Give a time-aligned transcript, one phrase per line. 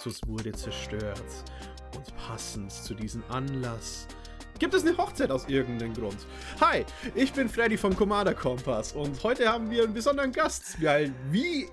[0.00, 1.22] Christus wurde zerstört.
[1.94, 4.08] Und passend zu diesem Anlass
[4.58, 6.16] gibt es eine Hochzeit aus irgendeinem Grund.
[6.58, 11.12] Hi, ich bin Freddy vom Commander Kompass und heute haben wir einen besonderen Gast, weil
[11.30, 11.66] wie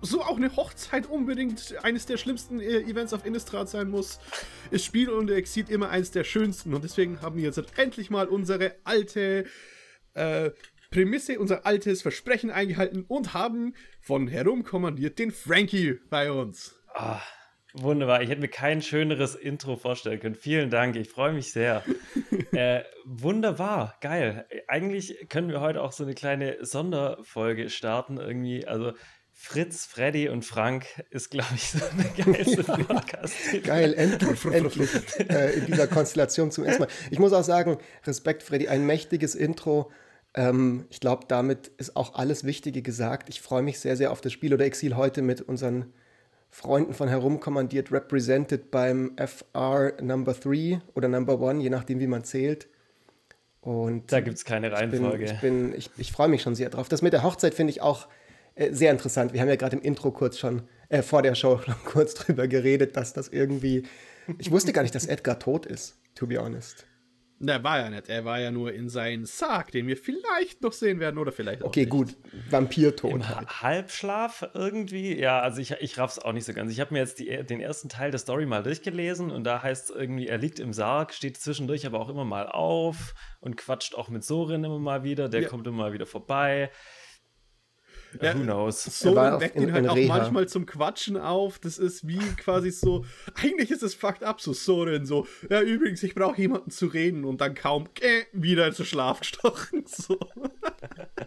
[0.00, 4.20] so auch eine Hochzeit unbedingt eines der schlimmsten äh, Events auf Innistrad sein muss,
[4.70, 8.28] ist Spiel und Exit immer eines der schönsten und deswegen haben wir jetzt endlich mal
[8.28, 9.44] unsere alte
[10.14, 10.50] äh,
[10.92, 16.76] Prämisse, unser altes Versprechen eingehalten und haben von herumkommandiert den Frankie bei uns.
[16.94, 17.20] Ah,
[17.74, 18.22] wunderbar.
[18.22, 20.34] Ich hätte mir kein schöneres Intro vorstellen können.
[20.34, 20.96] Vielen Dank.
[20.96, 21.84] Ich freue mich sehr.
[22.52, 23.96] äh, wunderbar.
[24.00, 24.46] Geil.
[24.68, 28.18] Eigentlich können wir heute auch so eine kleine Sonderfolge starten.
[28.18, 28.92] Irgendwie, also
[29.42, 32.76] Fritz, Freddy und Frank ist, glaube ich, so der geilste ja.
[32.76, 33.34] Podcast.
[33.64, 34.90] Geil, endlich, endlich
[35.30, 36.90] äh, in dieser Konstellation zum ersten Mal.
[37.10, 39.90] Ich muss auch sagen, Respekt, Freddy, ein mächtiges Intro.
[40.34, 43.30] Ähm, ich glaube, damit ist auch alles Wichtige gesagt.
[43.30, 45.94] Ich freue mich sehr, sehr auf das Spiel oder Exil heute mit unseren
[46.50, 52.24] Freunden von herumkommandiert, represented beim FR Number 3 oder Number 1, je nachdem, wie man
[52.24, 52.68] zählt.
[53.60, 55.24] Und da gibt es keine Reihenfolge.
[55.24, 56.88] Ich, bin, ich, ich freue mich schon sehr drauf.
[56.88, 58.08] Das mit der Hochzeit finde ich auch
[58.54, 59.32] äh, sehr interessant.
[59.32, 62.48] Wir haben ja gerade im Intro kurz schon, äh, vor der Show schon kurz drüber
[62.48, 63.84] geredet, dass das irgendwie.
[64.38, 66.86] Ich wusste gar nicht, dass Edgar tot ist, to be honest.
[67.42, 68.10] Na, war ja nicht.
[68.10, 71.62] Er war ja nur in seinen Sarg, den wir vielleicht noch sehen werden oder vielleicht
[71.62, 71.90] auch Okay, nicht.
[71.90, 72.16] gut.
[72.50, 73.10] Vampirtod.
[73.12, 73.62] Im halt.
[73.62, 75.18] Halbschlaf irgendwie?
[75.18, 76.70] Ja, also ich, ich raff's auch nicht so ganz.
[76.70, 79.88] Ich habe mir jetzt die, den ersten Teil der Story mal durchgelesen und da heißt
[79.88, 83.94] es irgendwie, er liegt im Sarg, steht zwischendurch aber auch immer mal auf und quatscht
[83.94, 85.30] auch mit Sorin immer mal wieder.
[85.30, 85.48] Der ja.
[85.48, 86.70] kommt immer mal wieder vorbei.
[88.20, 88.82] Ja, Who knows?
[88.84, 90.16] So weckt ihn halt auch Reha.
[90.16, 91.58] manchmal zum Quatschen auf.
[91.58, 96.02] Das ist wie quasi so, eigentlich ist es fucked up, so Soren, so, ja, übrigens,
[96.02, 99.84] ich brauche jemanden zu reden und dann kaum äh, wieder zu Schlaf gestochen.
[100.00, 100.18] So.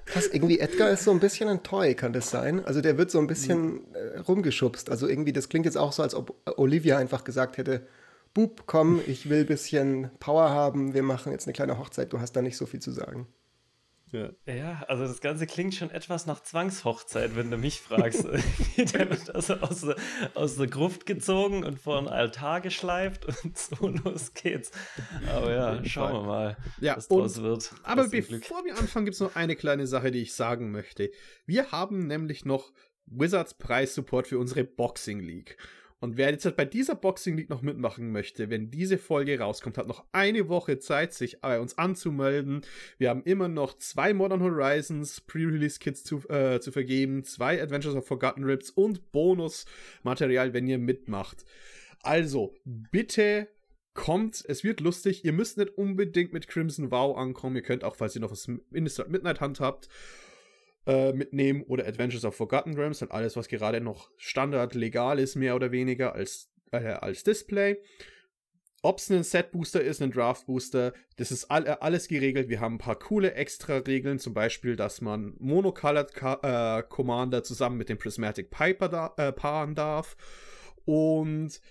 [0.05, 2.63] Krass, irgendwie Edgar ist so ein bisschen ein Toy, kann das sein?
[2.63, 4.89] Also der wird so ein bisschen äh, rumgeschubst.
[4.89, 7.85] Also irgendwie, das klingt jetzt auch so, als ob Olivia einfach gesagt hätte,
[8.33, 12.19] Bub, komm, ich will ein bisschen Power haben, wir machen jetzt eine kleine Hochzeit, du
[12.19, 13.27] hast da nicht so viel zu sagen.
[14.13, 14.29] Ja.
[14.45, 18.23] ja, also das Ganze klingt schon etwas nach Zwangshochzeit, wenn du mich fragst.
[18.77, 19.95] der wird also aus der,
[20.35, 24.71] aus der Gruft gezogen und vor einen Altar geschleift und so los geht's.
[25.31, 27.71] Aber ja, schauen wir mal, ja, was draus wird.
[27.81, 31.09] Aber bevor wir anfangen, gibt es noch eine kleine Sache, die ich sagen möchte.
[31.47, 32.71] Wir haben nämlich noch
[33.07, 35.57] Wizards Preis-Support für unsere Boxing League.
[36.03, 39.77] Und wer jetzt halt bei dieser Boxing League noch mitmachen möchte, wenn diese Folge rauskommt,
[39.77, 42.65] hat noch eine Woche Zeit, sich bei uns anzumelden.
[42.97, 48.05] Wir haben immer noch zwei Modern Horizons Pre-Release-Kits zu, äh, zu vergeben, zwei Adventures of
[48.05, 51.45] Forgotten Rips und Bonusmaterial, wenn ihr mitmacht.
[52.01, 53.47] Also, bitte
[53.93, 55.23] kommt, es wird lustig.
[55.23, 57.55] Ihr müsst nicht unbedingt mit Crimson Vow ankommen.
[57.55, 59.87] Ihr könnt auch, falls ihr noch was Minister Midnight Hand habt,
[60.85, 65.35] äh, mitnehmen oder Adventures of Forgotten Realms, dann alles, was gerade noch Standard legal ist,
[65.35, 67.77] mehr oder weniger als, äh, als Display.
[68.85, 72.49] Ob es ein Set-Booster ist, ein Draft-Booster, das ist all, äh, alles geregelt.
[72.49, 76.11] Wir haben ein paar coole Extra-Regeln, zum Beispiel, dass man Monocolored
[76.43, 80.17] äh, Commander zusammen mit dem Prismatic Piper da, äh, paaren darf.
[80.83, 81.61] Und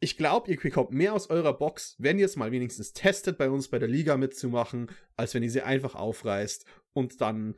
[0.00, 3.48] ich glaube, ihr bekommt mehr aus eurer Box, wenn ihr es mal wenigstens testet, bei
[3.48, 7.54] uns bei der Liga mitzumachen, als wenn ihr sie einfach aufreißt und dann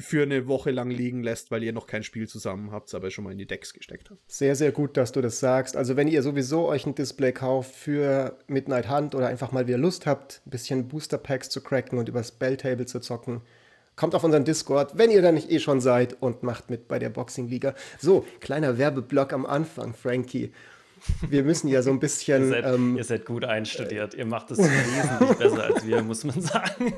[0.00, 3.24] für eine Woche lang liegen lässt, weil ihr noch kein Spiel zusammen habt, aber schon
[3.24, 4.20] mal in die Decks gesteckt habt.
[4.30, 5.76] Sehr, sehr gut, dass du das sagst.
[5.76, 9.78] Also wenn ihr sowieso euch ein Display kauft für Midnight Hunt oder einfach mal wieder
[9.78, 13.40] Lust habt, ein bisschen Booster Packs zu cracken und übers Belltable zu zocken,
[13.96, 17.00] kommt auf unseren Discord, wenn ihr da nicht eh schon seid und macht mit bei
[17.00, 17.74] der Boxing Liga.
[17.98, 20.52] So, kleiner Werbeblock am Anfang, Frankie
[21.28, 22.44] wir müssen ja so ein bisschen.
[22.44, 24.14] ihr, seid, ähm, ihr seid gut einstudiert.
[24.14, 26.92] Ihr macht es wesentlich besser als wir, muss man sagen.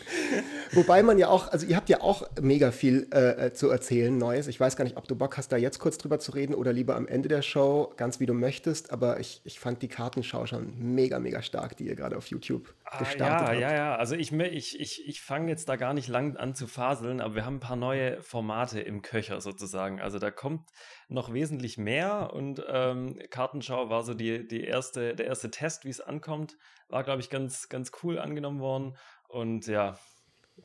[0.72, 4.16] Wobei man ja auch, also ihr habt ja auch mega viel äh, äh, zu erzählen,
[4.16, 4.46] Neues.
[4.46, 6.72] Ich weiß gar nicht, ob du Bock hast, da jetzt kurz drüber zu reden oder
[6.72, 8.92] lieber am Ende der Show, ganz wie du möchtest.
[8.92, 12.72] Aber ich, ich fand die Kartenschau schon mega, mega stark, die ihr gerade auf YouTube
[12.90, 13.60] ah, gestartet ja, habt.
[13.60, 16.66] Ja, ja, Also ich, ich, ich, ich fange jetzt da gar nicht lang an zu
[16.66, 20.00] faseln, aber wir haben ein paar neue Formate im Köcher sozusagen.
[20.00, 20.68] Also da kommt
[21.08, 25.90] noch wesentlich mehr und ähm, Kartenschau war so die, die erste, der erste Test, wie
[25.90, 26.56] es ankommt.
[26.88, 28.96] War, glaube ich, ganz, ganz cool angenommen worden.
[29.28, 29.98] Und ja.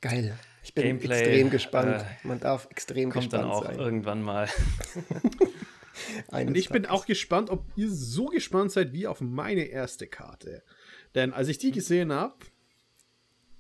[0.02, 0.38] Geil.
[0.64, 2.02] Ich bin Gameplay, extrem gespannt.
[2.02, 3.78] Äh, Man darf extrem kommt gespannt dann auch sein.
[3.78, 4.50] irgendwann mal.
[6.32, 10.64] und ich bin auch gespannt, ob ihr so gespannt seid wie auf meine erste Karte.
[11.16, 12.36] Denn als ich die gesehen habe,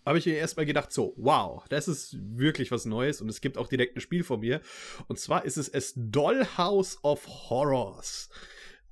[0.06, 3.57] habe ich mir erstmal gedacht, so, wow, das ist wirklich was Neues und es gibt
[3.57, 4.62] auch direkt ein Spiel von mir.
[5.07, 8.30] Und zwar ist es es Dollhouse of Horrors.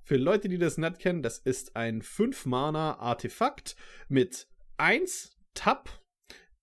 [0.02, 3.76] Für Leute, die das nicht kennen, das ist ein 5-Mana-Artefakt
[4.10, 6.03] mit 1 Tab,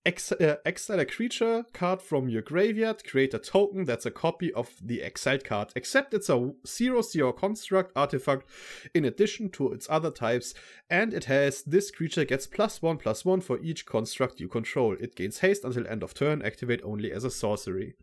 [0.06, 4.74] Uh, exile a creature card from your graveyard, create a token that's a copy of
[4.82, 8.46] the exiled card, except it's a 0 0 construct artifact
[8.94, 10.54] in addition to its other types,
[10.88, 14.96] and it has this creature gets plus 1 plus 1 for each construct you control.
[14.98, 17.94] It gains haste until end of turn, activate only as a sorcery.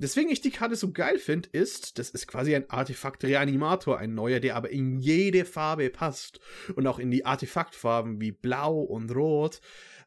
[0.00, 4.40] Deswegen ich die Karte so geil finde, ist, das ist quasi ein Artefakt-Reanimator, ein neuer,
[4.40, 6.40] der aber in jede Farbe passt.
[6.74, 9.60] Und auch in die Artefaktfarben wie Blau und Rot.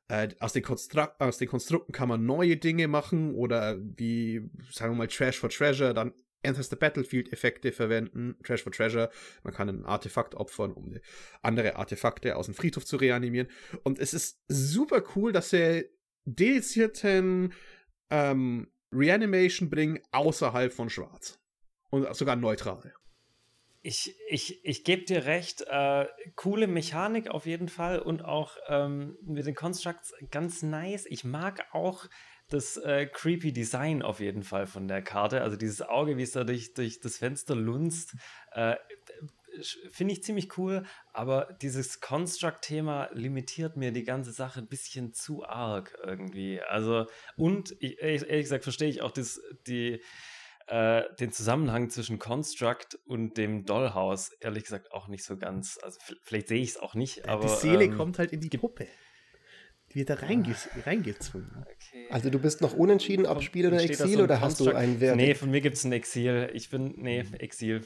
[0.09, 4.97] Äh, aus, den aus, den Konstrukten kann man neue Dinge machen oder wie, sagen wir
[4.97, 6.13] mal, Trash for Treasure, dann
[6.43, 9.09] Enters the Battlefield-Effekte verwenden, Trash for Treasure.
[9.43, 10.93] Man kann ein Artefakt opfern, um
[11.41, 13.47] andere Artefakte aus dem Friedhof zu reanimieren.
[13.83, 15.85] Und es ist super cool, dass er
[16.25, 17.53] dedizierten
[18.09, 21.39] ähm, Reanimation bringen außerhalb von Schwarz.
[21.89, 22.93] Und sogar neutral.
[23.85, 29.17] Ich, ich, ich gebe dir recht, äh, coole Mechanik auf jeden Fall und auch ähm,
[29.21, 31.05] mit den Constructs ganz nice.
[31.05, 32.07] Ich mag auch
[32.47, 35.41] das äh, creepy Design auf jeden Fall von der Karte.
[35.41, 38.15] Also dieses Auge, wie es da durch, durch das Fenster lunzt.
[38.53, 38.75] Äh,
[39.91, 45.45] finde ich ziemlich cool, aber dieses Construct-Thema limitiert mir die ganze Sache ein bisschen zu
[45.45, 46.61] arg irgendwie.
[46.61, 47.05] Also,
[47.35, 50.01] und ich, ehrlich gesagt verstehe ich auch das, die,
[50.73, 55.77] äh, den Zusammenhang zwischen Construct und dem Dollhouse, ehrlich gesagt, auch nicht so ganz.
[55.83, 57.43] Also, vielleicht sehe ich es auch nicht, aber.
[57.43, 58.87] Die Seele ähm, kommt halt in die Puppe.
[59.91, 61.51] Die wird da reinge ah, reingezwungen.
[61.61, 62.07] Okay.
[62.09, 65.17] Also du bist noch unentschieden, ob Spiel oder Exil, so oder hast du einen Wert?
[65.17, 66.49] Nee, von mir gibt es ein Exil.
[66.53, 67.81] Ich bin, nee, Exil.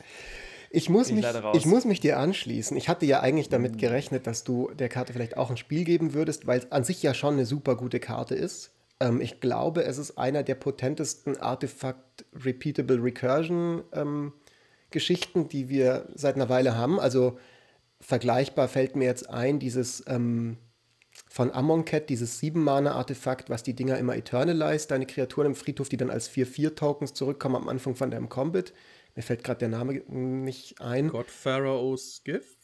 [0.70, 2.78] Ich muss, mich, ich muss mich dir anschließen.
[2.78, 3.78] Ich hatte ja eigentlich damit mhm.
[3.80, 7.04] gerechnet, dass du der Karte vielleicht auch ein Spiel geben würdest, weil es an sich
[7.04, 8.77] ja schon eine super gute Karte ist.
[9.00, 14.34] Ähm, ich glaube, es ist einer der potentesten Artifact Repeatable Recursion ähm,
[14.90, 17.00] Geschichten, die wir seit einer Weile haben.
[17.00, 17.38] Also
[18.00, 20.58] vergleichbar fällt mir jetzt ein, dieses ähm,
[21.30, 26.12] von Amonkhet, dieses 7-Mana-Artefakt, was die Dinger immer eternalize, deine Kreaturen im Friedhof, die dann
[26.12, 28.72] als 4-4-Tokens zurückkommen am Anfang von deinem Combat.
[29.16, 31.10] Mir fällt gerade der Name nicht ein.
[31.10, 32.58] God Pharaoh's Gift?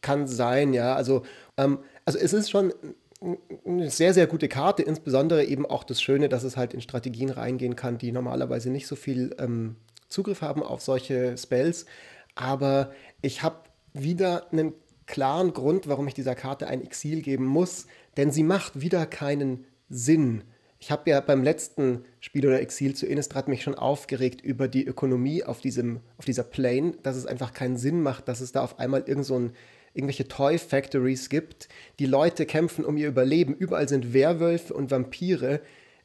[0.00, 0.94] Kann sein, ja.
[0.94, 1.24] Also,
[1.56, 2.72] ähm, also es ist schon
[3.20, 7.30] eine sehr, sehr gute Karte, insbesondere eben auch das Schöne, dass es halt in Strategien
[7.30, 9.76] reingehen kann, die normalerweise nicht so viel ähm,
[10.08, 11.86] Zugriff haben auf solche Spells.
[12.34, 13.56] Aber ich habe
[13.92, 14.72] wieder einen
[15.06, 17.86] klaren Grund, warum ich dieser Karte ein Exil geben muss,
[18.16, 20.44] denn sie macht wieder keinen Sinn.
[20.80, 24.86] Ich habe ja beim letzten Spiel oder Exil zu Innistrad mich schon aufgeregt über die
[24.86, 28.62] Ökonomie auf, diesem, auf dieser Plane, dass es einfach keinen Sinn macht, dass es da
[28.62, 29.52] auf einmal irgend so ein,
[29.98, 31.68] irgendwelche Toy Factories gibt.
[31.98, 33.54] Die Leute kämpfen um ihr Überleben.
[33.54, 35.60] Überall sind Werwölfe und Vampire.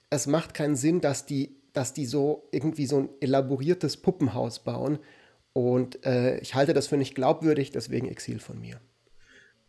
[0.10, 5.00] Es macht keinen Sinn, dass die, dass die so irgendwie so ein elaboriertes Puppenhaus bauen.
[5.54, 8.82] Und äh, ich halte das für nicht glaubwürdig, deswegen Exil von mir.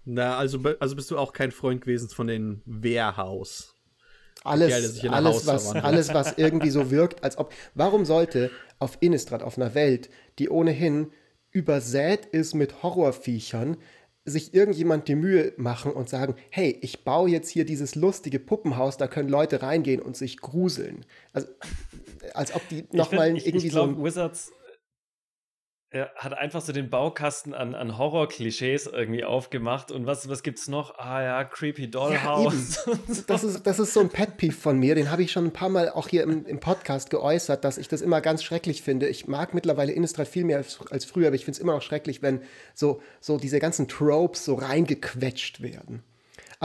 [0.07, 3.75] Na, also, also bist du auch kein Freund gewesen von den Wehrhaus.
[4.43, 7.53] Alles, alles, was, alles, was irgendwie so wirkt, als ob.
[7.75, 11.11] Warum sollte auf Innistrad, auf einer Welt, die ohnehin
[11.51, 13.79] übersät ist mit Horrorviechern,
[14.25, 18.97] sich irgendjemand die Mühe machen und sagen, hey, ich baue jetzt hier dieses lustige Puppenhaus,
[18.97, 21.05] da können Leute reingehen und sich gruseln.
[21.33, 21.49] Also,
[22.33, 24.05] als ob die nochmal irgendwie ich glaub, so.
[24.05, 24.53] Wizards
[25.95, 29.93] er hat einfach so den Baukasten an, an Horror-Klischees irgendwie aufgemacht.
[29.93, 30.99] Und was, was gibt's noch?
[30.99, 32.85] Ah ja, Creepy Dollhouse.
[32.87, 32.95] Ja,
[33.29, 34.97] das, ist, das ist so ein Pet-Peeve von mir.
[34.97, 37.87] Den habe ich schon ein paar Mal auch hier im, im Podcast geäußert, dass ich
[37.87, 39.07] das immer ganz schrecklich finde.
[39.07, 41.83] Ich mag mittlerweile Innistrad viel mehr als, als früher, aber ich finde es immer noch
[41.83, 42.43] schrecklich, wenn
[42.75, 46.03] so, so diese ganzen Tropes so reingequetscht werden.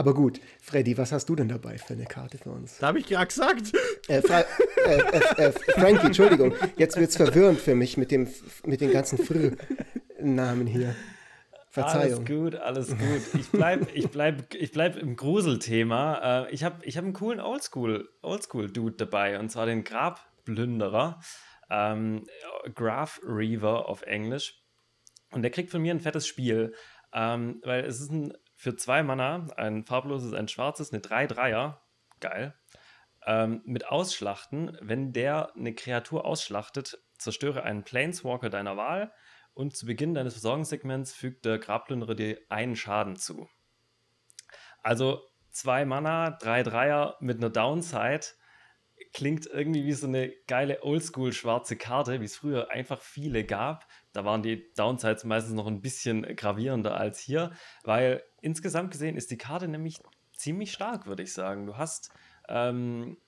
[0.00, 2.78] Aber gut, Freddy, was hast du denn dabei für eine Karte für uns?
[2.78, 3.70] Da habe ich ja gesagt.
[4.08, 4.40] Äh, Fra
[4.86, 8.26] äh, äh, äh, Frankie, Entschuldigung, jetzt wird es verwirrend für mich mit, dem,
[8.64, 10.96] mit den ganzen Frühnamen hier.
[11.68, 12.20] Verzeihung.
[12.20, 13.40] Alles gut, alles gut.
[13.40, 16.46] Ich bleibe ich bleib, ich bleib im Gruselthema.
[16.46, 21.20] Äh, ich habe ich hab einen coolen Oldschool-Dude Oldschool dabei, und zwar den Grabplünderer.
[21.68, 22.24] Ähm,
[22.74, 24.64] Graph Reaver auf Englisch.
[25.30, 26.72] Und der kriegt von mir ein fettes Spiel,
[27.12, 31.78] ähm, weil es ist ein für zwei Mana, ein farbloses, ein schwarzes, eine 3-3er,
[32.20, 32.54] geil,
[33.24, 34.76] ähm, mit Ausschlachten.
[34.82, 39.14] Wenn der eine Kreatur ausschlachtet, zerstöre einen Planeswalker deiner Wahl
[39.54, 43.48] und zu Beginn deines Versorgungssegments fügt der Grabplünderer dir einen Schaden zu.
[44.82, 48.26] Also zwei Mana, drei Dreier mit einer Downside
[49.14, 53.86] klingt irgendwie wie so eine geile Oldschool schwarze Karte, wie es früher einfach viele gab.
[54.12, 57.52] Da waren die Downsides meistens noch ein bisschen gravierender als hier,
[57.84, 60.00] weil insgesamt gesehen ist die Karte nämlich
[60.32, 61.66] ziemlich stark, würde ich sagen.
[61.66, 62.10] Du hast
[62.48, 63.18] ähm,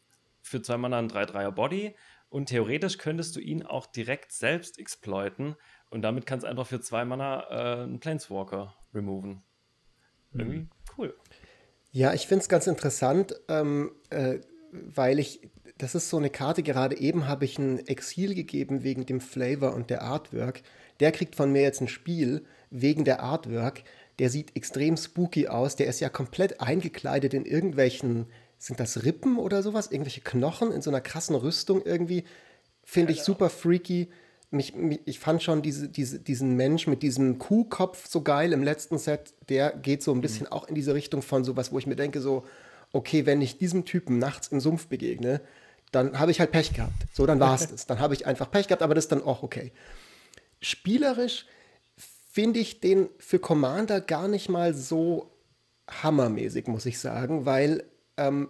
[0.41, 1.97] für zwei Mana einen 3-3er Body
[2.29, 5.57] und theoretisch könntest du ihn auch direkt selbst exploiten
[5.91, 9.43] und damit kannst du einfach für zwei Mana äh, einen Planeswalker removen.
[10.33, 10.71] Irgendwie mhm.
[10.97, 11.15] cool.
[11.91, 14.41] Ja, ich finde es ganz interessant, ähm, äh,
[14.73, 15.51] weil ich,
[15.83, 19.75] das ist so eine Karte, gerade eben habe ich ein Exil gegeben wegen dem Flavor
[19.75, 20.63] und der Artwork.
[21.01, 23.83] Der kriegt von mir jetzt ein Spiel wegen der Artwork.
[24.21, 25.75] Der sieht extrem spooky aus.
[25.75, 28.27] Der ist ja komplett eingekleidet in irgendwelchen,
[28.59, 29.91] sind das Rippen oder sowas?
[29.91, 32.23] Irgendwelche Knochen in so einer krassen Rüstung irgendwie.
[32.85, 34.09] Finde ich super freaky.
[34.53, 38.63] Mich, mich, ich fand schon diese, diese, diesen Mensch mit diesem Kuhkopf so geil im
[38.63, 39.35] letzten Set.
[39.49, 40.53] Der geht so ein bisschen mhm.
[40.53, 42.45] auch in diese Richtung von sowas, wo ich mir denke, so,
[42.93, 45.41] okay, wenn ich diesem Typen nachts im Sumpf begegne,
[45.93, 47.07] dann habe ich halt Pech gehabt.
[47.13, 47.87] So, dann war es das.
[47.87, 49.73] Dann habe ich einfach Pech gehabt, aber das ist dann auch okay.
[50.61, 51.47] Spielerisch
[52.31, 55.31] finde ich den für Commander gar nicht mal so
[55.89, 57.85] hammermäßig, muss ich sagen, weil
[58.17, 58.49] ähm,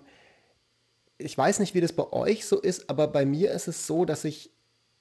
[1.18, 4.04] ich weiß nicht, wie das bei euch so ist, aber bei mir ist es so,
[4.04, 4.50] dass ich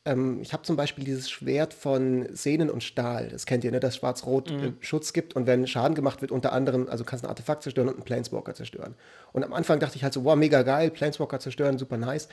[0.05, 3.29] ähm, ich habe zum Beispiel dieses Schwert von Sehnen und Stahl.
[3.29, 3.79] Das kennt ihr, ne?
[3.79, 4.63] Das Schwarz-Rot mhm.
[4.63, 7.63] äh, Schutz gibt und wenn Schaden gemacht wird, unter anderem, also kannst du ein Artefakt
[7.63, 8.95] zerstören und einen Planeswalker zerstören.
[9.33, 12.29] Und am Anfang dachte ich halt so, wow, mega geil, Planeswalker zerstören, super nice.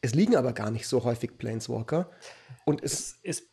[0.00, 2.10] Es liegen aber gar nicht so häufig Planeswalker.
[2.64, 3.50] Und es, es ist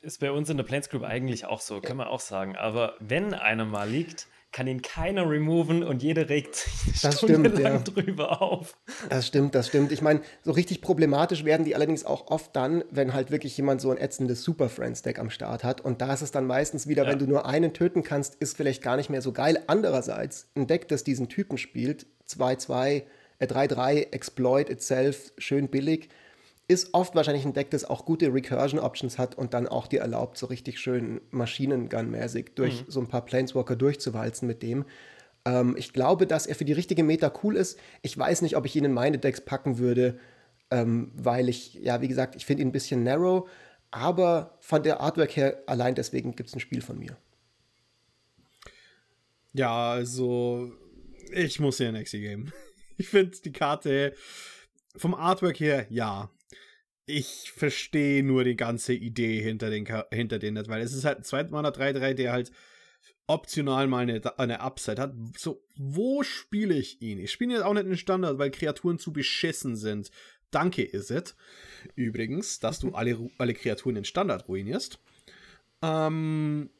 [0.00, 2.56] ist bei uns in der Planes Group eigentlich auch so, kann man auch sagen.
[2.56, 7.58] Aber wenn einer mal liegt, kann ihn keiner removen und jeder regt sich das stimmt,
[7.58, 7.78] ja.
[7.78, 8.76] drüber auf.
[9.10, 9.92] Das stimmt, das stimmt.
[9.92, 13.80] Ich meine, so richtig problematisch werden die allerdings auch oft dann, wenn halt wirklich jemand
[13.80, 15.80] so ein ätzendes Super Friends Deck am Start hat.
[15.80, 17.10] Und da ist es dann meistens wieder, ja.
[17.10, 19.62] wenn du nur einen töten kannst, ist vielleicht gar nicht mehr so geil.
[19.66, 23.02] Andererseits, ein Deck, das diesen Typen spielt, 2-2,
[23.38, 26.08] äh, 3-3, Exploit itself, schön billig,
[26.68, 30.36] ist oft wahrscheinlich ein Deck, das auch gute Recursion-Options hat und dann auch dir erlaubt,
[30.36, 32.90] so richtig schön Maschinengun-mäßig durch mhm.
[32.90, 34.84] so ein paar Planeswalker durchzuwalzen mit dem.
[35.46, 37.78] Ähm, ich glaube, dass er für die richtige Meta cool ist.
[38.02, 40.18] Ich weiß nicht, ob ich ihn in meine Decks packen würde,
[40.70, 43.48] ähm, weil ich, ja, wie gesagt, ich finde ihn ein bisschen narrow,
[43.90, 47.16] aber von der Artwork her allein deswegen gibt es ein Spiel von mir.
[49.54, 50.70] Ja, also
[51.32, 52.52] ich muss hier ein Exi geben.
[53.00, 54.12] Ich finde die Karte
[54.96, 56.30] vom Artwork her, ja,
[57.08, 61.24] ich verstehe nur die ganze Idee hinter den, hinter den weil es ist halt ein
[61.24, 62.52] Zweitmaler 3-3, der halt
[63.26, 65.14] optional mal eine, eine Upside hat.
[65.36, 67.18] So, wo spiele ich ihn?
[67.18, 70.10] Ich spiele ihn jetzt auch nicht in Standard, weil Kreaturen zu beschissen sind.
[70.50, 71.34] Danke, is it.
[71.94, 74.98] Übrigens, dass du alle, alle Kreaturen in Standard ruinierst.
[75.82, 76.70] Ähm,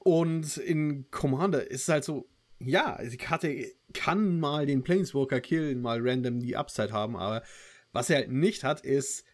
[0.00, 2.28] und in Commander ist es halt so,
[2.58, 7.42] ja, die Karte kann mal den Planeswalker killen, mal random die Upside haben, aber
[7.92, 9.24] was er halt nicht hat, ist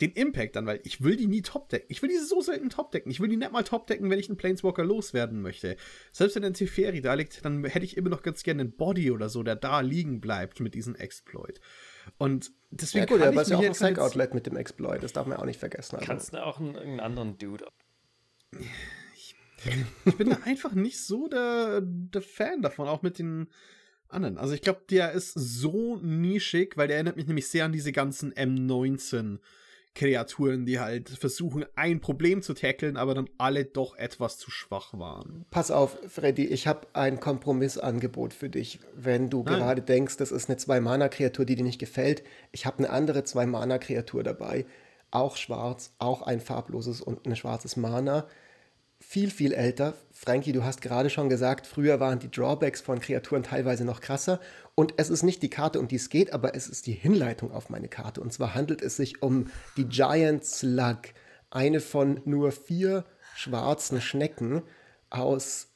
[0.00, 1.86] den Impact dann, weil ich will die nie topdecken.
[1.88, 3.10] Ich will diese so selten topdecken.
[3.10, 5.76] Ich will die nicht mal topdecken, wenn ich einen Planeswalker loswerden möchte.
[6.12, 9.10] Selbst wenn ein Teferi da liegt, dann hätte ich immer noch ganz gerne einen Body
[9.10, 11.60] oder so, der da liegen bleibt mit diesem Exploit.
[12.16, 15.12] Und deswegen ja, gut, kann aber ich ja auch ein Psych-Outlet mit dem Exploit, das
[15.12, 15.96] darf man auch nicht vergessen.
[15.96, 16.06] Also.
[16.06, 17.66] Kannst du auch einen, einen anderen Dude.
[19.16, 19.34] Ich,
[20.04, 23.48] ich bin da einfach nicht so der, der Fan davon, auch mit den
[24.08, 24.38] anderen.
[24.38, 27.92] Also ich glaube, der ist so nischig, weil der erinnert mich nämlich sehr an diese
[27.92, 29.38] ganzen M19
[29.94, 34.96] Kreaturen, die halt versuchen, ein Problem zu tackeln, aber dann alle doch etwas zu schwach
[34.96, 35.44] waren.
[35.50, 38.78] Pass auf, Freddy, ich habe ein Kompromissangebot für dich.
[38.94, 39.58] Wenn du Nein.
[39.58, 42.22] gerade denkst, das ist eine Zwei-Mana-Kreatur, die dir nicht gefällt,
[42.52, 44.66] ich habe eine andere Zwei-Mana-Kreatur dabei.
[45.10, 48.28] Auch schwarz, auch ein farbloses und ein schwarzes Mana
[49.00, 49.94] viel, viel älter.
[50.12, 54.40] Frankie, du hast gerade schon gesagt, früher waren die Drawbacks von Kreaturen teilweise noch krasser.
[54.74, 57.52] Und es ist nicht die Karte, um die es geht, aber es ist die Hinleitung
[57.52, 58.20] auf meine Karte.
[58.20, 61.00] Und zwar handelt es sich um die Giant Slug,
[61.50, 64.62] eine von nur vier schwarzen Schnecken
[65.10, 65.68] aus,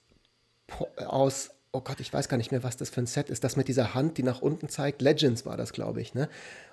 [0.97, 3.45] aus oh Gott, ich weiß gar nicht mehr, was das für ein Set ist.
[3.45, 5.01] Das mit dieser Hand, die nach unten zeigt.
[5.01, 6.15] Legends war das, glaube ich.
[6.15, 6.29] Ne?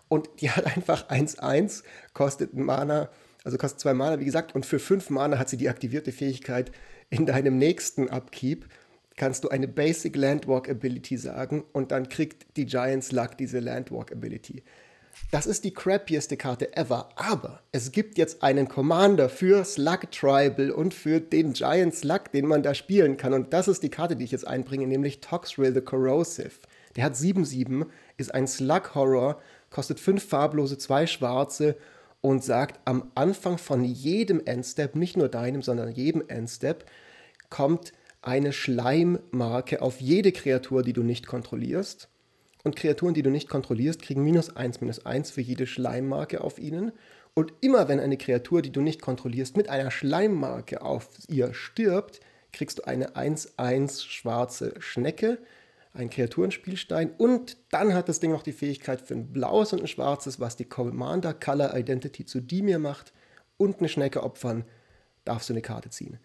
[0.07, 3.09] Und die hat einfach 1-1, kostet Mana
[3.43, 6.71] also kostet zwei Mana, wie gesagt, und für fünf Mana hat sie die aktivierte Fähigkeit,
[7.09, 8.65] in deinem nächsten Upkeep
[9.17, 14.11] kannst du eine Basic Landwalk Ability sagen und dann kriegt die Giants Luck diese Landwalk
[14.11, 14.63] Ability.
[15.31, 20.71] Das ist die crappieste Karte ever, aber es gibt jetzt einen Commander für Slug Tribal
[20.71, 23.33] und für den Giant Slug, den man da spielen kann.
[23.33, 26.51] Und das ist die Karte, die ich jetzt einbringe, nämlich Toxrill the Corrosive.
[26.95, 27.85] Der hat 7-7,
[28.17, 31.75] ist ein Slug Horror, kostet 5 farblose, 2 schwarze
[32.21, 36.85] und sagt, am Anfang von jedem Endstep, nicht nur deinem, sondern jedem Endstep,
[37.49, 42.09] kommt eine Schleimmarke auf jede Kreatur, die du nicht kontrollierst.
[42.63, 46.59] Und Kreaturen, die du nicht kontrollierst, kriegen minus 1, minus 1 für jede Schleimmarke auf
[46.59, 46.91] ihnen.
[47.33, 52.19] Und immer wenn eine Kreatur, die du nicht kontrollierst, mit einer Schleimmarke auf ihr stirbt,
[52.51, 55.37] kriegst du eine 1-1 schwarze Schnecke
[55.99, 59.87] ein Kreaturenspielstein und dann hat das Ding noch die Fähigkeit für ein blaues und ein
[59.87, 63.13] schwarzes, was die Commander Color Identity zu Dimir macht
[63.57, 64.65] und eine Schnecke opfern,
[65.25, 66.19] darfst du eine Karte ziehen.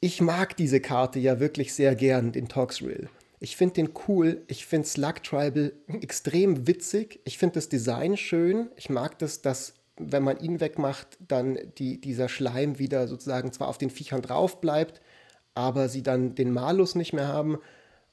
[0.00, 3.08] Ich mag diese Karte ja wirklich sehr gern, den Toxrill.
[3.40, 4.42] Ich finde den cool.
[4.46, 7.20] Ich finde Slug Tribal extrem witzig.
[7.24, 8.70] Ich finde das Design schön.
[8.76, 13.68] Ich mag das, dass, wenn man ihn wegmacht, dann die, dieser Schleim wieder sozusagen zwar
[13.68, 15.00] auf den Viechern drauf bleibt,
[15.54, 17.58] aber sie dann den Malus nicht mehr haben.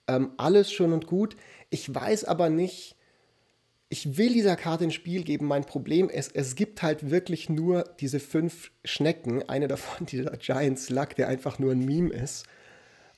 [0.08, 1.36] Ähm, alles schön und gut.
[1.70, 2.96] Ich weiß aber nicht,
[3.91, 5.48] ich will dieser Karte ein Spiel geben.
[5.48, 9.48] Mein Problem ist, es gibt halt wirklich nur diese fünf Schnecken.
[9.50, 12.46] Eine davon, dieser Giant Slug, der einfach nur ein Meme ist.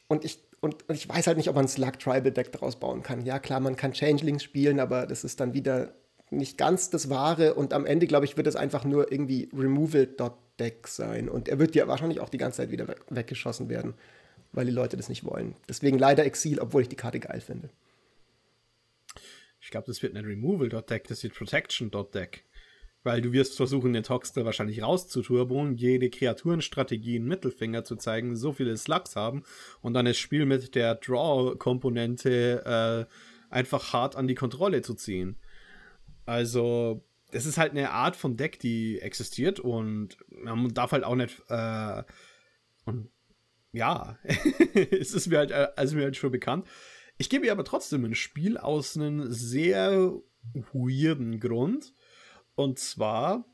[0.07, 3.03] Und ich, und, und ich weiß halt nicht, ob man Slug Tribal Deck daraus bauen
[3.03, 3.23] kann.
[3.23, 5.93] Ja, klar, man kann Changelings spielen, aber das ist dann wieder
[6.31, 7.53] nicht ganz das Wahre.
[7.53, 11.29] Und am Ende, glaube ich, wird es einfach nur irgendwie Removal.deck sein.
[11.29, 13.93] Und er wird ja wahrscheinlich auch die ganze Zeit wieder weggeschossen werden
[14.53, 15.55] weil die Leute das nicht wollen.
[15.67, 17.69] Deswegen leider Exil, obwohl ich die Karte geil finde.
[19.59, 22.45] Ich glaube, das wird ein Removal.deck, das wird Protection.deck.
[23.05, 28.53] Weil du wirst versuchen, den Toxter wahrscheinlich rauszuturbonen, jede Kreaturenstrategie in Mittelfinger zu zeigen, so
[28.53, 29.43] viele Slugs haben
[29.81, 33.13] und dann das Spiel mit der Draw-Komponente äh,
[33.53, 35.35] einfach hart an die Kontrolle zu ziehen.
[36.25, 41.15] Also, es ist halt eine Art von Deck, die existiert und man darf halt auch
[41.15, 42.03] nicht äh,
[42.85, 43.09] und
[43.73, 44.17] ja,
[44.91, 46.65] es ist mir halt, also mir halt schon bekannt.
[47.17, 50.13] Ich gebe ihr aber trotzdem ein Spiel aus einem sehr
[50.53, 51.93] weirden Grund.
[52.55, 53.45] Und zwar,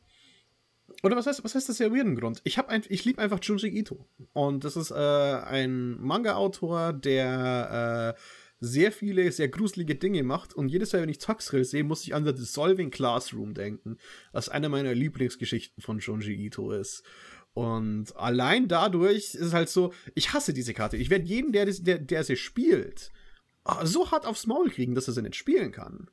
[1.04, 2.42] oder was heißt, was heißt das sehr weirden Grund?
[2.44, 4.06] Ich ein, ich liebe einfach Junji Ito.
[4.34, 8.22] Und das ist äh, ein Manga-Autor, der äh,
[8.60, 10.54] sehr viele, sehr gruselige Dinge macht.
[10.54, 13.98] Und jedes Mal, wenn ich Toxrill sehe, muss ich an The Dissolving Classroom denken.
[14.32, 17.04] Was eine meiner Lieblingsgeschichten von Junji Ito ist.
[17.54, 20.98] Und allein dadurch ist es halt so, ich hasse diese Karte.
[20.98, 23.12] Ich werde jeden, der, der, der sie spielt,
[23.64, 26.10] ah, so hart aufs Maul kriegen, dass er sie nicht spielen kann.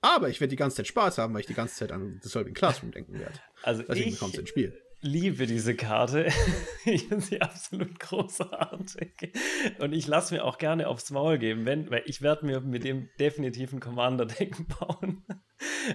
[0.00, 2.54] Aber ich werde die ganze Zeit Spaß haben, weil ich die ganze Zeit an Dissolving
[2.54, 3.40] Classroom denken werde.
[3.62, 6.28] Also Deswegen ich, ins Spiel liebe diese Karte.
[6.84, 9.32] ich finde sie absolut großartig.
[9.78, 12.84] Und ich lasse mir auch gerne aufs Maul geben, wenn, weil ich werde mir mit
[12.84, 15.24] dem definitiven Commander-Deck bauen.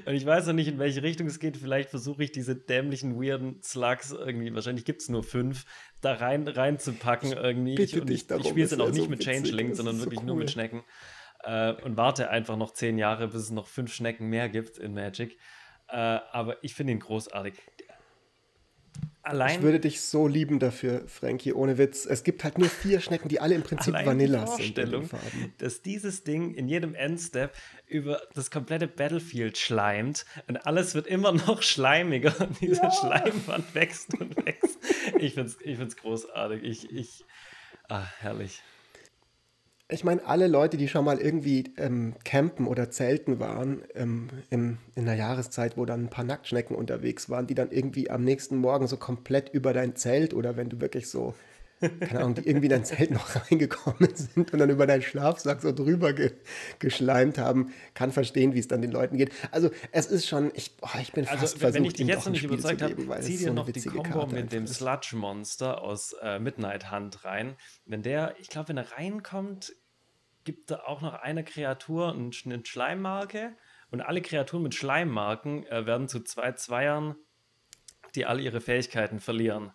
[0.06, 1.58] Und ich weiß noch nicht, in welche Richtung es geht.
[1.58, 5.66] Vielleicht versuche ich diese dämlichen, weirden Slugs irgendwie, wahrscheinlich gibt es nur fünf,
[6.02, 7.82] da rein reinzupacken irgendwie.
[7.82, 10.24] Ich, und ich, ich spiele es dann auch nicht so mit Changeling, sondern wirklich so
[10.24, 10.28] cool.
[10.28, 10.84] nur mit Schnecken.
[11.44, 14.94] Äh, und warte einfach noch zehn Jahre, bis es noch fünf Schnecken mehr gibt in
[14.94, 15.38] Magic.
[15.90, 15.98] Äh,
[16.32, 17.54] aber ich finde ihn großartig.
[19.22, 22.06] Allein, ich würde dich so lieben dafür, Frankie, ohne Witz.
[22.06, 24.78] Es gibt halt nur vier Schnecken, die alle im Prinzip Vanilla sind.
[25.60, 27.54] Dass dieses Ding in jedem Endstep
[27.88, 32.92] über das komplette Battlefield schleimt und alles wird immer noch schleimiger und diese ja.
[32.92, 34.78] Schleimwand wächst und wächst.
[35.20, 36.64] Ich finde es ich find's großartig.
[36.64, 37.26] Ich, ich,
[37.88, 38.62] ah, herrlich
[39.94, 44.80] ich meine, alle Leute, die schon mal irgendwie ähm, campen oder zelten waren, ähm, im,
[44.96, 48.58] in der Jahreszeit, wo dann ein paar Nacktschnecken unterwegs waren, die dann irgendwie am nächsten
[48.58, 51.36] Morgen so komplett über dein Zelt oder wenn du wirklich so,
[51.80, 55.62] keine Ahnung, die irgendwie in dein Zelt noch reingekommen sind und dann über deinen Schlafsack
[55.62, 56.32] so drüber ge
[56.80, 59.32] geschleimt haben, kann verstehen, wie es dann den Leuten geht.
[59.52, 62.26] Also es ist schon, ich, oh, ich bin also, fast versucht, wenn ich dich jetzt
[62.26, 66.16] noch nicht überzeugt habe, zieh dir so noch die Kombo mit dem Sludge Monster aus
[66.24, 67.56] äh, Midnight Hunt rein.
[67.86, 69.74] Wenn der, ich glaube, wenn er reinkommt,
[70.44, 73.56] gibt da auch noch eine Kreatur, eine Schleimmarke.
[73.92, 77.16] Und alle Kreaturen mit Schleimmarken äh, werden zu zwei Zweiern,
[78.16, 79.72] die alle ihre Fähigkeiten verlieren.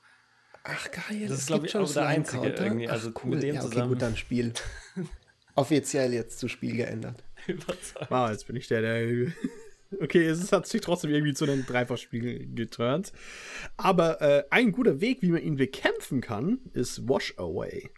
[0.64, 2.88] Ach geil, das ist glaube ich auch der einzige irgendwie.
[2.88, 3.30] Also Ach, cool.
[3.30, 3.88] mit dem ja, okay, zusammen.
[3.90, 4.52] gut, dann Spiel.
[5.54, 7.22] Offiziell jetzt zu Spiel geändert.
[7.46, 8.10] Überzeugt.
[8.10, 9.32] Wow, jetzt bin ich der, der.
[10.02, 13.10] Okay, es hat sich trotzdem irgendwie zu einem Dreifachspiel geturnt.
[13.78, 17.88] Aber äh, ein guter Weg, wie man ihn bekämpfen kann, ist Wash Away.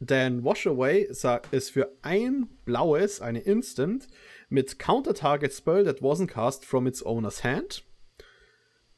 [0.00, 1.06] Denn Wash Away
[1.50, 4.08] ist für ein blaues eine Instant
[4.48, 7.84] mit Counter Target Spell that wasn't cast from its owner's hand.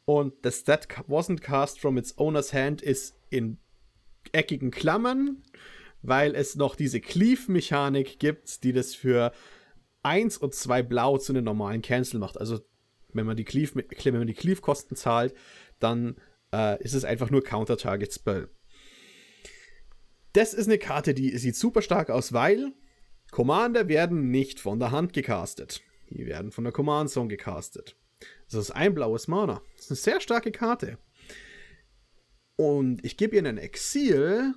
[0.05, 3.59] Und das that wasn't cast from its owner's hand ist in
[4.31, 5.43] eckigen Klammern,
[6.03, 9.33] weil es noch diese Cleave-Mechanik gibt, die das für
[10.05, 12.39] 1 und 2 Blau zu einem normalen Cancel macht.
[12.39, 12.61] Also,
[13.13, 15.35] wenn man die Cleave-Kosten Cleave zahlt,
[15.81, 16.15] dann
[16.53, 18.49] äh, ist es einfach nur Counter Target Spell.
[20.33, 22.73] Das ist eine Karte, die sieht super stark aus, weil
[23.31, 25.83] Commander werden nicht von der Hand gecastet.
[26.11, 27.97] Die werden von der Command Zone gecastet.
[28.51, 29.63] Das ist ein blaues Mana.
[29.77, 30.99] Das ist eine sehr starke Karte.
[32.57, 34.55] Und ich gebe ihr einen Exil.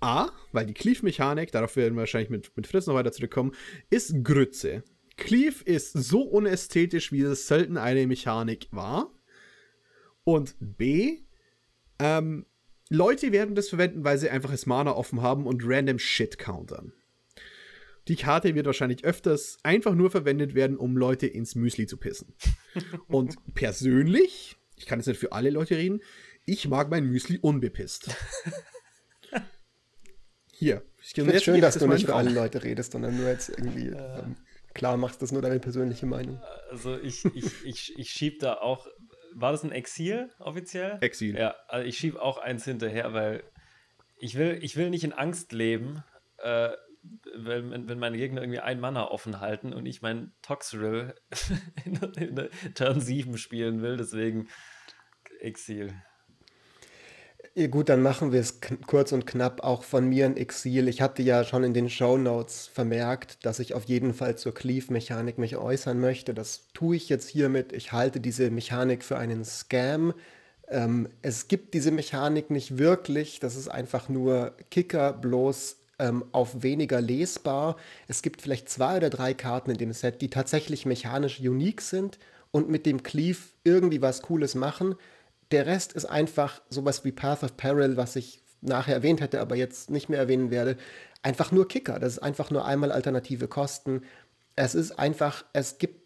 [0.00, 3.52] A, weil die Cleave-Mechanik, darauf werden wir wahrscheinlich mit, mit Fritz noch weiter zurückkommen,
[3.90, 4.84] ist Grütze.
[5.16, 9.12] Cleave ist so unästhetisch, wie es selten eine Mechanik war.
[10.22, 11.22] Und B,
[11.98, 12.46] ähm,
[12.90, 16.92] Leute werden das verwenden, weil sie einfach das Mana offen haben und random Shit countern.
[18.08, 22.34] Die Karte wird wahrscheinlich öfters einfach nur verwendet werden, um Leute ins Müsli zu pissen.
[23.06, 26.00] Und persönlich, ich kann jetzt nicht für alle Leute reden,
[26.46, 28.08] ich mag mein Müsli unbepisst.
[30.52, 30.82] Hier.
[31.02, 33.88] Ich finde es schön, dass du nicht für alle Leute redest, sondern nur jetzt irgendwie
[33.88, 34.36] äh, ähm,
[34.74, 36.40] klar machst, das nur deine persönliche Meinung.
[36.70, 38.86] Also ich, ich, ich, ich schieb da auch,
[39.40, 40.98] war das ein Exil offiziell?
[41.00, 41.36] Exil.
[41.36, 43.44] Ja, also ich schieb auch eins hinterher, weil
[44.18, 46.02] ich will, ich will nicht in Angst leben,
[46.38, 46.70] äh,
[47.34, 51.14] wenn, wenn meine Gegner irgendwie ein Mana offen halten und ich meinen Toxrill
[51.84, 54.48] in, in der Turn 7 spielen will, deswegen
[55.40, 55.94] Exil.
[57.66, 60.86] Gut, dann machen wir es kurz und knapp auch von mir ein Exil.
[60.86, 64.54] Ich hatte ja schon in den Show Notes vermerkt, dass ich auf jeden Fall zur
[64.54, 66.34] Cleave-Mechanik mich äußern möchte.
[66.34, 67.72] Das tue ich jetzt hiermit.
[67.72, 70.14] Ich halte diese Mechanik für einen Scam.
[70.68, 73.40] Ähm, es gibt diese Mechanik nicht wirklich.
[73.40, 77.76] Das ist einfach nur Kicker, bloß ähm, auf weniger lesbar.
[78.06, 82.20] Es gibt vielleicht zwei oder drei Karten in dem Set, die tatsächlich mechanisch unique sind
[82.52, 84.94] und mit dem Cleave irgendwie was Cooles machen.
[85.50, 89.56] Der Rest ist einfach sowas wie Path of Peril, was ich nachher erwähnt hätte, aber
[89.56, 90.76] jetzt nicht mehr erwähnen werde.
[91.22, 91.98] Einfach nur Kicker.
[91.98, 94.02] Das ist einfach nur einmal alternative Kosten.
[94.56, 96.02] Es ist einfach, es gibt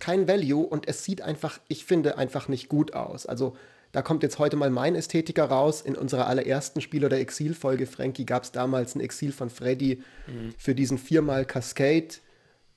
[0.00, 3.26] kein Value und es sieht einfach, ich finde, einfach nicht gut aus.
[3.26, 3.56] Also
[3.92, 5.80] da kommt jetzt heute mal mein Ästhetiker raus.
[5.80, 10.54] In unserer allerersten Spiel- oder Exil-Folge, Frankie, gab es damals ein Exil von Freddy mhm.
[10.58, 12.08] für diesen viermal Cascade.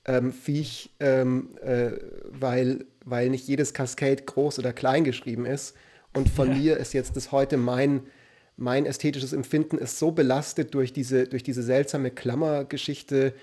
[0.04, 1.90] Ähm, Viech, ähm, äh,
[2.30, 5.74] weil, weil nicht jedes Cascade groß oder klein geschrieben ist.
[6.18, 6.54] Und von ja.
[6.56, 8.02] mir ist jetzt das heute mein,
[8.56, 13.34] mein ästhetisches Empfinden ist so belastet durch diese, durch diese seltsame Klammergeschichte,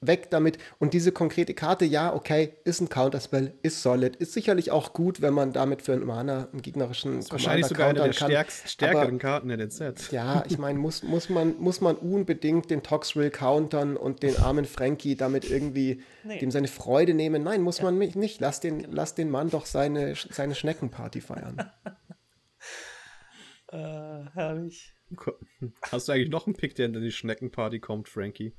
[0.00, 0.58] weg damit.
[0.78, 5.20] Und diese konkrete Karte, ja, okay, ist ein Counterspell, ist solid, ist sicherlich auch gut,
[5.20, 9.08] wenn man damit für einen Mana einen gegnerischen ist wahrscheinlich sogar eine der stärkst, stärkeren
[9.08, 10.10] Aber, Karten in den Sets.
[10.10, 14.64] Ja, ich meine, muss, muss, man, muss man unbedingt den Toxrill countern und den armen
[14.64, 16.38] Frankie damit irgendwie nee.
[16.38, 17.42] dem seine Freude nehmen?
[17.42, 17.84] Nein, muss ja.
[17.84, 18.40] man nicht.
[18.40, 18.90] Lass den, genau.
[18.92, 21.70] lass den Mann doch seine, seine Schneckenparty feiern.
[23.72, 24.97] äh, herrlich.
[25.90, 28.54] Hast du eigentlich noch einen Pick, der in die Schneckenparty kommt, Frankie?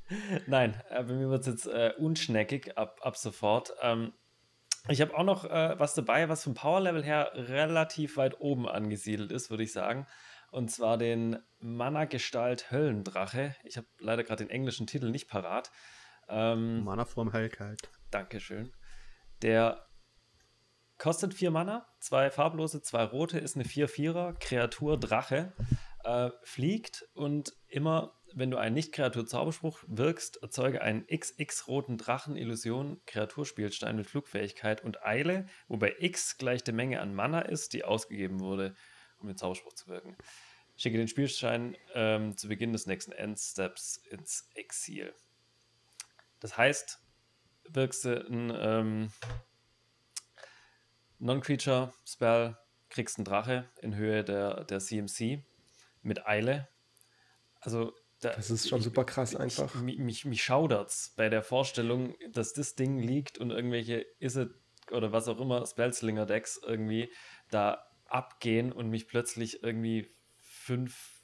[0.48, 3.74] Nein, äh, bei mir wird es jetzt äh, unschneckig ab, ab sofort.
[3.82, 4.14] Ähm,
[4.88, 9.32] ich habe auch noch äh, was dabei, was vom Power-Level her relativ weit oben angesiedelt
[9.32, 10.08] ist, würde ich sagen.
[10.52, 13.56] Und zwar den Mana-Gestalt Höllendrache.
[13.64, 15.72] Ich habe leider gerade den englischen Titel nicht parat.
[16.28, 17.90] Ähm, Mana vom Hellkalt.
[18.10, 18.72] Dankeschön.
[19.44, 19.86] Der
[20.98, 25.54] kostet vier Mana, zwei farblose, zwei rote, ist eine 4-4er Kreatur Drache
[26.04, 34.84] äh, fliegt und immer, wenn du einen Nicht-Kreatur-Zauberspruch wirkst, erzeuge einen XX-roten Drachen-Illusion-Kreaturspielstein mit Flugfähigkeit
[34.84, 38.76] und Eile, wobei X gleich der Menge an Mana ist, die ausgegeben wurde,
[39.20, 40.16] um den Zauberspruch zu wirken.
[40.78, 45.14] Schicke den Spielstein ähm, zu Beginn des nächsten Endsteps ins Exil.
[46.40, 47.02] Das heißt,
[47.68, 49.12] wirkst du ein ähm,
[51.20, 52.58] Non-Creature-Spell,
[52.90, 55.44] kriegst einen Drache in Höhe der, der CMC
[56.02, 56.68] mit Eile.
[57.60, 59.74] Also da, das ist schon ich, super krass einfach.
[59.76, 64.54] Ich, mich, mich, mich schaudert's bei der Vorstellung, dass das Ding liegt und irgendwelche Iset
[64.92, 67.12] oder was auch immer Spellslinger Decks irgendwie
[67.50, 71.20] da abgehen und mich plötzlich irgendwie fünf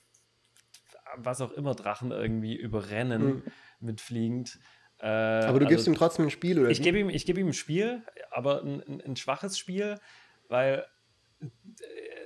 [1.17, 3.43] was auch immer Drachen irgendwie überrennen mhm.
[3.79, 4.59] mit fliegend.
[4.99, 6.69] Äh, aber du gibst also, ihm trotzdem ein Spiel, oder?
[6.69, 9.99] Ich gebe ihm, geb ihm ein Spiel, aber ein, ein, ein schwaches Spiel,
[10.47, 10.85] weil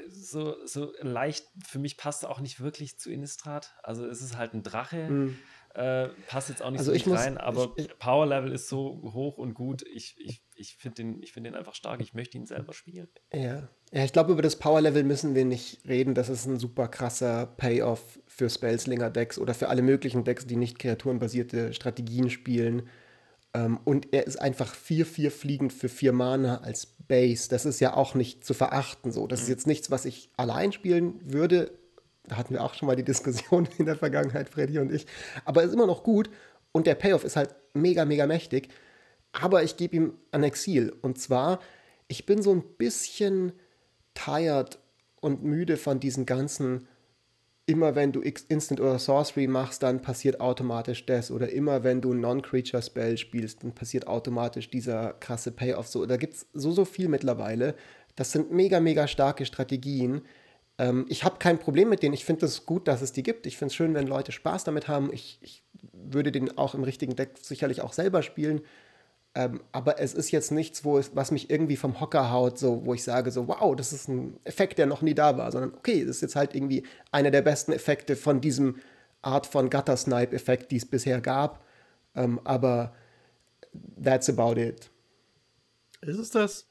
[0.10, 3.74] so, so leicht, für mich passt auch nicht wirklich zu Innistrad.
[3.84, 5.10] Also es ist halt ein Drache.
[5.10, 5.38] Mhm.
[5.76, 8.52] Äh, passt jetzt auch nicht also so ich muss, rein, aber ich, ich, Power Level
[8.52, 9.84] ist so hoch und gut.
[9.94, 12.02] Ich, ich, ich finde den, find den einfach stark.
[12.02, 13.08] Ich möchte ihn selber spielen.
[13.32, 16.16] Ja, ja ich glaube, über das Power Level müssen wir nicht reden.
[16.16, 20.56] Das ist ein super krasser Payoff für Spellslinger Decks oder für alle möglichen Decks, die
[20.56, 22.90] nicht kreaturenbasierte Strategien spielen.
[23.54, 27.50] Ähm, und er ist einfach 4-4 fliegend für 4 Mana als Base.
[27.50, 29.28] Das ist ja auch nicht zu verachten so.
[29.28, 29.54] Das ist mhm.
[29.54, 31.72] jetzt nichts, was ich allein spielen würde.
[32.28, 35.08] Da hatten wir auch schon mal die Diskussion in der Vergangenheit, Freddy und ich.
[35.46, 36.30] Aber er ist immer noch gut
[36.72, 38.70] und der Payoff ist halt mega, mega mächtig.
[39.32, 40.94] Aber ich gebe ihm ein Exil.
[41.02, 41.60] Und zwar,
[42.08, 43.54] ich bin so ein bisschen
[44.14, 44.80] tired
[45.22, 46.88] und müde von diesen ganzen
[47.70, 51.30] immer wenn du Instant oder Sorcery machst, dann passiert automatisch das.
[51.30, 55.88] Oder immer wenn du Non-Creature Spell spielst, dann passiert automatisch dieser krasse Payoff.
[55.88, 57.76] So, da gibt es so, so viel mittlerweile.
[58.16, 60.24] Das sind mega, mega starke Strategien.
[60.80, 62.16] Ähm, ich habe kein Problem mit denen.
[62.16, 63.46] Ich finde es gut, dass es die gibt.
[63.46, 65.14] Ich finde es schön, wenn Leute Spaß damit haben.
[65.14, 68.62] Ich, ich würde den auch im richtigen Deck sicherlich auch selber spielen.
[69.36, 72.86] Ähm, aber es ist jetzt nichts, wo es, was mich irgendwie vom Hocker haut, so,
[72.86, 75.74] wo ich sage, so, wow, das ist ein Effekt, der noch nie da war, sondern
[75.74, 78.78] okay, das ist jetzt halt irgendwie einer der besten Effekte von diesem
[79.22, 81.64] Art von Gutter-Snipe-Effekt, die es bisher gab.
[82.16, 82.96] Ähm, aber
[84.04, 84.90] that's about it.
[86.02, 86.68] Ist es das?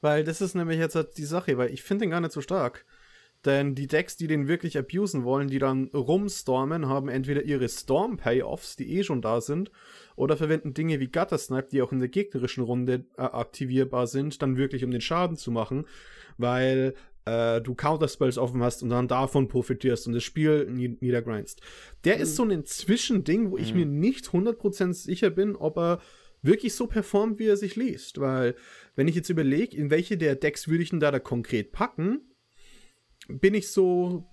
[0.00, 2.40] Weil das ist nämlich jetzt halt die Sache, weil ich finde den gar nicht so
[2.40, 2.84] stark.
[3.46, 8.74] Denn die Decks, die den wirklich abusen wollen, die dann rumstormen, haben entweder ihre Storm-Payoffs,
[8.74, 9.70] die eh schon da sind,
[10.16, 14.42] oder verwenden Dinge wie Gutter Snipe, die auch in der gegnerischen Runde äh, aktivierbar sind,
[14.42, 15.86] dann wirklich um den Schaden zu machen,
[16.38, 21.60] weil äh, du Counterspells offen hast und dann davon profitierst und das Spiel niedergrindst.
[22.04, 22.22] Der mhm.
[22.22, 23.78] ist so ein Zwischending, wo ich mhm.
[23.78, 26.00] mir nicht 100% sicher bin, ob er
[26.42, 28.20] wirklich so performt, wie er sich liest.
[28.20, 28.56] Weil,
[28.96, 32.20] wenn ich jetzt überlege, in welche der Decks würde ich denn da, da konkret packen,
[33.28, 34.28] bin ich so.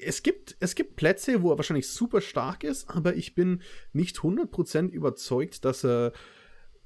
[0.00, 4.18] Es gibt, es gibt Plätze, wo er wahrscheinlich super stark ist, aber ich bin nicht
[4.18, 6.12] 100% überzeugt, dass er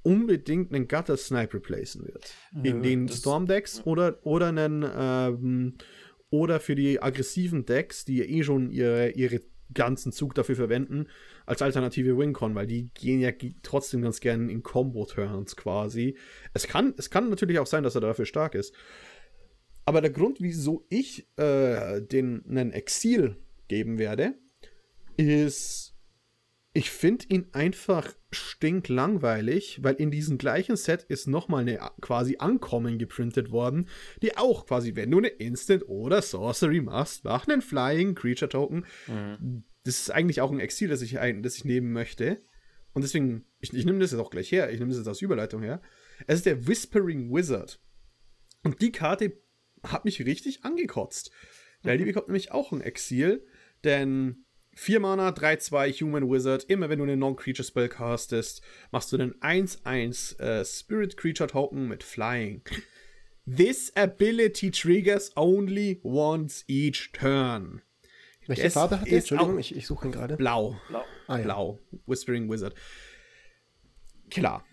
[0.03, 2.35] unbedingt einen Gutter Snipe replacen wird.
[2.53, 5.75] Nö, in den Storm Decks oder, oder einen ähm,
[6.31, 9.41] oder für die aggressiven Decks, die eh schon ihre, ihre
[9.75, 11.07] ganzen Zug dafür verwenden,
[11.47, 13.31] als alternative Wincon, weil die gehen ja
[13.63, 16.17] trotzdem ganz gerne in Combo-Turns quasi.
[16.55, 18.75] Es kann, es kann natürlich auch sein, dass er dafür stark ist.
[19.85, 23.37] Aber der Grund, wieso ich äh, den einen Exil
[23.69, 24.35] geben werde,
[25.17, 25.93] ist
[26.75, 32.99] ich finde ihn einfach stinklangweilig, weil in diesem gleichen Set ist nochmal eine quasi Ankommen
[32.99, 33.89] geprintet worden,
[34.23, 38.87] die auch quasi, wenn du eine Instant oder Sorcery machst, mach einen Flying Creature Token.
[39.07, 39.65] Mhm.
[39.85, 42.39] Das ist eigentlich auch ein Exil, das ich, das ich nehmen möchte.
[42.95, 45.21] Und deswegen, ich, ich nehme das jetzt auch gleich her, ich nehme das jetzt aus
[45.21, 45.83] Überleitung her.
[46.27, 47.81] Es ist der Whispering Wizard.
[48.65, 49.42] Und die Karte
[49.83, 51.31] hat mich richtig angekotzt.
[51.83, 53.45] Weil die bekommt nämlich auch ein Exil,
[53.85, 56.65] denn 4 Mana, 3-2 Human Wizard.
[56.65, 61.89] Immer wenn du eine Non-Creature Spell castest, machst du einen 1-1 äh, Spirit Creature Token
[61.89, 62.63] mit Flying.
[63.45, 67.83] This ability triggers only once each turn.
[68.47, 69.19] Welche das Farbe hat der?
[69.19, 70.37] Entschuldigung, ich, ich suche ihn gerade.
[70.37, 70.79] Blau.
[70.89, 71.05] Blau.
[71.27, 71.45] Ah, ja.
[71.45, 71.79] Blau.
[72.07, 72.75] Whispering Wizard.
[74.31, 74.65] Klar.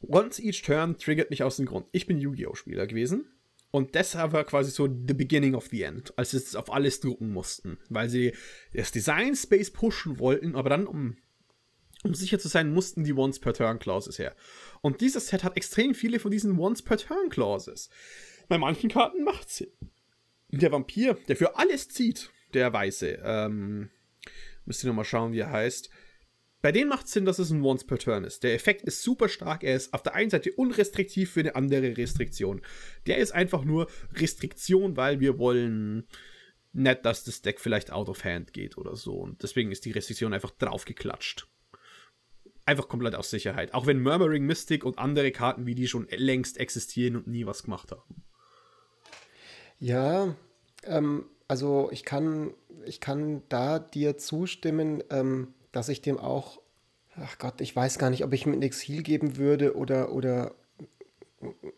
[0.00, 1.86] Once each turn triggert mich aus dem Grund.
[1.92, 2.54] Ich bin Yu-Gi-Oh!
[2.54, 3.35] Spieler gewesen.
[3.76, 7.00] Und deshalb war quasi so the beginning of the end, als sie es auf alles
[7.00, 8.32] drucken mussten, weil sie
[8.72, 11.18] das Design Space pushen wollten, aber dann, um,
[12.02, 14.34] um sicher zu sein, mussten die Once per Turn Clauses her.
[14.80, 17.90] Und dieses Set hat extrem viele von diesen Once per Turn Clauses.
[18.48, 19.70] Bei manchen Karten macht sie.
[20.48, 23.90] Der Vampir, der für alles zieht, der Weiße, ähm,
[24.64, 25.90] müsst ihr nochmal schauen, wie er heißt,
[26.62, 28.42] bei denen macht es Sinn, dass es ein Once per Turn ist.
[28.42, 29.62] Der Effekt ist super stark.
[29.62, 32.62] Er ist auf der einen Seite unrestriktiv für eine andere Restriktion.
[33.06, 36.08] Der ist einfach nur Restriktion, weil wir wollen
[36.72, 39.14] nicht, dass das Deck vielleicht out of hand geht oder so.
[39.14, 41.46] Und deswegen ist die Restriktion einfach draufgeklatscht.
[42.64, 43.72] Einfach komplett aus Sicherheit.
[43.72, 47.62] Auch wenn Murmuring Mystic und andere Karten wie die schon längst existieren und nie was
[47.62, 48.24] gemacht haben.
[49.78, 50.34] Ja,
[50.84, 55.04] ähm, also ich kann, ich kann da dir zustimmen.
[55.10, 56.60] Ähm, dass ich dem auch,
[57.16, 60.54] ach Gott, ich weiß gar nicht, ob ich ihm ein Exil geben würde oder, oder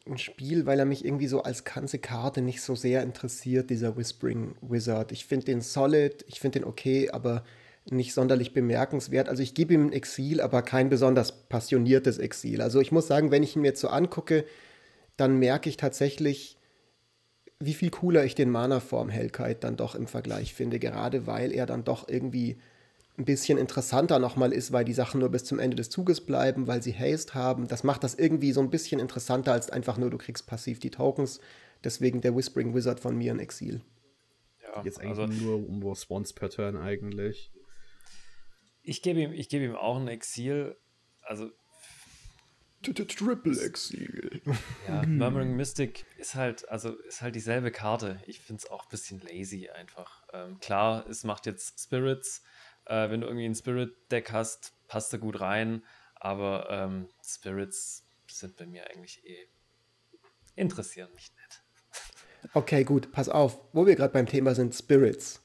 [0.06, 3.96] ein Spiel, weil er mich irgendwie so als ganze Karte nicht so sehr interessiert, dieser
[3.96, 5.10] Whispering Wizard.
[5.10, 7.42] Ich finde den solid, ich finde den okay, aber
[7.90, 9.28] nicht sonderlich bemerkenswert.
[9.28, 12.60] Also ich gebe ihm ein Exil, aber kein besonders passioniertes Exil.
[12.60, 14.44] Also ich muss sagen, wenn ich ihn mir jetzt so angucke,
[15.16, 16.56] dann merke ich tatsächlich,
[17.58, 21.66] wie viel cooler ich den Mana-Form Hellkite dann doch im Vergleich finde, gerade weil er
[21.66, 22.58] dann doch irgendwie
[23.18, 26.66] ein bisschen interessanter nochmal ist, weil die Sachen nur bis zum Ende des Zuges bleiben,
[26.66, 27.66] weil sie Haste haben.
[27.66, 30.90] Das macht das irgendwie so ein bisschen interessanter als einfach nur, du kriegst passiv die
[30.90, 31.40] Tokens.
[31.84, 33.82] Deswegen der Whispering Wizard von mir in Exil.
[34.62, 37.50] Ja, Jetzt eigentlich also, nur um was once per turn eigentlich.
[38.82, 40.76] Ich gebe ihm, geb ihm auch ein Exil.
[41.22, 41.50] Also.
[42.82, 44.40] Triple Exil.
[44.86, 48.22] Ja, Murmuring Mystic ist halt, also ist halt dieselbe Karte.
[48.26, 50.22] Ich finde es auch ein bisschen lazy einfach.
[50.32, 52.42] Ähm, klar, es macht jetzt Spirits,
[52.88, 55.82] äh, wenn du irgendwie ein Spirit-Deck hast, passt da gut rein.
[56.14, 59.48] Aber ähm, Spirits sind bei mir eigentlich eh
[60.58, 61.62] interessieren mich nicht.
[62.54, 63.60] Okay, gut, pass auf.
[63.72, 65.40] Wo wir gerade beim Thema sind, Spirits.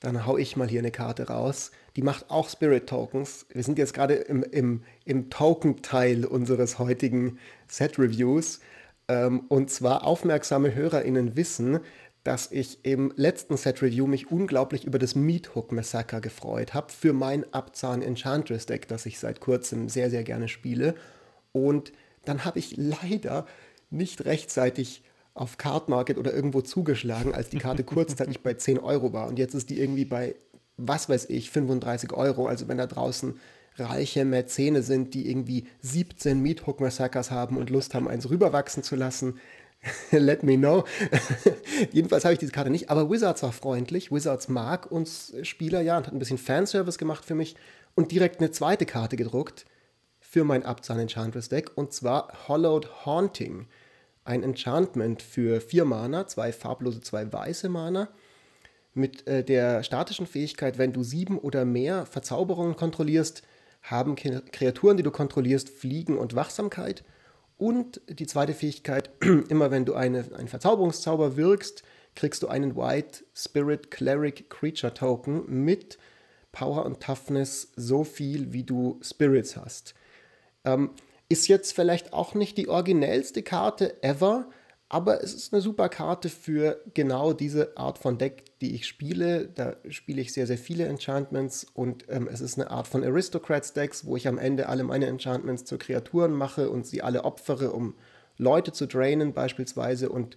[0.00, 1.70] Dann hau ich mal hier eine Karte raus.
[1.96, 3.46] Die macht auch Spirit-Tokens.
[3.50, 8.60] Wir sind jetzt gerade im, im, im Token-Teil unseres heutigen Set-Reviews.
[9.08, 11.80] Ähm, und zwar aufmerksame HörerInnen wissen,
[12.24, 17.50] dass ich im letzten Set-Review mich unglaublich über das Meathook Massacre gefreut habe für mein
[17.52, 20.94] Abzahn Enchantress Deck, das ich seit kurzem sehr, sehr gerne spiele.
[21.52, 21.92] Und
[22.24, 23.46] dann habe ich leider
[23.90, 25.02] nicht rechtzeitig
[25.34, 29.26] auf Card Market oder irgendwo zugeschlagen, als die Karte kurzzeitig bei 10 Euro war.
[29.28, 30.34] Und jetzt ist die irgendwie bei,
[30.76, 32.46] was weiß ich, 35 Euro.
[32.46, 33.38] Also wenn da draußen
[33.76, 38.96] reiche Mäzene sind, die irgendwie 17 Meathook Massacres haben und Lust haben, eins rüberwachsen zu
[38.96, 39.38] lassen,
[40.10, 40.84] Let me know.
[41.92, 44.12] Jedenfalls habe ich diese Karte nicht, aber Wizards war freundlich.
[44.12, 47.56] Wizards mag uns Spieler ja und hat ein bisschen Fanservice gemacht für mich
[47.94, 49.64] und direkt eine zweite Karte gedruckt
[50.20, 53.66] für mein Abzahn Enchantress Deck und zwar Hollowed Haunting.
[54.24, 58.08] ein Enchantment für vier Mana, zwei farblose, zwei weiße Mana.
[58.92, 63.42] Mit äh, der statischen Fähigkeit, wenn du sieben oder mehr Verzauberungen kontrollierst,
[63.82, 67.02] haben Kreaturen, die du kontrollierst, Fliegen und Wachsamkeit.
[67.60, 69.10] Und die zweite Fähigkeit,
[69.50, 71.82] immer wenn du eine, einen Verzauberungszauber wirkst,
[72.14, 75.98] kriegst du einen White Spirit Cleric Creature Token mit
[76.52, 79.94] Power und Toughness so viel, wie du Spirits hast.
[80.64, 80.92] Ähm,
[81.28, 84.48] ist jetzt vielleicht auch nicht die originellste Karte ever,
[84.92, 89.48] aber es ist eine super Karte für genau diese Art von Deck, die ich spiele.
[89.54, 94.04] Da spiele ich sehr, sehr viele Enchantments und ähm, es ist eine Art von Aristocrats-Decks,
[94.04, 97.94] wo ich am Ende alle meine Enchantments zu Kreaturen mache und sie alle opfere, um
[98.36, 100.36] Leute zu drainen beispielsweise und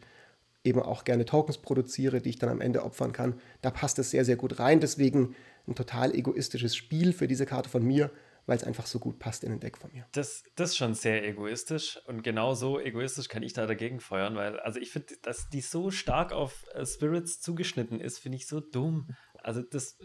[0.63, 3.33] eben auch gerne Tokens produziere, die ich dann am Ende opfern kann.
[3.63, 4.79] Da passt es sehr, sehr gut rein.
[4.79, 5.35] Deswegen
[5.67, 8.11] ein total egoistisches Spiel für diese Karte von mir,
[8.45, 10.05] weil es einfach so gut passt in den Deck von mir.
[10.11, 14.35] Das, das ist schon sehr egoistisch und genau so egoistisch kann ich da dagegen feuern,
[14.35, 18.47] weil, also ich finde, dass die so stark auf äh, Spirits zugeschnitten ist, finde ich
[18.47, 19.15] so dumm.
[19.41, 19.97] Also das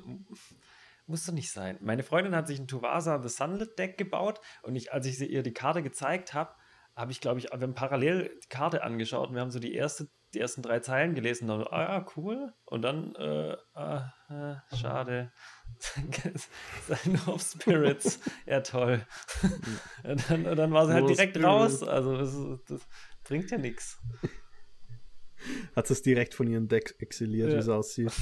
[1.06, 1.78] muss doch nicht sein.
[1.80, 5.42] Meine Freundin hat sich ein Tuvasa The Sunlit Deck gebaut und ich, als ich ihr
[5.42, 6.54] die Karte gezeigt habe,
[6.94, 9.74] habe ich, glaube ich, wir haben parallel die Karte angeschaut und wir haben so die
[9.74, 12.52] erste die ersten drei Zeilen gelesen und dann, ah cool.
[12.66, 15.32] Und dann, äh, ah, äh, schade.
[16.86, 18.20] Sein of Spirits.
[18.46, 19.06] ja, toll.
[20.04, 21.46] und, dann, und dann war sie halt direkt Spirit.
[21.46, 21.82] raus.
[21.82, 22.36] Also, das,
[22.66, 22.86] das
[23.24, 23.98] bringt ja nichts.
[25.76, 27.56] Hat es direkt von ihrem Deck exiliert, ja.
[27.56, 28.12] wie es aussieht.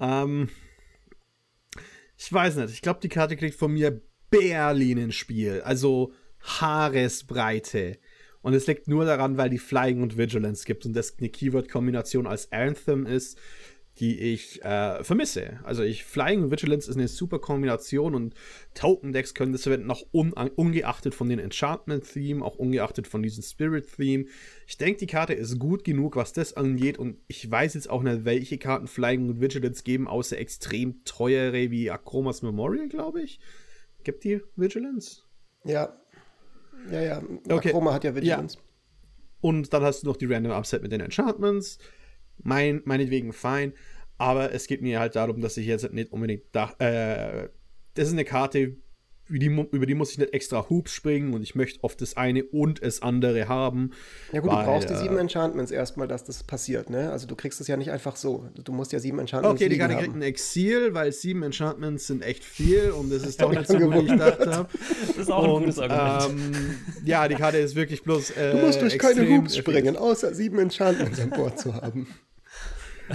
[0.00, 0.48] ähm,
[2.16, 2.72] ich weiß nicht.
[2.72, 4.00] Ich glaube, die Karte kriegt von mir
[4.30, 5.60] Berlin ins Spiel.
[5.62, 7.98] Also Haaresbreite.
[8.44, 12.26] Und es liegt nur daran, weil die Flying und Vigilance gibt und das eine Keyword-Kombination
[12.26, 13.38] als Anthem ist,
[14.00, 15.60] die ich äh, vermisse.
[15.62, 18.34] Also ich Flying und Vigilance ist eine super Kombination und
[18.74, 24.26] Token-Decks können das verwenden, auch un ungeachtet von den Enchantment-Theme, auch ungeachtet von diesem Spirit-Theme.
[24.66, 28.02] Ich denke, die Karte ist gut genug, was das angeht und ich weiß jetzt auch
[28.02, 33.40] nicht, welche Karten Flying und Vigilance geben, außer extrem teure wie Akromas Memorial, glaube ich.
[34.02, 35.22] Gibt die Vigilance?
[35.64, 35.98] Ja,
[36.90, 37.22] ja, ja.
[37.48, 37.68] Okay.
[37.68, 38.56] Akroma hat ja Vigilance.
[38.56, 38.62] Ja.
[39.40, 41.78] Und dann hast du noch die Random Upset mit den Enchantments.
[42.42, 43.74] Mein, meinetwegen fein.
[44.16, 46.44] Aber es geht mir halt darum, dass ich jetzt nicht unbedingt.
[46.52, 47.48] Da, äh,
[47.94, 48.76] das ist eine Karte,
[49.28, 52.44] die, über die muss ich nicht extra Hoops springen und ich möchte oft das eine
[52.44, 53.92] und das andere haben.
[54.32, 57.10] Ja gut, weil, du brauchst die sieben äh, Enchantments erstmal, dass das passiert, ne?
[57.10, 58.48] Also du kriegst es ja nicht einfach so.
[58.62, 62.22] Du musst ja sieben Enchantments Okay, die Karte kriegt ein Exil, weil sieben Enchantments sind
[62.22, 64.68] echt viel und das ist doch nicht so, wie ich gedacht habe.
[65.08, 66.54] Das ist auch und, ein gutes Argument.
[66.54, 70.34] Ähm, ja, die Karte ist wirklich bloß äh, Du musst durch keine Hoops springen, außer
[70.34, 72.08] sieben Enchantments an Bord zu haben.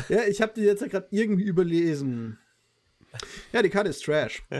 [0.08, 2.38] Ja, ich habe die jetzt gerade irgendwie überlesen.
[3.52, 4.43] Ja, die Karte ist Trash.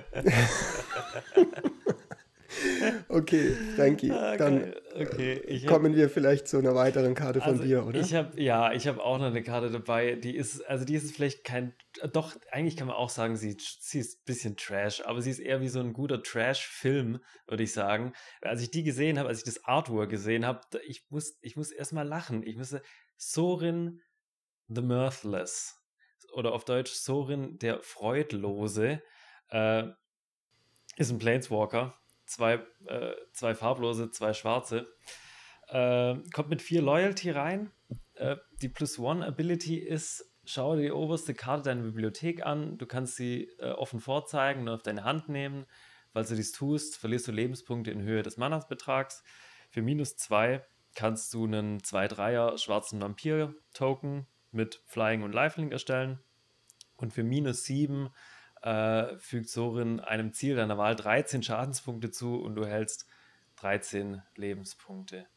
[3.10, 4.14] okay, danke.
[4.14, 8.00] Ah, Dann okay, kommen wir vielleicht zu einer weiteren Karte von also dir, oder?
[8.00, 10.16] Ich habe ja, ich habe auch noch eine Karte dabei.
[10.16, 11.74] Die ist, also die ist vielleicht kein,
[12.12, 15.40] doch eigentlich kann man auch sagen, sie, sie ist ein bisschen Trash, aber sie ist
[15.40, 18.14] eher wie so ein guter Trash-Film, würde ich sagen.
[18.42, 21.72] Als ich die gesehen habe, als ich das Artwork gesehen habe, ich muss, ich muss
[21.72, 22.44] erstmal lachen.
[22.44, 22.82] Ich musste
[23.18, 24.02] Sorin
[24.68, 25.79] the Mirthless
[26.34, 29.02] oder auf Deutsch Sorin der Freudlose,
[29.50, 29.84] äh,
[30.98, 31.96] ist ein Planeswalker.
[32.26, 34.88] Zwei, äh, zwei farblose, zwei schwarze.
[35.68, 37.72] Äh, kommt mit vier Loyalty rein.
[38.16, 42.78] Äh, die Plus One Ability ist, schau dir die oberste Karte deiner Bibliothek an.
[42.78, 45.66] Du kannst sie äh, offen vorzeigen und auf deine Hand nehmen.
[46.12, 49.24] Falls du dies tust, verlierst du Lebenspunkte in Höhe des Manasbetrags.
[49.70, 50.66] Für minus zwei
[50.96, 56.20] kannst du einen 2-3er schwarzen Vampir-Token mit Flying und Lifelink erstellen.
[56.96, 58.10] Und für minus 7
[58.62, 63.08] äh, fügt Sorin einem Ziel deiner Wahl 13 Schadenspunkte zu und du hältst
[63.58, 65.28] 13 Lebenspunkte.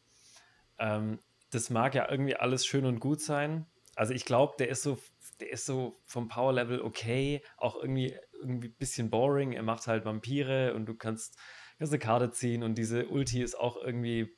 [0.78, 1.20] Ähm,
[1.50, 3.66] das mag ja irgendwie alles schön und gut sein.
[3.94, 4.98] Also ich glaube, der ist so,
[5.40, 9.52] der ist so vom Power Level okay, auch irgendwie irgendwie ein bisschen boring.
[9.52, 11.38] Er macht halt Vampire und du kannst,
[11.78, 14.34] kannst eine Karte ziehen und diese Ulti ist auch irgendwie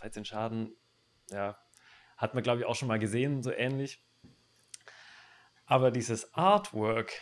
[0.00, 0.76] 13 Schaden.
[1.30, 1.58] Ja,
[2.16, 4.04] hat man glaube ich auch schon mal gesehen, so ähnlich.
[5.68, 7.12] Aber dieses Artwork,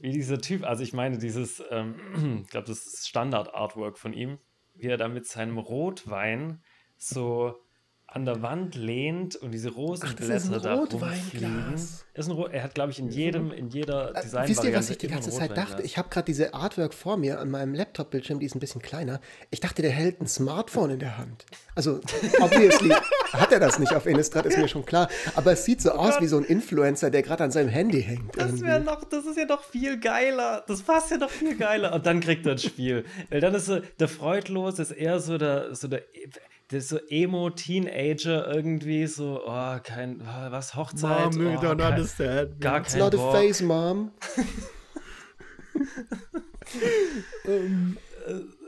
[0.00, 4.38] wie dieser Typ, also ich meine, dieses, ähm, ich glaube, das ist Standard-Artwork von ihm,
[4.74, 6.62] wie er da mit seinem Rotwein
[6.96, 7.63] so
[8.14, 11.74] an der Wand lehnt und diese Rosenblätter da rumfliegen.
[11.74, 14.88] Ist ein er hat, glaube ich, in jedem, in jeder Design äh, Wisst ihr, was
[14.88, 15.82] ich die ganze Zeit dachte?
[15.82, 19.20] Ich habe gerade diese Artwork vor mir an meinem Laptop-Bildschirm, die ist ein bisschen kleiner.
[19.50, 21.44] Ich dachte, der hält ein Smartphone in der Hand.
[21.74, 22.00] Also,
[22.40, 22.90] obviously
[23.32, 25.08] hat er das nicht auf Innistrad, ist mir schon klar.
[25.34, 26.20] Aber es sieht so oh aus Gott.
[26.22, 28.36] wie so ein Influencer, der gerade an seinem Handy hängt.
[28.36, 30.62] Das wäre noch, das ist ja noch viel geiler.
[30.68, 31.92] Das passt ja noch viel geiler.
[31.92, 33.04] Und dann kriegt er ein Spiel.
[33.28, 36.04] Weil dann ist so, der Freudlos ist eher so der, so der
[36.68, 41.34] das so Emo-Teenager irgendwie so, oh, kein, oh, was, Hochzeit?
[41.34, 42.60] Mom, oh, don't kein, understand.
[42.60, 43.34] Gar It's kein not Bock.
[43.34, 44.10] a face, Mom.
[47.46, 47.96] Ähm,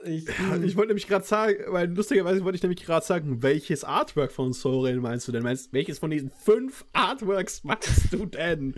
[0.04, 3.82] Ich, Ja, ich wollte nämlich gerade sagen, weil lustigerweise wollte ich nämlich gerade sagen, welches
[3.82, 5.42] Artwork von Soren meinst du denn?
[5.42, 8.72] Meinst, welches von diesen fünf Artworks meinst du denn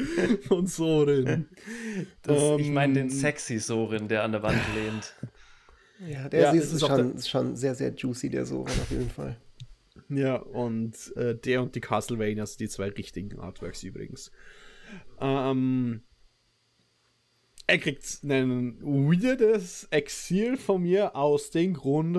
[0.47, 1.49] von Soren?
[2.23, 5.15] das, ich meine den Ähm, sexy Sorin, der an der Wand lehnt.
[6.07, 9.11] Ja, der Ja, ist, ist schon, ist schon sehr, sehr juicy, der Soren auf jeden
[9.11, 9.37] Fall.
[10.09, 14.31] Ja, und äh, der und die Castlevanias, die zwei richtigen Artworks übrigens.
[15.21, 16.03] Ähm,
[17.67, 22.19] er kriegt ein weirdes Exil von mir aus dem Grund,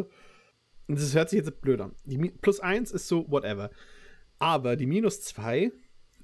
[0.87, 1.95] und das hört sich jetzt blöd an.
[2.05, 3.71] Die Mi- plus eins ist so, whatever.
[4.37, 5.71] Aber die minus zwei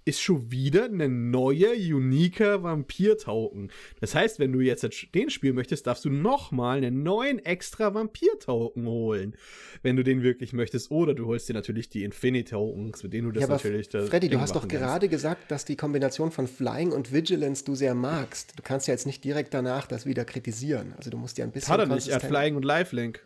[0.05, 3.71] ist schon wieder eine neue, uniker Vampir-Token.
[3.99, 8.85] Das heißt, wenn du jetzt den spielen möchtest, darfst du nochmal einen neuen extra Vampir-Token
[8.85, 9.35] holen.
[9.81, 10.91] Wenn du den wirklich möchtest.
[10.91, 13.89] Oder du holst dir natürlich die Infinity-Tokens, mit denen du das ja, natürlich.
[13.89, 17.73] das Freddy, du hast doch gerade gesagt, dass die Kombination von Flying und Vigilance du
[17.73, 18.53] sehr magst.
[18.57, 20.93] Du kannst ja jetzt nicht direkt danach das wieder kritisieren.
[20.97, 21.73] Also du musst ja ein bisschen.
[21.73, 23.25] Hat er nicht, er hat Flying und Lifelink.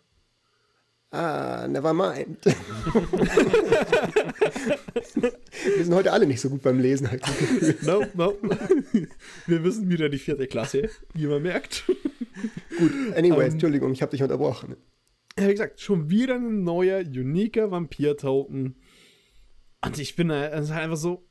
[1.11, 2.37] Ah, never mind.
[5.75, 7.09] Wir sind heute alle nicht so gut beim Lesen.
[7.09, 7.23] Halt.
[7.83, 8.37] No, no.
[9.47, 11.85] Wir wissen wieder die vierte Klasse, wie man merkt.
[13.15, 14.75] Anyways, Ähm, Entschuldigung, ich habe dich unterbrochen.
[15.37, 18.75] Ja, wie gesagt, schon wieder ein neuer, uniker Vampir-Token.
[19.85, 21.25] Und ich bin halt einfach so.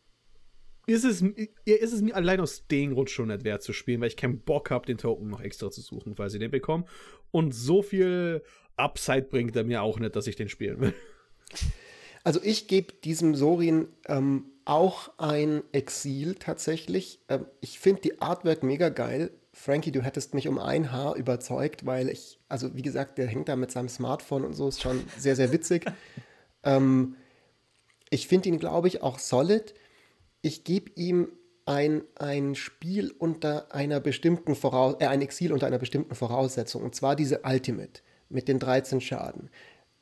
[0.87, 4.09] Ist es, ist es mir allein aus dem Grund schon nicht wert zu spielen, weil
[4.09, 6.87] ich keinen Bock habe, den Token noch extra zu suchen, falls ich den bekomme.
[7.31, 8.43] Und so viel
[8.79, 10.95] Upside bringt er mir auch nicht, dass ich den spielen will.
[12.24, 17.20] Also ich gebe diesem Sorin ähm, auch ein Exil tatsächlich.
[17.29, 19.31] Ähm, ich finde die Artwork mega geil.
[19.55, 23.49] Frankie, du hättest mich um ein Haar überzeugt, weil ich, also wie gesagt, der hängt
[23.49, 25.87] da mit seinem Smartphone und so, ist schon sehr, sehr witzig.
[26.64, 27.16] ähm,
[28.11, 29.74] ich finde ihn, glaube ich, auch solid.
[30.43, 31.29] Ich gebe ihm
[31.64, 36.95] ein, ein Spiel unter einer bestimmten Voraus äh, ein Exil unter einer bestimmten Voraussetzung, und
[36.95, 39.49] zwar diese Ultimate mit den 13 Schaden.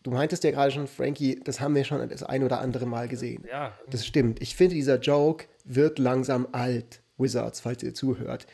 [0.02, 3.08] Du meintest ja gerade schon, Frankie, das haben wir schon das ein oder andere Mal
[3.08, 3.44] gesehen.
[3.50, 4.40] Ja, Das stimmt.
[4.40, 8.46] Ich finde, dieser Joke wird langsam alt, Wizards, falls ihr zuhört.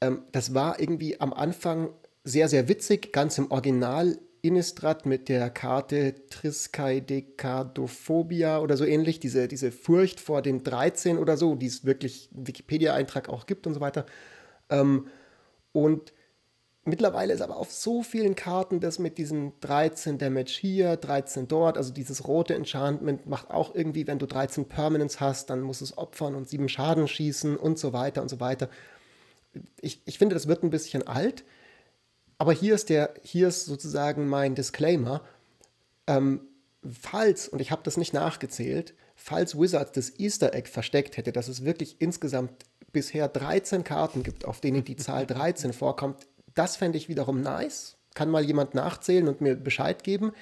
[0.00, 1.90] Ähm, das war irgendwie am Anfang
[2.22, 9.48] sehr, sehr witzig, ganz im Original Innistrad mit der Karte Triskaidekadophobia oder so ähnlich, diese,
[9.48, 13.80] diese Furcht vor dem 13 oder so, die es wirklich Wikipedia-Eintrag auch gibt und so
[13.80, 14.04] weiter.
[14.68, 15.06] Ähm,
[15.72, 16.12] und
[16.86, 21.78] Mittlerweile ist aber auf so vielen Karten das mit diesen 13 Damage hier, 13 dort,
[21.78, 25.86] also dieses rote Enchantment macht auch irgendwie, wenn du 13 Permanents hast, dann musst du
[25.86, 28.68] es opfern und 7 Schaden schießen und so weiter und so weiter.
[29.80, 31.44] Ich, ich finde, das wird ein bisschen alt,
[32.36, 35.22] aber hier ist, der, hier ist sozusagen mein Disclaimer.
[36.06, 36.42] Ähm,
[37.00, 41.48] falls, und ich habe das nicht nachgezählt, falls Wizards das Easter Egg versteckt hätte, dass
[41.48, 46.98] es wirklich insgesamt bisher 13 Karten gibt, auf denen die Zahl 13 vorkommt, das fände
[46.98, 47.96] ich wiederum nice.
[48.14, 50.32] Kann mal jemand nachzählen und mir Bescheid geben.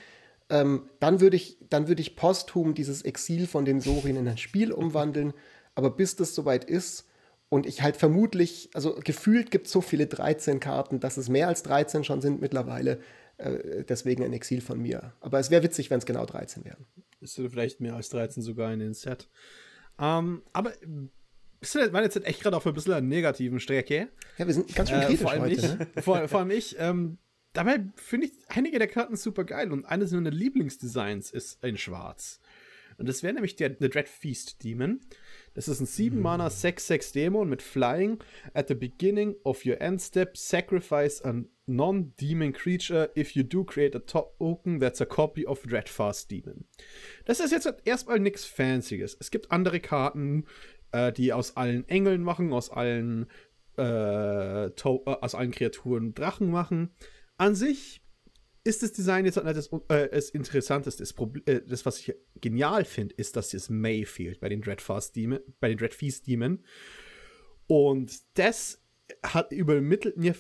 [0.51, 4.73] Ähm, dann würde ich, dann ich posthum dieses Exil von den Sorin in ein Spiel
[4.73, 5.33] umwandeln.
[5.75, 7.09] Aber bis das soweit ist
[7.49, 11.49] und ich halt vermutlich, also gefühlt gibt es so viele 13 Karten, dass es mehr
[11.49, 13.01] als 13 schon sind mittlerweile.
[13.39, 15.15] Äh, deswegen ein Exil von mir.
[15.21, 16.87] Aber es wäre witzig, wenn es genau 13 wären.
[17.21, 19.29] Ist vielleicht mehr als 13 sogar in den Set.
[19.99, 20.73] Ähm, aber
[21.63, 24.09] du waren jetzt echt gerade auf ein bisschen einer negativen Strecke.
[24.39, 25.53] Ja, wir sind ganz schön Äh, kritisch vor allem heute.
[25.55, 25.87] ich, Ne?
[26.03, 26.77] vor, vor allem ich.
[26.79, 27.19] Ähm,
[27.53, 32.41] dabei finde ich einige der Karten super geil und eines meiner Lieblingsdesigns ist in Schwarz.
[32.99, 35.01] Und das wäre nämlich der, der Dread Feast Demon.
[35.55, 38.19] Das ist ein 7-Mana 6-6 Dämon mit Flying.
[38.55, 43.11] At the beginning of your end step, sacrifice a non-demon creature.
[43.17, 46.67] If you do, create a token that's a copy of Dreadfast Demon.
[47.25, 49.17] Das ist jetzt erstmal nichts Fancyes.
[49.19, 50.45] Es gibt andere Karten,
[50.93, 53.27] äh, die aus allen Engeln machen, aus allen,
[53.77, 56.91] äh, äh, aus allen Kreaturen Drachen machen.
[57.37, 58.03] An sich
[58.65, 61.03] ist das Design jetzt nicht das, äh, das Interessanteste.
[61.03, 64.61] Das, Probl- äh, das, was ich genial finde, ist, dass es May fehlt bei den
[64.61, 66.63] Dreadfast Demon, bei den Dreadfeast Demon.
[67.67, 68.81] Und das
[69.25, 70.35] hat übermittelt mir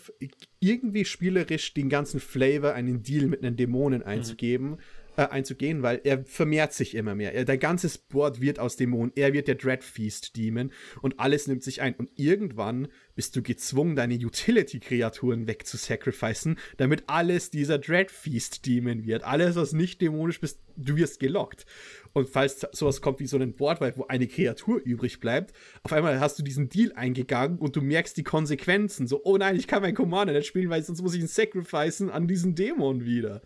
[0.61, 4.79] irgendwie spielerisch den ganzen Flavor, einen Deal mit einem Dämonen einzugeben,
[5.17, 7.35] äh, einzugehen, weil er vermehrt sich immer mehr.
[7.35, 9.13] Er, der ganze Board wird aus Dämonen.
[9.15, 11.95] Er wird der Dreadfeast Demon und alles nimmt sich ein.
[11.95, 19.25] Und irgendwann bist du gezwungen, deine Utility-Kreaturen wegzusacrificen, damit alles dieser Dreadfeast Demon wird.
[19.25, 21.67] Alles, was nicht dämonisch bist, du wirst gelockt.
[22.15, 26.21] Und falls sowas kommt wie so ein Boardwipe, wo eine Kreatur übrig bleibt, auf einmal
[26.21, 29.07] hast du diesen Deal eingegangen und du merkst die Konsequenzen.
[29.07, 32.11] So, oh nein, ich kann mein Commander nicht spielen, weil sonst muss ich ihn sacrificen
[32.11, 33.43] an diesen Dämon wieder.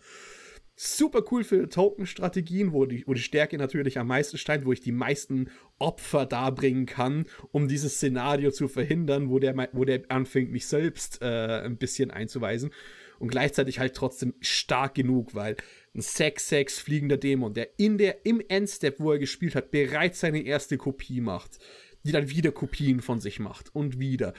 [0.79, 4.79] Super cool für Token-Strategien, wo die, wo die Stärke natürlich am meisten steigt, wo ich
[4.79, 5.49] die meisten
[5.79, 11.21] Opfer darbringen kann, um dieses Szenario zu verhindern, wo der, wo der anfängt, mich selbst
[11.23, 12.71] äh, ein bisschen einzuweisen.
[13.17, 15.55] Und gleichzeitig halt trotzdem stark genug, weil
[15.95, 20.43] ein 6-6 fliegender Dämon, der in der, im Endstep, wo er gespielt hat, bereits seine
[20.43, 21.57] erste Kopie macht,
[22.03, 24.35] die dann wieder Kopien von sich macht und wieder.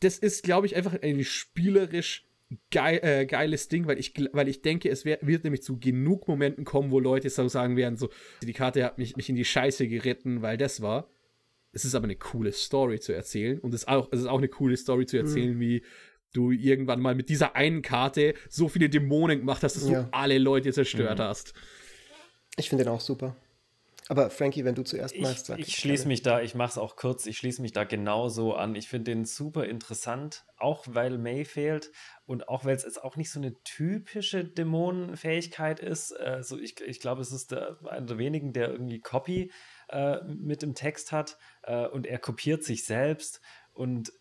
[0.00, 2.26] Das ist, glaube ich, einfach ein spielerisch
[2.70, 6.28] geil, äh, geiles Ding, weil ich, weil ich denke, es wär, wird nämlich zu genug
[6.28, 8.08] Momenten kommen, wo Leute so sagen werden, so,
[8.42, 11.10] die Karte hat mich, mich in die Scheiße geritten, weil das war.
[11.72, 14.38] Es ist aber eine coole Story zu erzählen und es ist auch, es ist auch
[14.38, 15.60] eine coole Story zu erzählen, mhm.
[15.60, 15.82] wie
[16.32, 20.02] du irgendwann mal mit dieser einen Karte so viele Dämonen gemacht hast, dass ja.
[20.02, 21.22] du alle Leute zerstört mhm.
[21.22, 21.54] hast.
[22.56, 23.36] Ich finde den auch super.
[24.08, 25.68] Aber Frankie, wenn du zuerst machst, sag ich.
[25.68, 28.74] Ich schließe mich da, ich mache es auch kurz, ich schließe mich da genauso an.
[28.74, 31.90] Ich finde den super interessant, auch weil May fehlt
[32.26, 36.12] und auch weil es auch nicht so eine typische Dämonenfähigkeit ist.
[36.12, 39.50] Also ich, ich glaube, es ist der, einer der wenigen, der irgendwie Copy
[39.88, 43.40] äh, mit im Text hat äh, und er kopiert sich selbst.
[43.72, 44.12] Und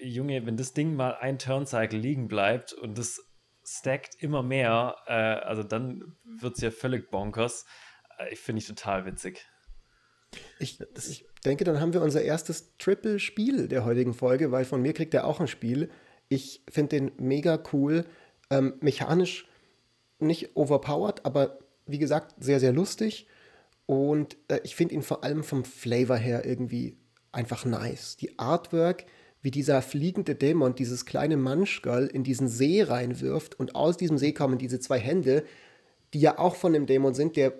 [0.00, 3.20] Junge, wenn das Ding mal ein Turncycle liegen bleibt und das
[3.64, 7.66] stackt immer mehr, äh, also dann wird es ja völlig bonkers.
[8.18, 9.46] Äh, ich finde ich total witzig.
[10.58, 14.92] Ich, ich, denke, dann haben wir unser erstes Triple-Spiel der heutigen Folge, weil von mir
[14.92, 15.90] kriegt er auch ein Spiel.
[16.28, 18.04] Ich finde den mega cool.
[18.50, 19.48] Ähm, mechanisch
[20.18, 23.28] nicht overpowered, aber wie gesagt, sehr, sehr lustig.
[23.86, 26.98] Und äh, ich finde ihn vor allem vom Flavor her irgendwie
[27.32, 28.16] einfach nice.
[28.16, 29.06] Die Artwork,
[29.42, 34.32] wie dieser fliegende Dämon dieses kleine Munchgirl in diesen See reinwirft und aus diesem See
[34.32, 35.44] kommen diese zwei Hände,
[36.14, 37.52] die ja auch von dem Dämon sind, der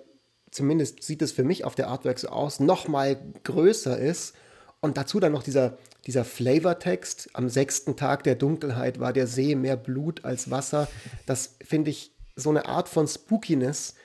[0.51, 4.35] zumindest sieht es für mich auf der Artwork so aus, noch mal größer ist.
[4.79, 7.29] Und dazu dann noch dieser, dieser Flavortext.
[7.33, 10.87] Am sechsten Tag der Dunkelheit war der See mehr Blut als Wasser.
[11.25, 13.95] Das finde ich so eine Art von Spookiness,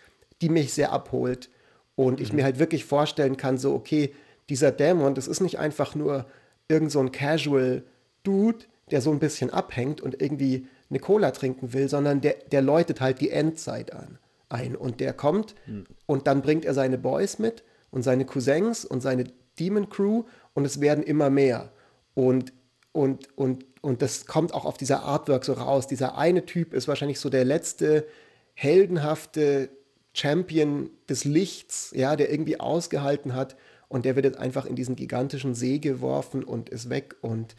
[0.41, 1.51] die mich sehr abholt.
[1.95, 2.37] Und ich mhm.
[2.37, 4.15] mir halt wirklich vorstellen kann, so, okay,
[4.49, 6.27] dieser Dämon, das ist nicht einfach nur
[6.69, 7.85] irgend so ein Casual
[8.23, 12.63] Dude, der so ein bisschen abhängt und irgendwie eine Cola trinken will, sondern der, der
[12.63, 14.19] läutet halt die Endzeit an
[14.53, 14.77] ein.
[14.77, 15.85] Und der kommt mhm.
[16.07, 19.25] und dann bringt er seine Boys mit und seine Cousins und seine
[19.59, 20.25] Demon Crew
[20.55, 21.73] und es werden immer mehr.
[22.15, 22.53] Und,
[22.93, 25.87] und, und, und das kommt auch auf dieser Artwork so raus.
[25.87, 28.07] Dieser eine Typ ist wahrscheinlich so der letzte
[28.55, 29.71] heldenhafte
[30.15, 33.57] Champion des Lichts, ja, der irgendwie ausgehalten hat
[33.89, 37.55] und der wird jetzt einfach in diesen gigantischen See geworfen und ist weg und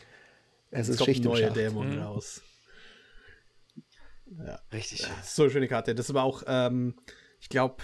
[0.71, 2.01] es, es ist Schicht neue Dämon mhm.
[2.01, 2.41] raus.
[4.45, 4.59] Ja.
[4.71, 5.13] Richtig schön.
[5.23, 5.95] So schöne Karte.
[5.95, 6.95] Das war auch, ähm,
[7.39, 7.83] ich glaube,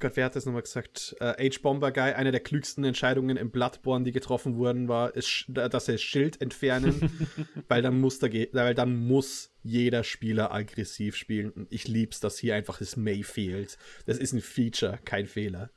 [0.00, 1.14] Gott, wer hat das nochmal gesagt?
[1.20, 5.88] Äh, H-Bomber Guy, eine der klügsten Entscheidungen im Bloodborne, die getroffen wurden, war, ist, dass
[5.88, 7.28] er Schild entfernen,
[7.68, 11.50] weil dann muss da weil dann muss jeder Spieler aggressiv spielen.
[11.50, 13.76] Und ich lieb's, dass hier einfach das May fehlt.
[14.06, 15.70] Das ist ein Feature, kein Fehler.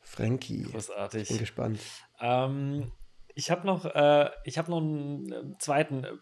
[0.00, 0.62] Frankie.
[0.62, 1.22] Großartig.
[1.22, 1.80] Ich bin gespannt.
[2.20, 2.92] Ähm,
[3.34, 6.12] ich habe noch, äh, hab noch einen äh, zweiten äh,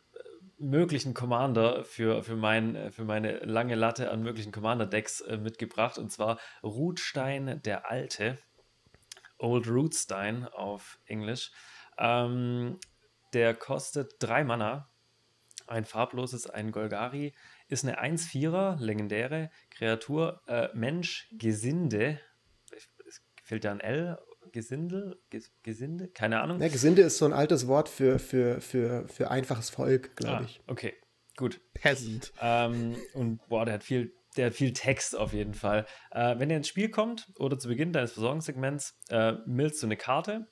[0.65, 5.99] möglichen Commander für, für, mein, für meine lange Latte an möglichen Commander-Decks äh, mitgebracht.
[5.99, 8.39] Und zwar Rootstein der Alte.
[9.39, 11.53] Old Rootstein auf Englisch.
[11.99, 12.79] Ähm,
[13.33, 14.91] der kostet drei Mana.
[15.67, 17.35] Ein farbloses, ein Golgari.
[17.69, 20.41] Ist eine 1-4er, legendäre Kreatur.
[20.47, 22.21] Äh, Mensch, Gesinde.
[23.07, 24.19] Es fehlt ja ein L
[24.55, 25.21] Gesindel?
[25.31, 26.07] Ges Gesinde?
[26.07, 26.61] Keine Ahnung.
[26.61, 30.43] Ja, Gesinde ist so ein altes Wort für, für, für, für einfaches Volk, glaube ah,
[30.45, 30.61] ich.
[30.69, 30.95] Okay,
[31.37, 31.61] gut.
[31.75, 32.33] Peasant.
[32.41, 35.87] Ähm, und boah, der hat viel, der hat viel Text auf jeden Fall.
[36.13, 39.97] Äh, wenn er ins Spiel kommt oder zu Beginn deines Versorgungssegments, äh, millst du eine
[39.97, 40.47] Karte.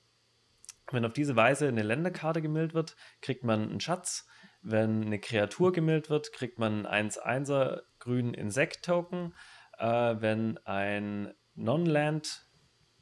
[0.91, 4.27] Wenn auf diese Weise eine Länderkarte gemillt wird, kriegt man einen Schatz.
[4.61, 9.33] Wenn eine Kreatur gemillt wird, kriegt man einen 1-1er grünen Insekt-Token.
[9.77, 9.85] Äh,
[10.19, 12.49] wenn ein Non-Land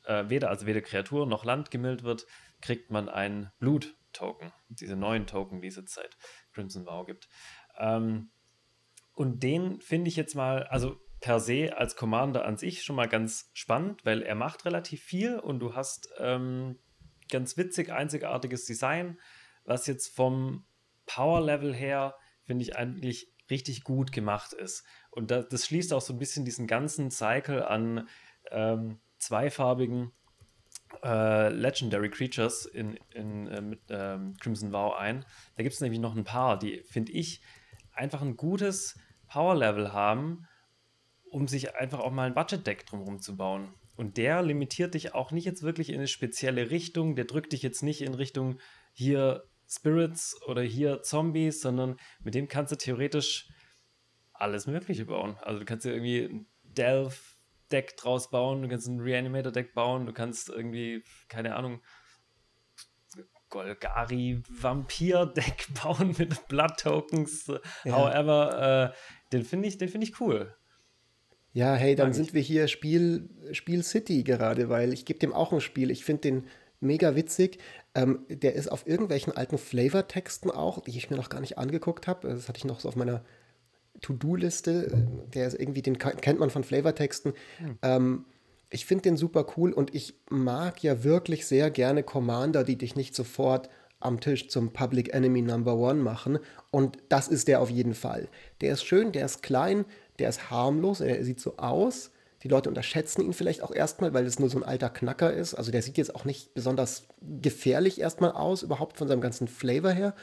[0.06, 2.26] äh, weder, also weder Kreatur noch Land gemillt wird,
[2.62, 4.52] kriegt man einen Blut-Token.
[4.70, 6.18] Diese neuen Token, die es jetzt seit
[6.54, 7.28] Crimson Vow gibt.
[7.78, 8.32] Ähm,
[9.14, 13.08] und den finde ich jetzt mal, also per se als Commander an sich schon mal
[13.08, 16.80] ganz spannend, weil er macht relativ viel und du hast ähm,
[17.30, 19.20] ganz witzig, einzigartiges Design,
[19.64, 20.66] was jetzt vom
[21.06, 24.84] Power-Level her, finde ich eigentlich richtig gut gemacht ist.
[25.12, 28.08] Und das, das, schließt auch so ein bisschen diesen ganzen Cycle an
[28.50, 30.12] ähm, zweifarbigen
[31.04, 35.26] äh, Legendary Creatures in, in, äh, mit ähm, Crimson Vow ein.
[35.56, 37.42] Da gibt es nämlich noch ein paar, die, finde ich,
[37.94, 40.48] einfach ein gutes Power-Level haben,
[41.30, 43.74] um sich einfach auch mal ein Budget-Deck drumherum zu bauen.
[43.96, 47.16] Und der limitiert dich auch nicht jetzt wirklich in eine spezielle Richtung.
[47.16, 48.60] Der drückt dich jetzt nicht in Richtung
[48.94, 53.50] hier Spirits oder hier Zombies, sondern mit dem kannst du theoretisch
[54.34, 55.38] alles Mögliche bauen.
[55.42, 56.48] Also du kannst ja irgendwie ein
[57.72, 61.82] Delve-Deck draus bauen, du kannst ein Reanimator-Deck bauen, du kannst irgendwie, keine Ahnung,
[63.50, 67.48] Golgari-Vampir-Deck bauen mit Blood-Tokens.
[67.84, 67.94] Ja.
[67.94, 68.96] However, äh,
[69.34, 70.56] den finde ich, find ich cool.
[71.54, 75.52] Ja, hey, dann sind wir hier Spiel, Spiel City gerade, weil ich gebe dem auch
[75.52, 75.92] ein Spiel.
[75.92, 76.48] Ich finde den
[76.80, 77.60] mega witzig.
[77.94, 82.08] Ähm, der ist auf irgendwelchen alten Flavortexten auch, die ich mir noch gar nicht angeguckt
[82.08, 82.30] habe.
[82.30, 83.26] Das hatte ich noch so auf meiner
[84.02, 85.08] To-Do-Liste.
[85.34, 87.34] Der ist irgendwie, den kennt man von Flavortexten.
[87.58, 87.78] Hm.
[87.82, 88.26] Ähm,
[88.70, 92.96] ich finde den super cool und ich mag ja wirklich sehr gerne Commander, die dich
[92.96, 96.40] nicht sofort am Tisch zum Public Enemy Number One machen.
[96.72, 98.30] Und das ist der auf jeden Fall.
[98.62, 99.86] Der ist schön, der ist klein,
[100.20, 102.12] der ist harmlos, er sieht so aus.
[102.44, 105.54] Die Leute unterschätzen ihn vielleicht auch erstmal, weil es nur so ein alter Knacker ist.
[105.54, 109.92] Also der sieht jetzt auch nicht besonders gefährlich erstmal aus, überhaupt von seinem ganzen Flavor
[109.92, 110.16] her.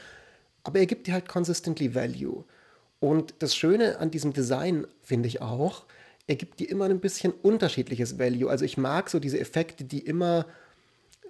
[0.63, 2.43] Aber er gibt dir halt consistently Value.
[2.99, 5.85] Und das Schöne an diesem Design finde ich auch,
[6.27, 8.49] er gibt dir immer ein bisschen unterschiedliches Value.
[8.49, 10.45] Also ich mag so diese Effekte, die immer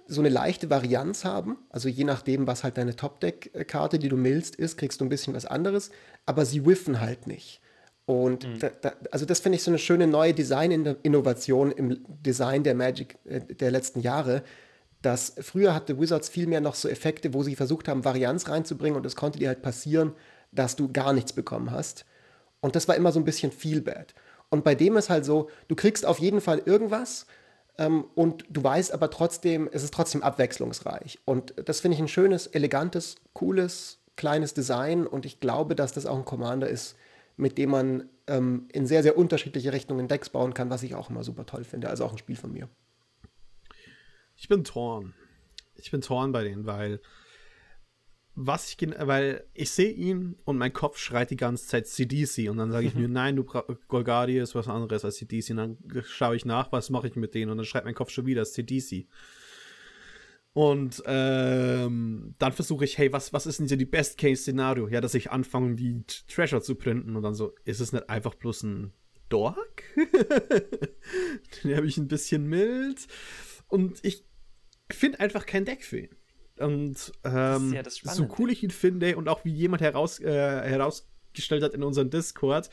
[0.06, 1.56] so eine leichte Varianz haben.
[1.70, 5.32] Also je nachdem, was halt deine Top-Deck-Karte, die du millst, ist, kriegst du ein bisschen
[5.32, 5.90] was anderes.
[6.26, 7.60] Aber sie whiffen halt nicht.
[8.04, 8.58] Und mhm.
[8.58, 13.16] da, da, also das finde ich so eine schöne neue Design-Innovation im Design der Magic
[13.24, 14.42] äh, der letzten Jahre.
[15.00, 18.98] Dass früher hatte Wizards viel mehr noch so Effekte, wo sie versucht haben, Varianz reinzubringen
[18.98, 20.12] und es konnte dir halt passieren,
[20.52, 22.04] dass du gar nichts bekommen hast.
[22.60, 24.14] Und das war immer so ein bisschen viel bad.
[24.50, 27.26] Und bei dem ist halt so, du kriegst auf jeden Fall irgendwas
[27.78, 31.20] ähm, und du weißt aber trotzdem, es ist trotzdem abwechslungsreich.
[31.24, 36.04] Und das finde ich ein schönes, elegantes, cooles, kleines Design und ich glaube, dass das
[36.04, 36.96] auch ein Commander ist,
[37.36, 41.08] mit dem man ähm, in sehr, sehr unterschiedliche Richtungen Decks bauen kann, was ich auch
[41.10, 41.88] immer super toll finde.
[41.88, 42.68] Also auch ein Spiel von mir.
[44.36, 45.14] Ich bin torn.
[45.76, 47.00] Ich bin torn bei denen, weil
[48.34, 52.56] was ich weil ich sehe ihn und mein Kopf schreit die ganze Zeit CDC und
[52.56, 56.36] dann sage ich mir, nein, du Golgari ist was anderes als CDC und dann schaue
[56.36, 59.06] ich nach, was mache ich mit denen und dann schreit mein Kopf schon wieder CDC.
[60.52, 64.88] Und ähm, dann versuche ich, hey, was, was ist denn so die Best-Case-Szenario?
[64.88, 68.34] Ja, dass ich anfange, die Treasure zu printen und dann so, ist es nicht einfach
[68.34, 68.92] bloß ein
[69.28, 69.84] Dork?
[71.64, 73.06] Den habe ich ein bisschen mild.
[73.68, 74.24] Und ich
[74.90, 76.16] finde einfach kein Deck für ihn.
[76.60, 81.62] Und ähm, ja so cool ich ihn finde und auch wie jemand heraus, äh, herausgestellt
[81.62, 82.70] hat in unserem Discord,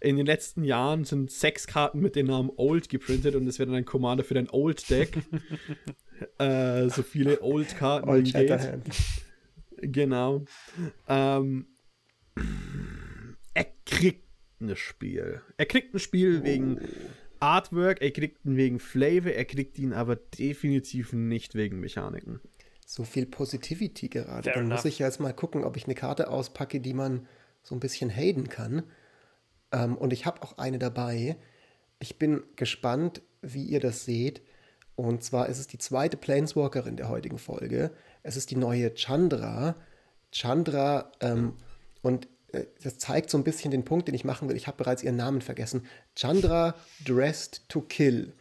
[0.00, 3.68] in den letzten Jahren sind sechs Karten mit dem Namen Old geprintet und es wird
[3.68, 5.18] dann ein Commander für dein Old-Deck.
[6.38, 8.60] äh, so viele Old-Karten Old wie geht.
[9.82, 10.44] Genau.
[11.08, 11.66] Ähm,
[13.54, 14.28] er kriegt
[14.60, 15.42] ein Spiel.
[15.56, 16.44] Er kriegt ein Spiel oh.
[16.44, 16.80] wegen
[17.40, 22.40] Artwork, er kriegt ihn wegen Flavor, er kriegt ihn aber definitiv nicht wegen Mechaniken.
[22.92, 24.42] So viel Positivity gerade.
[24.42, 24.78] Fair Dann enough.
[24.78, 27.28] muss ich ja jetzt mal gucken, ob ich eine Karte auspacke, die man
[27.62, 28.82] so ein bisschen haten kann.
[29.70, 31.36] Ähm, und ich habe auch eine dabei.
[32.00, 34.42] Ich bin gespannt, wie ihr das seht.
[34.96, 37.92] Und zwar ist es die zweite Planeswalkerin der heutigen Folge.
[38.24, 39.76] Es ist die neue Chandra.
[40.32, 41.52] Chandra, ähm,
[42.02, 44.56] und äh, das zeigt so ein bisschen den Punkt, den ich machen will.
[44.56, 45.86] Ich habe bereits ihren Namen vergessen.
[46.16, 46.74] Chandra
[47.04, 48.32] Dressed to Kill.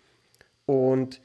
[0.66, 1.22] Und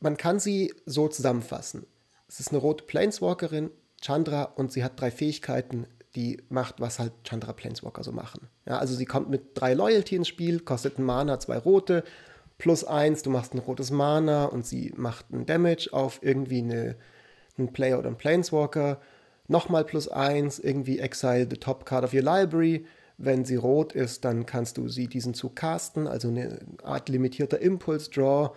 [0.00, 1.86] man kann sie so zusammenfassen.
[2.28, 3.70] Es ist eine rote Planeswalkerin,
[4.00, 8.48] Chandra, und sie hat drei Fähigkeiten, die macht, was halt Chandra Planeswalker so machen.
[8.66, 12.02] Ja, also sie kommt mit drei Loyalty ins Spiel, kostet ein Mana, zwei rote,
[12.58, 16.96] plus eins, du machst ein rotes Mana und sie macht einen Damage auf irgendwie eine,
[17.56, 19.00] einen Player oder einen Planeswalker.
[19.48, 22.86] Nochmal plus eins, irgendwie exile the top card of your library.
[23.18, 27.60] Wenn sie rot ist, dann kannst du sie diesen Zug casten, also eine Art limitierter
[27.60, 28.50] Impulse-Draw.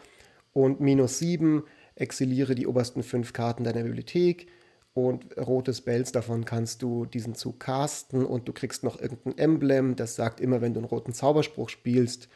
[0.54, 1.64] Und minus sieben,
[1.96, 4.48] exiliere die obersten fünf Karten deiner Bibliothek
[4.94, 9.96] und rote Spells davon kannst du diesen Zug casten und du kriegst noch irgendein Emblem,
[9.96, 12.30] das sagt immer, wenn du einen roten Zauberspruch spielst,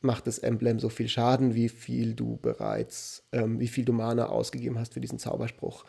[0.00, 4.26] macht das Emblem so viel Schaden, wie viel du bereits, ähm, wie viel du Mana
[4.26, 5.84] ausgegeben hast für diesen Zauberspruch.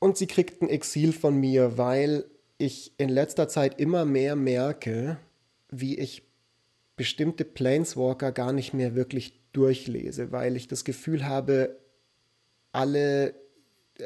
[0.00, 2.24] Und sie kriegt ein Exil von mir, weil
[2.58, 5.18] ich in letzter Zeit immer mehr merke,
[5.70, 6.24] wie ich
[6.96, 11.78] bestimmte Planeswalker gar nicht mehr wirklich durchlese, weil ich das Gefühl habe,
[12.72, 13.34] alle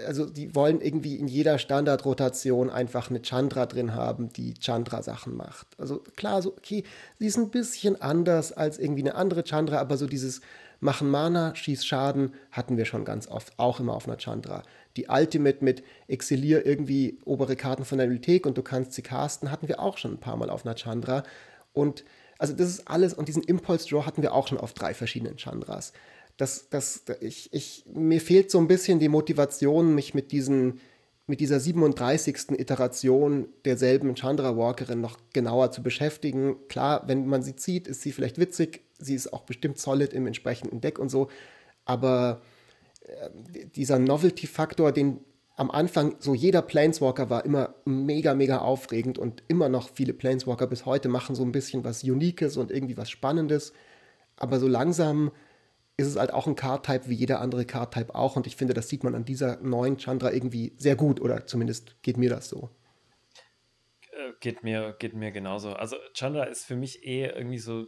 [0.05, 5.69] also die wollen irgendwie in jeder Standardrotation einfach eine Chandra drin haben, die Chandra-Sachen macht.
[5.79, 6.85] Also klar, so, okay,
[7.19, 10.41] sie ist ein bisschen anders als irgendwie eine andere Chandra, aber so dieses
[10.79, 14.63] Machen Mana, schieß Schaden hatten wir schon ganz oft, auch immer auf einer Chandra.
[14.97, 19.51] Die Ultimate mit Exilier irgendwie obere Karten von der Bibliothek und du kannst sie casten,
[19.51, 21.23] hatten wir auch schon ein paar Mal auf einer Chandra.
[21.73, 22.05] Und
[22.39, 25.39] also das ist alles, und diesen Impulse Draw hatten wir auch schon auf drei verschiedenen
[25.39, 25.93] Chandras
[26.37, 30.81] das, das, ich, ich, mir fehlt so ein bisschen die Motivation, mich mit diesen
[31.29, 32.53] mit dieser 37.
[32.53, 36.55] Iteration derselben Chandra Walkerin noch genauer zu beschäftigen.
[36.69, 40.29] Klar, wenn man sie zieht, ist sie vielleicht witzig, sie ist auch bestimmt solid im
[40.29, 41.29] entsprechenden Deck und so,
[41.85, 42.43] aber
[43.01, 45.19] äh, dieser Novelty-Faktor, den
[45.57, 50.67] am Anfang so jeder Planeswalker war immer mega, mega aufregend und immer noch viele Planeswalker
[50.67, 53.73] bis heute machen so ein bisschen was Uniques und irgendwie was Spannendes.
[54.37, 55.33] Aber so langsam
[55.97, 58.37] ist es halt auch ein Card-Type wie jeder andere Card-Type auch.
[58.37, 61.23] Und ich finde, das sieht man an dieser neuen Chandra irgendwie sehr gut.
[61.23, 62.69] Oder zumindest geht mir das so.
[64.13, 65.73] Äh, geht mir, geht mir genauso.
[65.73, 67.87] Also Chandra ist für mich eh irgendwie so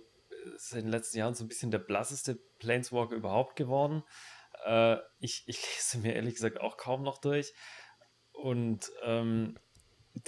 [0.73, 4.03] in den letzten Jahren so ein bisschen der blasseste Planeswalker überhaupt geworden.
[4.69, 7.55] Äh, ich, ich lese mir ehrlich gesagt auch kaum noch durch.
[8.33, 9.59] Und ähm,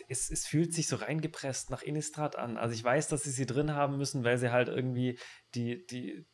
[0.08, 2.56] es, es, fühlt sich so reingepresst nach Innistrad an.
[2.56, 5.18] Also ich weiß, dass sie sie drin haben müssen, weil sie halt irgendwie
[5.54, 6.26] die, die,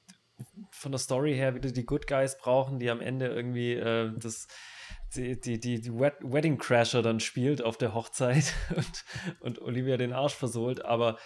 [0.70, 4.46] von der Story her wieder die Good Guys brauchen, die am Ende irgendwie äh, das,
[5.14, 9.04] die, die, die, die Wedding Crasher dann spielt auf der Hochzeit und,
[9.40, 11.18] und Olivia den Arsch versohlt, aber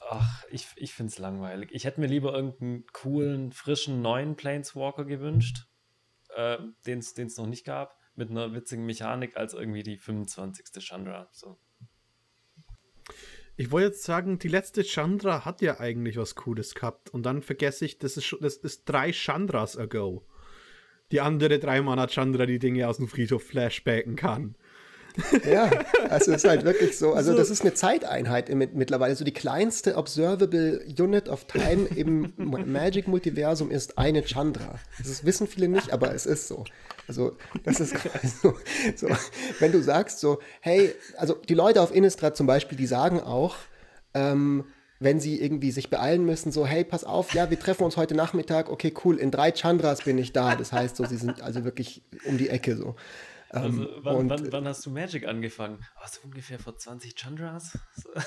[0.00, 1.70] ach, ich, ich finde es langweilig.
[1.72, 5.66] Ich hätte mir lieber irgendeinen coolen, frischen, neuen Planeswalker gewünscht,
[6.40, 10.82] äh, den es noch nicht gab, mit einer witzigen Mechanik, als irgendwie die 25.
[10.82, 11.28] Chandra.
[11.32, 11.58] So.
[13.56, 17.10] Ich wollte jetzt sagen, die letzte Chandra hat ja eigentlich was Cooles gehabt.
[17.10, 20.26] Und dann vergesse ich, das ist, das ist drei Chandras ago.
[21.12, 24.56] Die andere drei-Mana Chandra die Dinge aus dem Friedhof flashbacken kann.
[25.50, 25.70] Ja,
[26.08, 27.38] also es ist halt wirklich so, also so.
[27.38, 29.14] das ist eine Zeiteinheit mittlerweile.
[29.14, 34.78] So die kleinste Observable Unit of Time im Magic-Multiversum ist eine Chandra.
[34.98, 36.64] Das wissen viele nicht, aber es ist so.
[37.08, 37.94] Also das ist
[38.42, 38.54] so,
[38.96, 39.08] so,
[39.58, 43.56] wenn du sagst so, hey, also die Leute auf Innistrad zum Beispiel, die sagen auch,
[44.14, 44.64] ähm,
[45.00, 48.14] wenn sie irgendwie sich beeilen müssen, so, hey, pass auf, ja, wir treffen uns heute
[48.14, 50.54] Nachmittag, okay, cool, in drei Chandras bin ich da.
[50.54, 52.94] Das heißt so, sie sind also wirklich um die Ecke so.
[53.50, 55.84] Also, ähm, wann, und, wann, wann, hast du Magic angefangen?
[55.98, 57.78] Warst du ungefähr vor 20 Chandras?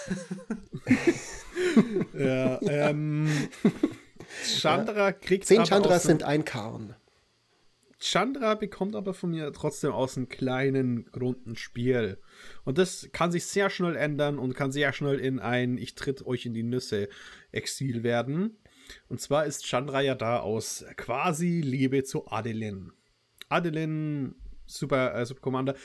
[2.14, 3.30] ja, ähm,
[4.46, 5.46] Chandra kriegt.
[5.46, 6.96] Zehn Chandras sind ein Karn.
[8.00, 12.20] Chandra bekommt aber von mir trotzdem aus einem kleinen, runden Spiel.
[12.66, 16.26] Und das kann sich sehr schnell ändern und kann sehr schnell in ein Ich tritt
[16.26, 17.08] euch in die Nüsse
[17.54, 18.58] Exil werden.
[19.08, 22.92] Und zwar ist Chandra ja da aus quasi Liebe zu Adelin.
[23.48, 24.36] Adelin
[24.66, 25.76] Super, äh, Super Commander,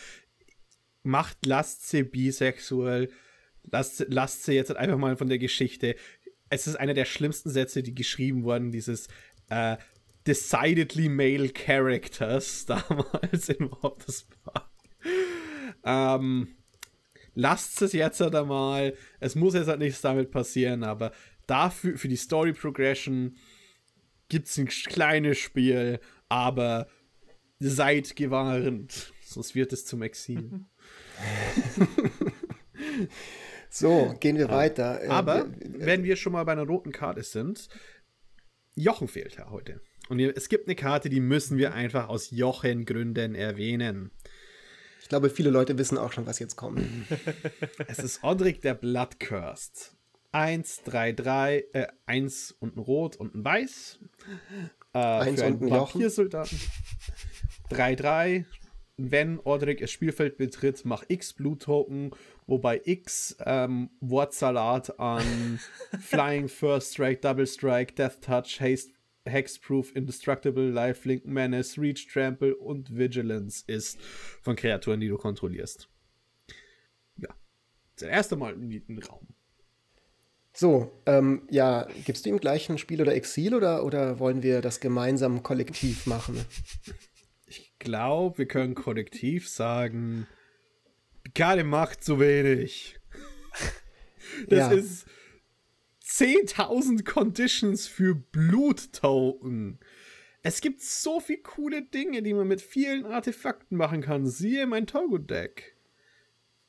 [1.03, 3.11] macht, lasst sie bisexuell,
[3.71, 5.97] lasst, lasst sie jetzt einfach mal von der Geschichte.
[6.51, 9.09] Es ist einer der schlimmsten Sätze, die geschrieben wurden, dieses
[9.51, 9.77] äh,
[10.27, 14.27] decidedly male characters damals in Warped
[15.85, 16.49] ähm,
[17.35, 18.95] lasst es jetzt halt einmal.
[19.21, 21.13] Es muss jetzt halt nichts damit passieren, aber
[21.47, 23.37] dafür, für die Story Progression
[24.29, 26.89] gibt es ein kleines Spiel, aber
[27.61, 30.61] Seid gewarnt, sonst wird es zum Exil.
[33.71, 35.03] so, gehen wir weiter.
[35.03, 37.69] Äh, Aber wenn wir schon mal bei einer roten Karte sind,
[38.75, 39.81] Jochen fehlt ja heute.
[40.09, 44.13] Und es gibt eine Karte, die müssen wir einfach aus Jochen-Gründen erwähnen.
[45.03, 46.81] Ich glaube, viele Leute wissen auch schon, was jetzt kommt.
[47.89, 49.95] es ist Odrik der Bloodcursed.
[50.33, 53.99] 1, 3, 3, äh, 1 und ein Rot und ein Weiß.
[54.95, 56.59] Äh, eins und ein Vampirsoldaten.
[57.71, 58.45] 3-3.
[59.01, 62.11] Wenn Ordric das Spielfeld betritt, mach X Blue-Token,
[62.47, 65.61] wobei X ähm, Wortsalat an
[66.01, 68.91] Flying First Strike, Double Strike, Death Touch, Haste,
[69.25, 74.01] Hexproof, Indestructible, Lifelink, Menace, Reach, Trample und Vigilance ist
[74.43, 75.89] von Kreaturen, die du kontrollierst.
[77.19, 77.29] Ja.
[77.97, 79.29] Das erste Mal im Raum.
[80.53, 84.61] So, ähm, ja, gibst du ihm gleich ein Spiel oder Exil oder, oder wollen wir
[84.61, 86.37] das gemeinsam kollektiv machen?
[87.79, 90.27] glaube, wir können kollektiv sagen,
[91.35, 92.99] keine Macht zu wenig.
[94.47, 94.71] Das ja.
[94.73, 95.07] ist
[96.05, 99.79] 10.000 Conditions für Bluttoken.
[100.43, 104.27] Es gibt so viele coole Dinge, die man mit vielen Artefakten machen kann.
[104.27, 105.77] Siehe mein Togo-Deck.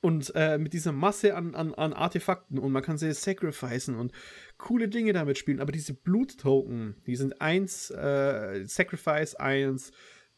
[0.01, 4.13] Und äh, mit dieser Masse an, an, an Artefakten und man kann sie sacrificen und
[4.57, 5.59] coole Dinge damit spielen.
[5.59, 9.91] Aber diese Bluttoken, die sind 1, äh, Sacrifice 1,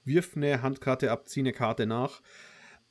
[0.06, 2.22] wirf eine Handkarte ab, zieh eine Karte nach.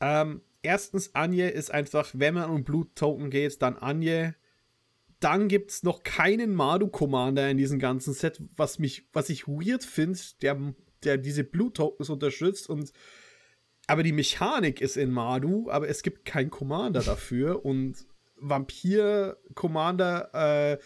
[0.00, 4.34] Ähm, erstens, Anje ist einfach, wenn man um Blut-Token geht, dann Anje.
[5.20, 9.84] Dann gibt es noch keinen Madu-Commander in diesem ganzen Set, was mich, was ich weird
[9.84, 10.58] finde, der,
[11.04, 12.92] der diese Blut-Tokens unterstützt und
[13.90, 17.96] aber die Mechanik ist in Madu, aber es gibt keinen Commander dafür und
[18.36, 20.78] Vampir-Commander, äh,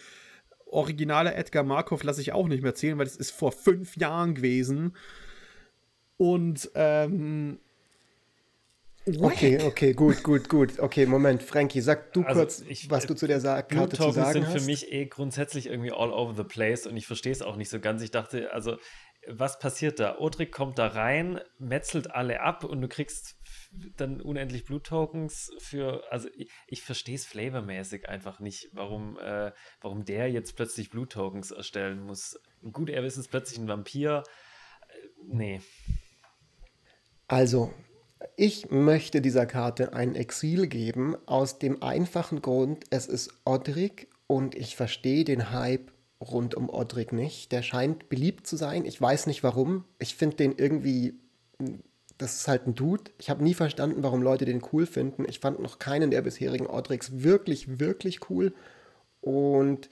[0.66, 4.34] originaler Edgar Markov lasse ich auch nicht mehr zählen, weil das ist vor fünf Jahren
[4.34, 4.96] gewesen.
[6.16, 7.58] Und ähm,
[9.06, 10.78] Okay, okay, gut, gut, gut.
[10.78, 14.10] Okay, Moment, Frankie, sag du also kurz, ich, was du zu der Sa Karte zu
[14.12, 14.60] sagen sind hast.
[14.60, 17.68] für mich eh grundsätzlich irgendwie all over the place und ich verstehe es auch nicht
[17.68, 18.00] so ganz.
[18.02, 18.78] Ich dachte, also,
[19.28, 20.18] was passiert da?
[20.18, 23.36] Odrik kommt da rein, metzelt alle ab und du kriegst
[23.96, 29.52] dann unendlich Blut-Tokens für, also ich, ich verstehe es flavormäßig einfach nicht, warum, äh,
[29.82, 32.40] warum der jetzt plötzlich Blut-Tokens erstellen muss.
[32.72, 34.22] Gut, er ist jetzt plötzlich ein Vampir.
[34.88, 35.60] Äh, nee.
[37.26, 37.72] Also,
[38.36, 44.54] ich möchte dieser Karte ein Exil geben, aus dem einfachen Grund, es ist Odrik und
[44.54, 47.52] ich verstehe den Hype rund um Odrik nicht.
[47.52, 48.84] Der scheint beliebt zu sein.
[48.84, 49.84] Ich weiß nicht warum.
[49.98, 51.14] Ich finde den irgendwie,
[52.18, 53.10] das ist halt ein Dude.
[53.18, 55.24] Ich habe nie verstanden, warum Leute den cool finden.
[55.28, 58.54] Ich fand noch keinen der bisherigen Odriks wirklich, wirklich cool.
[59.20, 59.88] Und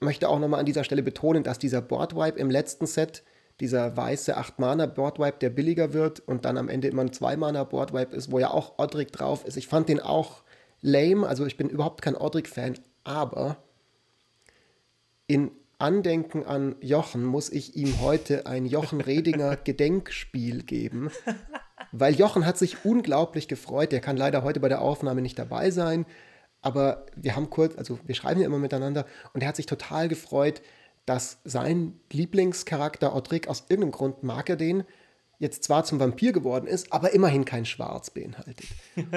[0.00, 3.22] möchte auch nochmal an dieser Stelle betonen, dass dieser Boardwipe im letzten Set
[3.60, 8.38] dieser weiße 8-Mana-Boardwipe, der billiger wird und dann am Ende immer ein 2-Mana-Boardwipe ist, wo
[8.38, 9.56] ja auch Odrik drauf ist.
[9.56, 10.42] Ich fand den auch
[10.82, 13.56] lame, also ich bin überhaupt kein Odrik-Fan, aber
[15.26, 21.10] in Andenken an Jochen muss ich ihm heute ein Jochen Redinger Gedenkspiel geben,
[21.92, 23.92] weil Jochen hat sich unglaublich gefreut.
[23.92, 26.06] Der kann leider heute bei der Aufnahme nicht dabei sein,
[26.62, 30.08] aber wir haben kurz, also wir schreiben ja immer miteinander und er hat sich total
[30.08, 30.62] gefreut,
[31.06, 34.84] dass sein Lieblingscharakter Odrik aus irgendeinem Grund mag er den,
[35.38, 38.66] jetzt zwar zum Vampir geworden ist, aber immerhin kein Schwarz beinhaltet.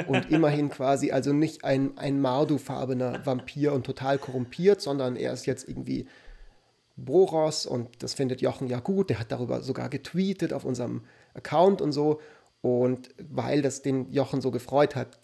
[0.08, 5.46] Und immerhin quasi also nicht ein, ein Mardu-farbener Vampir und total korrumpiert, sondern er ist
[5.46, 6.08] jetzt irgendwie
[6.98, 9.10] Boros und das findet Jochen ja gut.
[9.10, 12.20] Der hat darüber sogar getweetet auf unserem Account und so.
[12.62, 15.20] Und weil das den Jochen so gefreut hat,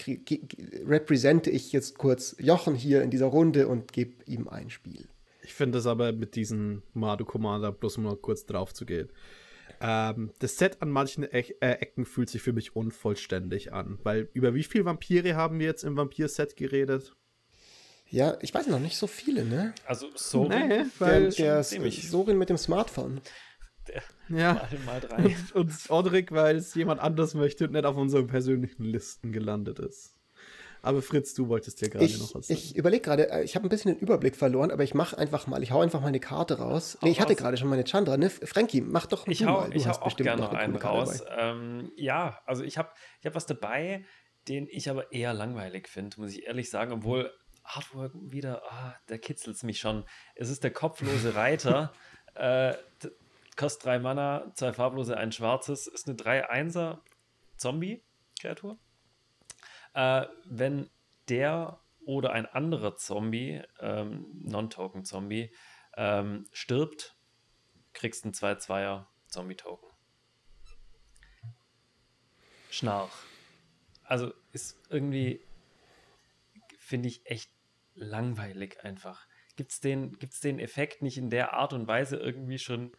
[0.87, 5.09] repräsente ich jetzt kurz Jochen hier in dieser Runde und gebe ihm ein Spiel.
[5.45, 9.09] Ich finde es aber mit diesen Madu Commander bloß mal kurz drauf zu gehen.
[9.79, 11.27] Ähm, das Set an manchen e
[11.59, 15.67] äh, Ecken fühlt sich für mich unvollständig an, weil über wie viele Vampire haben wir
[15.67, 17.15] jetzt im Vampir-Set geredet?
[18.07, 19.73] Ja, ich weiß noch nicht so viele, ne?
[19.85, 23.21] Also Sorin, nee, weil der, der Sorin mit dem Smartphone.
[23.87, 24.53] Der ja.
[24.85, 25.25] Mal, mal drei.
[25.25, 29.77] Und, und Odrik, weil es jemand anders möchte und nicht auf unseren persönlichen Listen gelandet
[29.77, 30.14] ist.
[30.85, 32.59] Aber Fritz, du wolltest ja gerade noch was sagen.
[32.59, 35.47] Ich überlege gerade, äh, ich habe ein bisschen den Überblick verloren, aber ich mache einfach
[35.47, 36.97] mal, ich hau einfach meine Karte raus.
[37.01, 38.29] Nee, ich hatte gerade schon meine Chandra, ne?
[38.29, 39.69] Frankie, mach doch ich hau, mal.
[39.71, 41.23] Du ich hau auch gerne noch einen raus.
[41.37, 44.05] Ähm, ja, also ich habe ich hab was dabei,
[44.47, 47.31] den ich aber eher langweilig finde, muss ich ehrlich sagen, obwohl
[47.63, 50.05] Artwork wieder, ah, da kitzelt es mich schon.
[50.35, 51.91] Es ist der kopflose Reiter.
[52.35, 52.75] äh,
[53.57, 55.87] kostet drei Mana, zwei farblose, ein schwarzes.
[55.87, 56.99] Ist eine 3-1er
[57.57, 58.77] Zombie-Kreatur.
[59.95, 60.89] Äh, wenn
[61.29, 65.55] der oder ein anderer Zombie, ähm, Non-Token-Zombie,
[65.95, 67.15] ähm, stirbt,
[67.93, 69.89] kriegst du einen 2-2er Zombie-Token.
[72.69, 73.13] Schnarch.
[74.03, 75.41] Also ist irgendwie,
[76.77, 77.49] finde ich, echt
[77.95, 79.25] langweilig einfach.
[79.55, 82.91] Gibt es den, gibt's den Effekt nicht in der Art und Weise irgendwie schon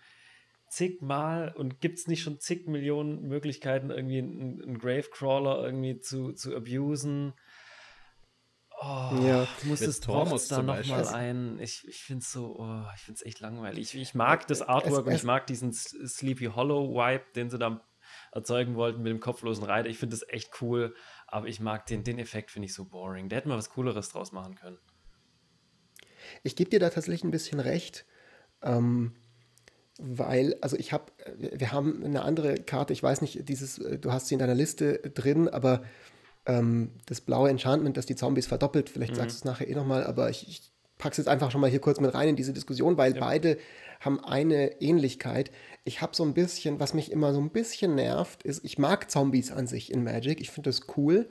[0.69, 6.33] zigmal und gibt es nicht schon zig Millionen Möglichkeiten, irgendwie einen, einen Gravecrawler irgendwie zu,
[6.33, 7.35] zu abusen?
[8.79, 11.59] Oh, ja, muss das Tormus da nochmal ein.
[11.61, 13.95] Ich, ich finde es so, oh, ich finde es echt langweilig.
[13.95, 17.59] Ich, ich mag das Artwork es, und ich mag diesen Sleepy Hollow Vibe, den sie
[17.59, 17.81] da
[18.33, 19.89] erzeugen wollten mit dem kopflosen Reiter.
[19.89, 20.95] Ich finde das echt cool,
[21.27, 23.29] aber ich mag den, den Effekt, finde ich so boring.
[23.31, 24.79] Da hätten wir was Cooleres draus machen können.
[26.43, 28.05] Ich gebe dir da tatsächlich ein bisschen recht.
[28.63, 29.15] Ähm,
[29.99, 31.05] weil, also ich habe,
[31.39, 34.99] wir haben eine andere Karte, ich weiß nicht, dieses, du hast sie in deiner Liste
[34.99, 35.83] drin, aber
[36.47, 39.17] ähm, das blaue Enchantment, das die Zombies verdoppelt, vielleicht mhm.
[39.17, 41.71] sagst du es nachher eh nochmal, aber ich, ich packe es jetzt einfach schon mal
[41.71, 43.21] hier kurz mit rein in diese Diskussion, weil ja.
[43.21, 43.59] beide
[44.01, 45.51] haben eine Ähnlichkeit.
[45.85, 49.11] Ich habe so ein bisschen, was mich immer so ein bisschen nervt, ist, ich mag
[49.11, 51.29] Zombies an sich in Magic, ich finde das cool.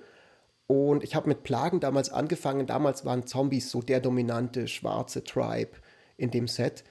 [0.68, 2.66] Und ich habe mit Plagen damals angefangen.
[2.66, 5.74] Damals waren Zombies so der dominante schwarze Tribe
[6.18, 6.84] in dem Set.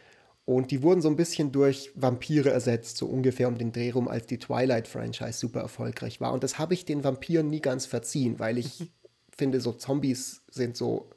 [0.46, 4.08] Und die wurden so ein bisschen durch Vampire ersetzt, so ungefähr um den Dreh rum,
[4.08, 6.32] als die Twilight-Franchise super erfolgreich war.
[6.32, 8.90] Und das habe ich den Vampiren nie ganz verziehen, weil ich
[9.36, 11.08] finde, so Zombies sind so,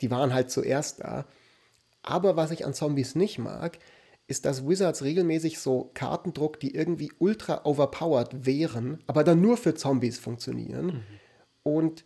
[0.00, 1.26] die waren halt zuerst da.
[2.02, 3.78] Aber was ich an Zombies nicht mag,
[4.28, 9.56] ist, dass Wizards regelmäßig so Karten druckt, die irgendwie ultra overpowered wären, aber dann nur
[9.56, 10.86] für Zombies funktionieren.
[10.86, 11.02] Mhm.
[11.64, 12.04] Und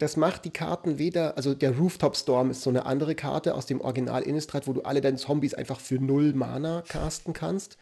[0.00, 3.66] das macht die Karten weder, also der Rooftop Storm ist so eine andere Karte aus
[3.66, 7.76] dem Original Innistrad, wo du alle deine Zombies einfach für null Mana casten kannst.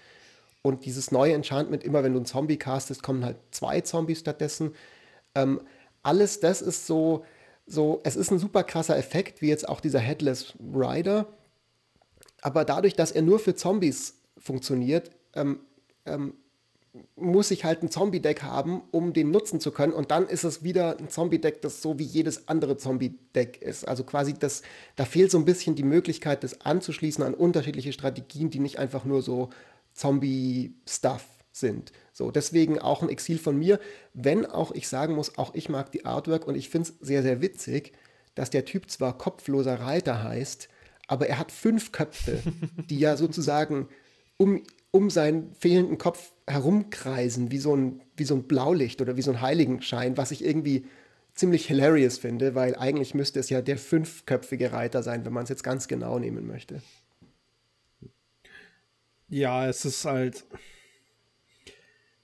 [0.61, 4.75] Und dieses neue Enchantment, immer wenn du einen Zombie castest, kommen halt zwei Zombies stattdessen.
[5.37, 5.61] Ähm,
[6.03, 7.25] alles das ist so,
[7.67, 11.27] so, es ist ein super krasser Effekt, wie jetzt auch dieser Headless Rider.
[12.43, 15.61] Aber dadurch, dass er nur für Zombies funktioniert, ähm,
[16.05, 16.35] ähm,
[17.17, 19.93] muss ich halt ein Zombie-Deck haben, um den nutzen zu können.
[19.93, 23.87] Und dann ist es wieder ein Zombie-Deck, das so wie jedes andere Zombie-Deck ist.
[23.87, 24.63] Also quasi das,
[24.97, 29.05] da fehlt so ein bisschen die Möglichkeit, das anzuschließen an unterschiedliche Strategien, die nicht einfach
[29.05, 29.51] nur so
[29.93, 31.93] Zombie-Stuff sind.
[32.13, 33.81] So, deswegen auch ein Exil von mir,
[34.15, 37.23] wenn auch ich sagen muss, auch ich mag die Artwork und ich finde es sehr,
[37.23, 37.93] sehr witzig,
[38.35, 40.69] dass der Typ zwar kopfloser Reiter heißt,
[41.09, 42.41] aber er hat fünf Köpfe,
[42.91, 43.89] die ja sozusagen
[44.37, 49.23] um, um seinen fehlenden Kopf herumkreisen, wie so, ein, wie so ein Blaulicht oder wie
[49.23, 50.87] so ein Heiligenschein, was ich irgendwie
[51.35, 55.49] ziemlich hilarious finde, weil eigentlich müsste es ja der fünfköpfige Reiter sein, wenn man es
[55.49, 56.83] jetzt ganz genau nehmen möchte.
[59.29, 60.47] Ja, es ist halt.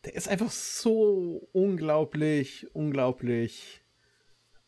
[0.05, 3.83] Der ist einfach so unglaublich, unglaublich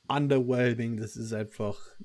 [0.07, 0.97] underwhelming.
[0.97, 1.97] Das ist einfach.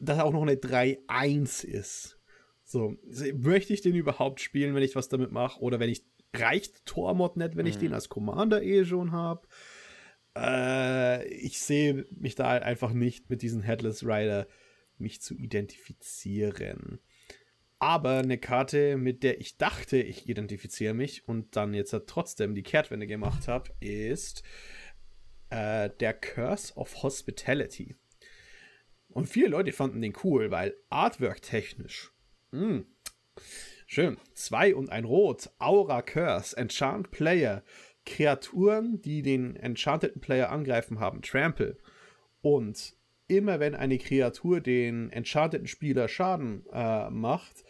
[0.00, 2.20] Dass er auch noch eine 3-1 ist.
[2.62, 2.96] So,
[3.34, 5.60] möchte ich den überhaupt spielen, wenn ich was damit mache?
[5.60, 6.04] Oder wenn ich.
[6.34, 7.80] Reicht Tormod nicht, wenn ich mhm.
[7.80, 9.46] den als Commander eh schon habe?
[10.36, 14.46] Äh, ich sehe mich da halt einfach nicht mit diesem Headless Rider
[14.98, 17.00] mich zu identifizieren.
[17.78, 22.64] Aber eine Karte, mit der ich dachte, ich identifiziere mich und dann jetzt trotzdem die
[22.64, 24.42] Kehrtwende gemacht habe, ist
[25.50, 27.96] äh, der Curse of Hospitality.
[29.08, 32.12] Und viele Leute fanden den cool, weil Artwork technisch.
[32.50, 32.86] Mh, hm,
[33.88, 34.16] schön.
[34.34, 35.50] Zwei und ein Rot.
[35.58, 36.56] Aura Curse.
[36.56, 37.64] Enchant Player.
[38.06, 41.76] Kreaturen, die den enchanteten Player angreifen, haben Trample.
[42.40, 42.94] Und
[43.26, 47.64] immer wenn eine Kreatur den enchanteten Spieler Schaden äh, macht,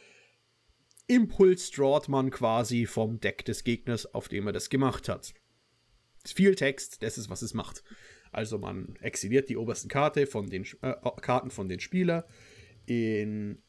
[1.06, 5.32] Impuls drawt man quasi vom Deck des Gegners, auf dem er das gemacht hat
[6.32, 7.82] viel Text, das ist, was es macht.
[8.30, 12.24] Also man exiliert die obersten Karte von den, äh, Karten von den Spielern
[12.86, 13.62] in.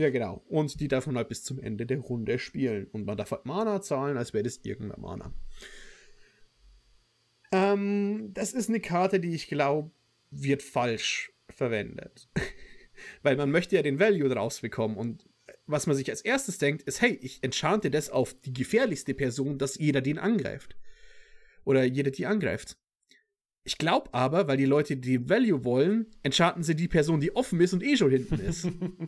[0.00, 0.42] Ja, genau.
[0.48, 2.86] Und die darf man halt bis zum Ende der Runde spielen.
[2.86, 5.34] Und man darf halt Mana zahlen, als wäre das irgendein Mana.
[7.52, 9.90] Ähm, das ist eine Karte, die ich glaube,
[10.30, 12.30] wird falsch verwendet.
[13.22, 15.28] Weil man möchte ja den Value draus bekommen und
[15.66, 19.58] was man sich als erstes denkt, ist, hey, ich enchante das auf die gefährlichste Person,
[19.58, 20.76] dass jeder den angreift
[21.64, 22.78] oder jeder die angreift.
[23.70, 27.60] Ich glaube aber, weil die Leute die Value wollen, entscharten sie die Person, die offen
[27.60, 28.64] ist und eh schon hinten ist.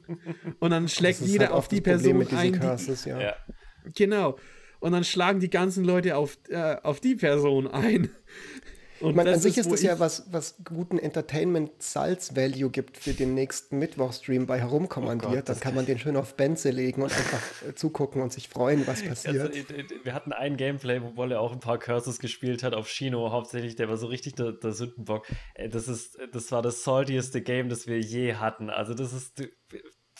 [0.60, 2.60] und dann schlägt jeder halt auf die Person ein.
[2.60, 3.20] Curses, ja.
[3.20, 3.34] ja.
[3.96, 4.38] Genau.
[4.78, 8.10] Und dann schlagen die ganzen Leute auf, äh, auf die Person ein.
[9.03, 13.78] Und meine, an sich ist, das ja was, was guten Entertainment-Salz-Value gibt für den nächsten
[13.78, 15.32] Mittwochstream bei Herumkommandiert.
[15.32, 18.32] Oh Gott, Dann kann man den schön auf Benze legen und einfach äh, zugucken und
[18.32, 19.40] sich freuen, was passiert.
[19.40, 19.74] Also,
[20.05, 23.76] wir hatten ein Gameplay, wo Wolle auch ein paar Curses gespielt hat auf Shino hauptsächlich.
[23.76, 25.26] Der war so richtig der, der Sündenbock.
[25.70, 28.70] Das, ist, das war das saltieste Game, das wir je hatten.
[28.70, 29.42] Also das ist...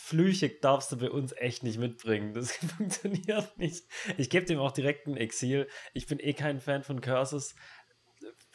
[0.03, 2.33] Flüche darfst du bei uns echt nicht mitbringen.
[2.33, 3.85] Das funktioniert nicht.
[4.17, 5.67] Ich gebe dem auch direkt ein Exil.
[5.93, 7.55] Ich bin eh kein Fan von Curses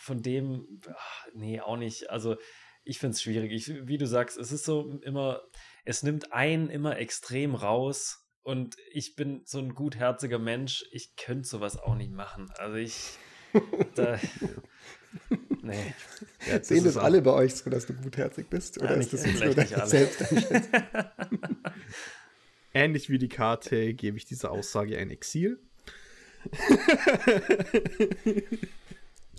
[0.09, 2.11] von dem, ach, nee, auch nicht.
[2.11, 2.37] Also
[2.83, 3.53] ich finde es schwierig.
[3.53, 5.43] Ich, wie du sagst, es ist so immer,
[5.85, 8.25] es nimmt einen immer extrem raus.
[8.43, 10.87] Und ich bin so ein gutherziger Mensch.
[10.91, 12.51] Ich könnte sowas auch nicht machen.
[12.57, 13.19] Also ich,
[13.95, 14.19] da,
[15.61, 15.95] nee.
[16.49, 18.79] Ja, Sehen das alle bei euch so, dass du gutherzig bist?
[18.79, 20.25] Oder ja, ist das jetzt nur dein selbst?
[22.73, 25.61] Ähnlich wie die Karte gebe ich dieser Aussage ein Exil.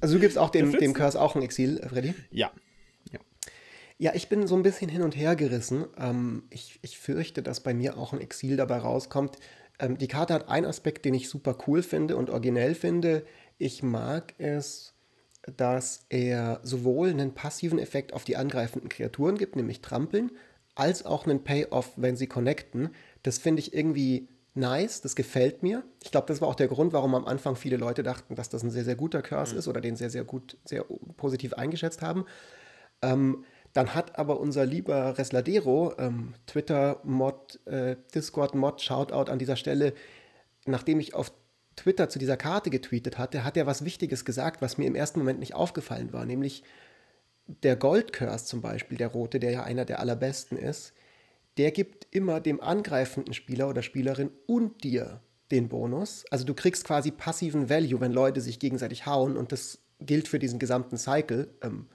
[0.01, 2.13] Also du gibst auch dem, dem Curse auch ein Exil, Freddy?
[2.31, 2.51] Ja.
[3.11, 3.19] ja.
[3.97, 5.85] Ja, ich bin so ein bisschen hin und her gerissen.
[5.97, 9.37] Ähm, ich, ich fürchte, dass bei mir auch ein Exil dabei rauskommt.
[9.79, 13.25] Ähm, die Karte hat einen Aspekt, den ich super cool finde und originell finde.
[13.57, 14.93] Ich mag es,
[15.57, 20.31] dass er sowohl einen passiven Effekt auf die angreifenden Kreaturen gibt, nämlich Trampeln,
[20.75, 22.89] als auch einen Payoff, wenn sie connecten.
[23.23, 24.29] Das finde ich irgendwie
[24.60, 25.84] nice, das gefällt mir.
[26.03, 28.64] Ich glaube, das war auch der Grund, warum am Anfang viele Leute dachten, dass das
[28.64, 29.60] ein sehr, sehr guter Curse mhm.
[29.60, 30.86] ist oder den sehr, sehr gut, sehr
[31.18, 32.26] positiv eingeschätzt haben.
[33.01, 39.93] Ähm, dann hat aber unser lieber Resladero, ähm, Twitter-Mod, äh, Discord-Mod, Shoutout an dieser Stelle,
[40.66, 41.32] nachdem ich auf
[41.76, 45.20] Twitter zu dieser Karte getweetet hatte, hat er was Wichtiges gesagt, was mir im ersten
[45.20, 46.64] Moment nicht aufgefallen war, nämlich
[47.64, 50.93] der Gold-Curse zum Beispiel, der rote, der ja einer der allerbesten ist,
[51.60, 56.24] der gibt immer dem angreifenden Spieler oder Spielerin und dir den Bonus.
[56.32, 60.39] Also du kriegst quasi passiven Value, wenn Leute sich gegenseitig hauen und das gilt für
[60.39, 61.53] diesen gesamten Cycle.
[61.62, 61.89] Ähm,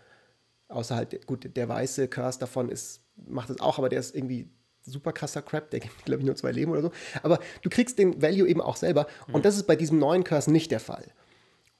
[0.68, 4.50] außer halt, gut, der weiße Curse davon ist, macht es auch, aber der ist irgendwie
[4.82, 6.90] super krasser Crap, der gibt, glaube ich, nur zwei Leben oder so.
[7.22, 9.06] Aber du kriegst den Value eben auch selber.
[9.28, 9.36] Mhm.
[9.36, 11.06] Und das ist bei diesem neuen Curse nicht der Fall.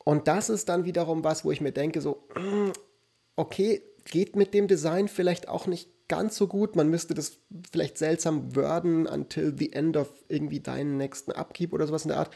[0.05, 2.26] Und das ist dann wiederum was, wo ich mir denke, so,
[3.37, 6.76] okay, geht mit dem Design vielleicht auch nicht ganz so gut.
[6.76, 7.38] Man müsste das
[7.70, 12.18] vielleicht seltsam worden until the end of irgendwie deinen nächsten Upkeep oder sowas in der
[12.18, 12.30] Art.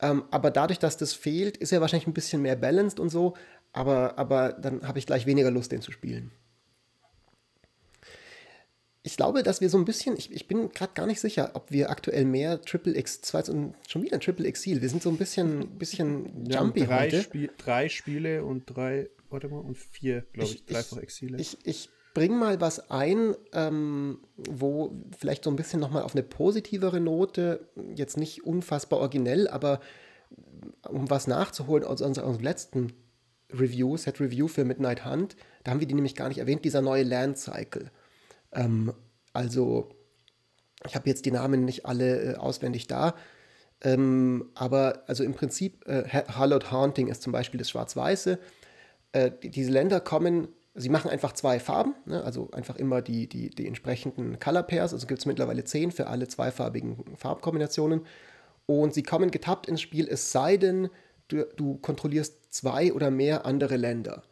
[0.00, 3.34] Ähm, aber dadurch, dass das fehlt, ist er wahrscheinlich ein bisschen mehr balanced und so.
[3.72, 6.30] Aber, aber dann habe ich gleich weniger Lust, den zu spielen.
[9.06, 11.70] Ich glaube, dass wir so ein bisschen, ich, ich bin gerade gar nicht sicher, ob
[11.70, 14.80] wir aktuell mehr Triple X, zwei, schon wieder ein Triple Exil.
[14.80, 17.22] Wir sind so ein bisschen, bisschen jumpy drei heute.
[17.22, 19.10] Spiel, drei Spiele und drei,
[19.48, 21.38] mal, und vier, glaube ich, ich, dreifach Exile.
[21.38, 26.22] Ich, ich bringe mal was ein, ähm, wo vielleicht so ein bisschen nochmal auf eine
[26.22, 29.80] positivere Note, jetzt nicht unfassbar originell, aber
[30.88, 32.92] um was nachzuholen aus unserem letzten
[33.52, 36.82] Review, Set Review für Midnight Hunt, da haben wir die nämlich gar nicht erwähnt, dieser
[36.82, 37.90] neue Land Cycle.
[38.52, 38.92] Ähm,
[39.32, 39.90] also,
[40.86, 43.14] ich habe jetzt die Namen nicht alle äh, auswendig da,
[43.80, 48.38] ähm, aber also im Prinzip, äh, Hallowed Haunting ist zum Beispiel das Schwarz-Weiße.
[49.14, 52.22] Äh, die, diese Länder kommen, sie machen einfach zwei Farben, ne?
[52.24, 56.08] also einfach immer die, die, die entsprechenden Color Pairs, also gibt es mittlerweile zehn für
[56.08, 58.02] alle zweifarbigen Farbkombinationen.
[58.66, 60.90] Und sie kommen getappt ins Spiel, es sei denn,
[61.28, 64.24] du, du kontrollierst zwei oder mehr andere Länder.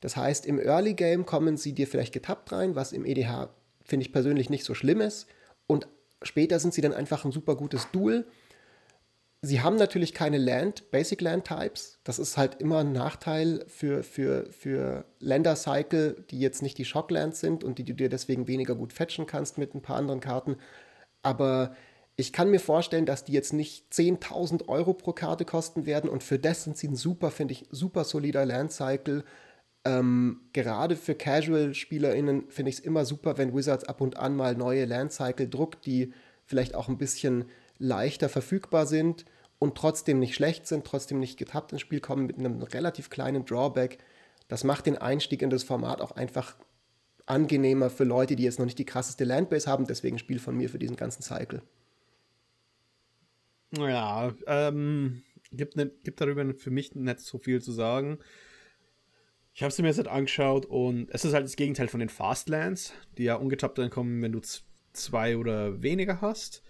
[0.00, 3.50] Das heißt, im Early Game kommen sie dir vielleicht getappt rein, was im EDH
[3.84, 5.26] finde ich persönlich nicht so schlimm ist.
[5.66, 5.88] Und
[6.22, 8.26] später sind sie dann einfach ein super gutes Duel.
[9.44, 11.98] Sie haben natürlich keine Land, Basic Land Types.
[12.04, 16.84] Das ist halt immer ein Nachteil für, für, für Länder Cycle, die jetzt nicht die
[16.84, 20.20] Shocklands sind und die du dir deswegen weniger gut fetchen kannst mit ein paar anderen
[20.20, 20.56] Karten.
[21.22, 21.74] Aber
[22.14, 26.22] ich kann mir vorstellen, dass die jetzt nicht 10.000 Euro pro Karte kosten werden und
[26.22, 29.24] für das sind sie ein super, finde ich, super solider Land Cycle
[29.84, 34.54] ähm, gerade für Casual-SpielerInnen finde ich es immer super, wenn Wizards ab und an mal
[34.54, 36.12] neue Landcycle druckt, die
[36.44, 37.46] vielleicht auch ein bisschen
[37.82, 39.24] leichter verfügbar sind
[39.58, 43.44] und trotzdem nicht schlecht sind, trotzdem nicht getappt ins Spiel kommen mit einem relativ kleinen
[43.44, 43.98] Drawback.
[44.48, 46.56] Das macht den Einstieg in das Format auch einfach
[47.26, 49.86] angenehmer für Leute, die jetzt noch nicht die krasseste Landbase haben.
[49.86, 51.62] Deswegen Spiel von mir für diesen ganzen Cycle.
[53.76, 58.18] Ja, ähm, gibt, ne, gibt darüber für mich nicht so viel zu sagen.
[59.54, 62.08] Ich habe sie mir jetzt halt angeschaut und es ist halt das Gegenteil von den
[62.08, 64.40] Fastlands, die ja ungetappt kommen, wenn du
[64.92, 66.62] zwei oder weniger hast.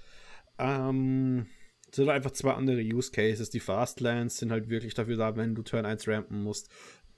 [0.63, 1.47] Ähm,
[1.91, 3.51] es sind einfach zwei andere Use Cases.
[3.51, 6.71] Die Fastlands sind halt wirklich dafür da, wenn du Turn 1 rampen musst,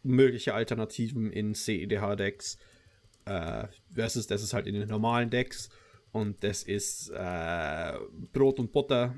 [0.02, 2.58] mögliche Alternativen in CEDH-Decks
[3.26, 5.68] äh, versus das ist halt in den normalen Decks
[6.12, 7.92] und das ist äh,
[8.32, 9.14] Brot und Butter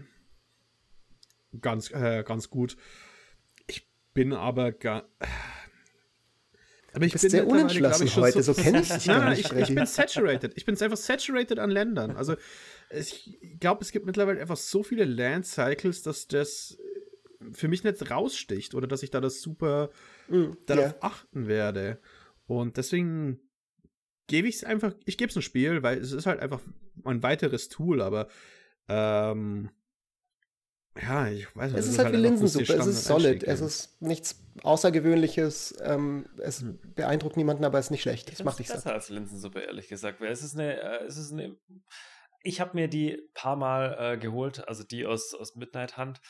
[1.60, 2.76] ganz, äh, ganz gut.
[3.66, 5.08] Ich bin aber gar
[6.96, 9.52] aber ich bin sehr unentschlossen ich, heute, so, so kenne ich dich Nein, nein, ich,
[9.52, 10.52] ich, bin saturated.
[10.56, 12.16] Ich bin einfach saturated an Ländern.
[12.16, 12.36] Also
[12.90, 16.78] ich glaube, es gibt mittlerweile einfach so viele Land Cycles, dass das
[17.52, 19.90] für mich nicht raussticht oder dass ich da das super
[20.28, 20.96] mm, darauf yeah.
[21.00, 22.00] achten werde.
[22.46, 23.40] Und deswegen
[24.26, 26.60] gebe ich es einfach, ich gebe es ein Spiel, weil es ist halt einfach
[27.04, 28.28] ein weiteres Tool, aber
[28.88, 29.70] ähm,
[31.00, 31.80] ja, ich weiß nicht.
[31.80, 36.60] Es ist halt, halt wie Linsensuppe, es ist solid, es ist nichts Außergewöhnliches, ähm, es
[36.62, 36.78] hm.
[36.94, 38.32] beeindruckt niemanden, aber es ist nicht schlecht.
[38.32, 38.72] Es macht nichts.
[38.72, 41.56] besser als Linsensuppe, ehrlich gesagt, weil es ist eine, äh, es ist eine,
[42.42, 46.20] ich habe mir die paar Mal äh, geholt, also die aus, aus Midnight Hunt,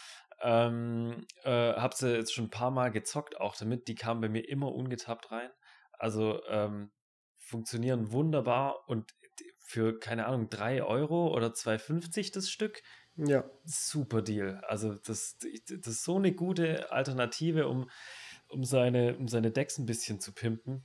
[0.41, 4.29] ähm, äh, habe sie jetzt schon ein paar Mal gezockt, auch damit, die kamen bei
[4.29, 5.51] mir immer ungetappt rein,
[5.93, 6.91] also ähm,
[7.39, 9.15] funktionieren wunderbar und
[9.59, 12.83] für, keine Ahnung, 3 Euro oder 2,50 das Stück,
[13.17, 13.45] ja.
[13.65, 14.61] Super Deal.
[14.69, 17.91] Also das, das ist so eine gute Alternative, um,
[18.49, 20.85] um, seine, um seine Decks ein bisschen zu pimpen,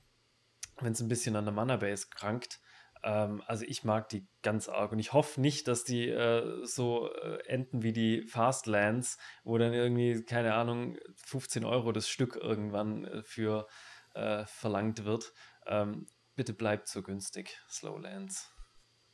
[0.80, 2.60] wenn es ein bisschen an der Mana-Base krankt.
[3.02, 7.12] Ähm, also ich mag die ganz arg und ich hoffe nicht, dass die äh, so
[7.12, 13.04] äh, enden wie die Fastlands, wo dann irgendwie, keine Ahnung, 15 Euro das Stück irgendwann
[13.04, 13.66] äh, für
[14.14, 15.32] äh, verlangt wird.
[15.66, 18.50] Ähm, bitte bleibt so günstig, Slowlands.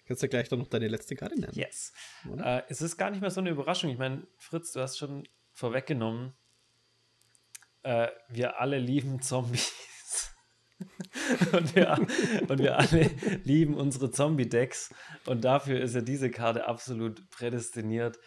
[0.07, 1.53] Kannst du gleich doch noch deine letzte Karte nennen?
[1.55, 1.93] Yes.
[2.39, 3.91] Äh, es ist gar nicht mehr so eine Überraschung.
[3.91, 6.35] Ich meine, Fritz, du hast schon vorweggenommen,
[7.83, 9.73] äh, wir alle lieben Zombies.
[11.53, 11.99] und, wir,
[12.49, 13.11] und wir alle
[13.45, 14.95] lieben unsere Zombie-Decks.
[15.27, 18.19] Und dafür ist ja diese Karte absolut prädestiniert.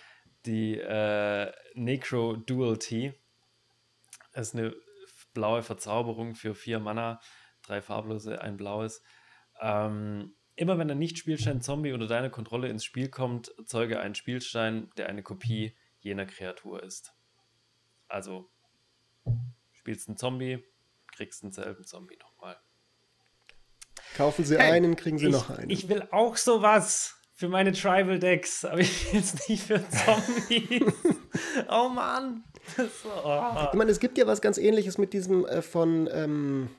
[0.45, 3.13] Die äh, Necro Dual T.
[4.33, 4.73] Das ist eine
[5.33, 7.19] blaue Verzauberung für vier Mana,
[7.63, 9.01] drei farblose, ein blaues.
[9.61, 15.07] Ähm, Immer wenn ein Nicht-Spielstein-Zombie unter deine Kontrolle ins Spiel kommt, zeuge einen Spielstein, der
[15.07, 17.15] eine Kopie jener Kreatur ist.
[18.07, 18.51] Also,
[19.71, 20.63] spielst einen Zombie,
[21.11, 22.57] kriegst denselben Zombie nochmal.
[24.15, 25.69] Kaufen Sie hey, einen, kriegen Sie ich, noch einen.
[25.69, 30.93] Ich will auch sowas für meine Tribal Decks, aber ich will es nicht für Zombies.
[31.69, 32.43] oh Mann.
[33.23, 33.67] oh.
[33.71, 36.69] Ich meine, es gibt ja was ganz ähnliches mit diesem äh, von ähm,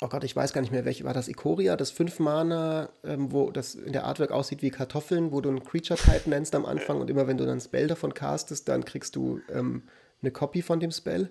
[0.00, 1.28] oh Gott, ich weiß gar nicht mehr, welche war das?
[1.28, 5.64] Ikoria, das 5-Mana, ähm, wo das in der Artwork aussieht wie Kartoffeln, wo du einen
[5.64, 9.16] Creature-Type nennst am Anfang und immer wenn du dann ein Spell davon castest, dann kriegst
[9.16, 9.84] du ähm,
[10.20, 11.30] eine Copy von dem Spell.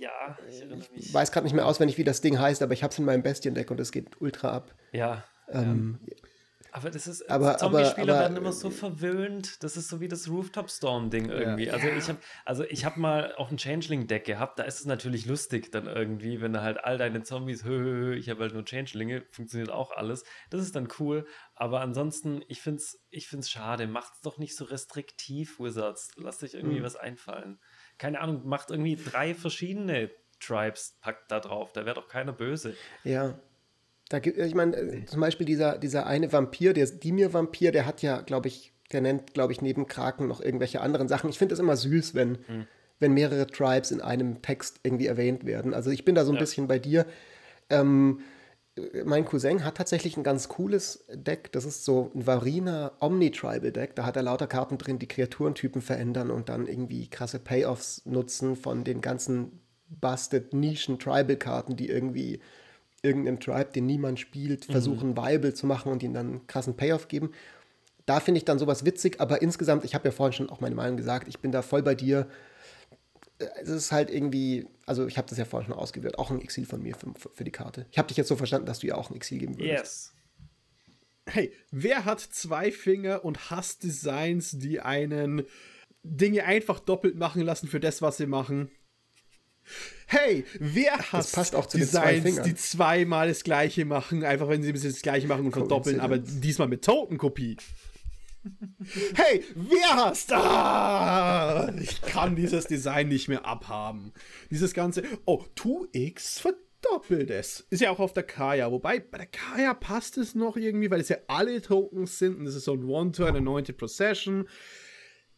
[0.00, 0.88] Ja, ich erinnere mich.
[0.94, 3.04] Ich weiß gerade nicht mehr auswendig, wie das Ding heißt, aber ich habe es in
[3.04, 4.74] meinem Bestien-Deck und es geht ultra ab.
[4.92, 5.24] Ja.
[5.48, 6.00] Ähm,
[6.72, 9.62] Aber das ist, Aber- Zombie-Spieler aber- werden immer so verwöhnt.
[9.64, 11.68] Das ist so wie das Rooftop-Storm-Ding irgendwie.
[11.68, 14.58] Also ich habe also ich hab mal auch ein Changeling-Deck gehabt.
[14.60, 17.92] Da ist es natürlich lustig dann irgendwie, wenn du halt all deine Zombies, hö, hö,
[18.10, 20.22] hö, ich habe halt nur Changelinge, funktioniert auch alles.
[20.50, 21.26] Das ist dann cool.
[21.56, 23.88] Aber ansonsten, ich finde es ich find's schade.
[23.88, 26.12] Macht's doch nicht so restriktiv, Wizards.
[26.16, 27.58] Lasst euch irgendwie was einfallen.
[28.00, 30.10] Keine Ahnung, macht irgendwie drei verschiedene
[30.40, 31.72] Tribes, packt da drauf.
[31.74, 32.74] Da wäre doch keiner böse.
[33.04, 33.38] Ja.
[34.08, 38.00] Da gibt, ich meine, äh, zum Beispiel dieser, dieser eine Vampir, der Dimir-Vampir, der hat
[38.00, 41.28] ja, glaube ich, der nennt, glaube ich, neben Kraken noch irgendwelche anderen Sachen.
[41.28, 42.38] Ich finde es immer süß, wenn,
[42.98, 45.74] wenn mehrere Tribes in einem Text irgendwie erwähnt werden.
[45.74, 46.40] Also ich bin da so ein Ja.
[46.40, 47.04] bisschen bei dir.
[47.68, 48.39] Ähm, äh,
[49.04, 51.52] mein Cousin hat tatsächlich ein ganz cooles Deck.
[51.52, 53.94] Das ist so ein Varina Omni-Tribal-Deck.
[53.96, 58.56] Da hat er lauter Karten drin, die Kreaturentypen verändern und dann irgendwie krasse Payoffs nutzen
[58.56, 62.40] von den ganzen busted Nischen-Tribal-Karten, die irgendwie
[63.02, 67.08] irgendeinem Tribe, den niemand spielt, versuchen, viable zu machen und ihnen dann einen krassen Payoff
[67.08, 67.32] geben.
[68.06, 70.74] Da finde ich dann sowas witzig, aber insgesamt, ich habe ja vorhin schon auch meine
[70.74, 72.26] Meinung gesagt, ich bin da voll bei dir.
[73.62, 76.66] Es ist halt irgendwie, also ich habe das ja vorhin schon ausgewählt, auch ein Exil
[76.66, 77.86] von mir für, für die Karte.
[77.90, 79.72] Ich habe dich jetzt so verstanden, dass du ja auch ein Exil geben würdest.
[79.72, 80.12] Yes.
[81.26, 85.44] Hey, wer hat zwei Finger und hasst Designs, die einen
[86.02, 88.70] Dinge einfach doppelt machen lassen für das, was sie machen?
[90.06, 92.44] Hey, wer hasst zwei Designs, Fingern.
[92.44, 96.68] die zweimal das gleiche machen, einfach wenn sie das gleiche machen und verdoppeln, aber diesmal
[96.68, 97.56] mit Totenkopie?
[99.14, 100.32] Hey, wer hasst?
[100.32, 104.12] Ah, ich kann dieses Design nicht mehr abhaben.
[104.50, 107.66] Dieses ganze, oh, 2x verdoppelt es.
[107.70, 108.70] Ist ja auch auf der Kaya.
[108.72, 112.46] Wobei, bei der Kaya passt es noch irgendwie, weil es ja alle Tokens sind und
[112.46, 114.48] es ist so ein One-Turn, Anointed Procession.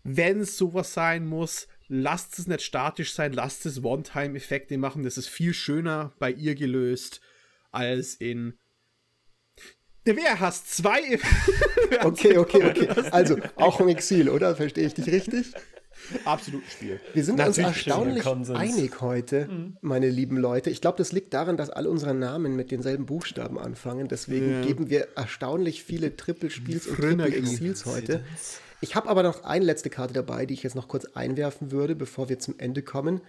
[0.05, 5.03] Wenn es sowas sein muss, lasst es nicht statisch sein, lasst es One-Time-Effekte machen.
[5.03, 7.21] Das ist viel schöner bei ihr gelöst
[7.71, 8.55] als in.
[10.07, 11.19] Der Wer hasst zwei.
[12.03, 12.89] Okay, okay, okay.
[13.11, 14.57] Also auch ein Exil, oder?
[14.57, 15.53] Verstehe ich dich richtig?
[16.25, 16.99] Absolut Spiel.
[17.13, 19.49] Wir sind Natürlich uns erstaunlich einig heute,
[19.83, 20.71] meine lieben Leute.
[20.71, 24.09] Ich glaube, das liegt daran, dass alle unsere Namen mit denselben Buchstaben anfangen.
[24.09, 28.25] Deswegen geben wir erstaunlich viele Triple-Spiels und Triple-Exils heute.
[28.81, 31.95] Ich habe aber noch eine letzte Karte dabei, die ich jetzt noch kurz einwerfen würde,
[31.95, 33.21] bevor wir zum Ende kommen,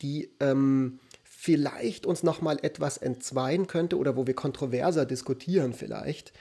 [0.00, 1.00] die ähm,
[1.46, 6.32] vielleicht uns noch mal etwas entzweien könnte oder wo wir kontroverser diskutieren vielleicht.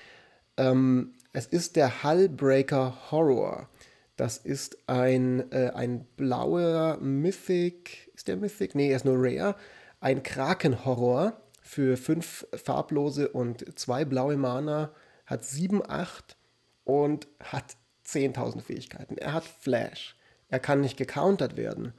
[0.58, 3.70] Ähm, es ist der Hullbreaker Horror.
[4.18, 8.12] Das ist ein, äh, ein blauer Mythic.
[8.16, 8.74] Ist der Mythic?
[8.74, 9.56] Nee, er ist nur Rare.
[10.00, 14.92] Ein Kraken-Horror für fünf farblose und zwei blaue Mana.
[15.28, 16.36] Hat 7, 8
[16.84, 17.76] und hat
[18.08, 19.20] 10.000 Fähigkeiten.
[19.20, 20.16] Er hat Flash.
[20.50, 21.94] Er kann nicht gecountert werden.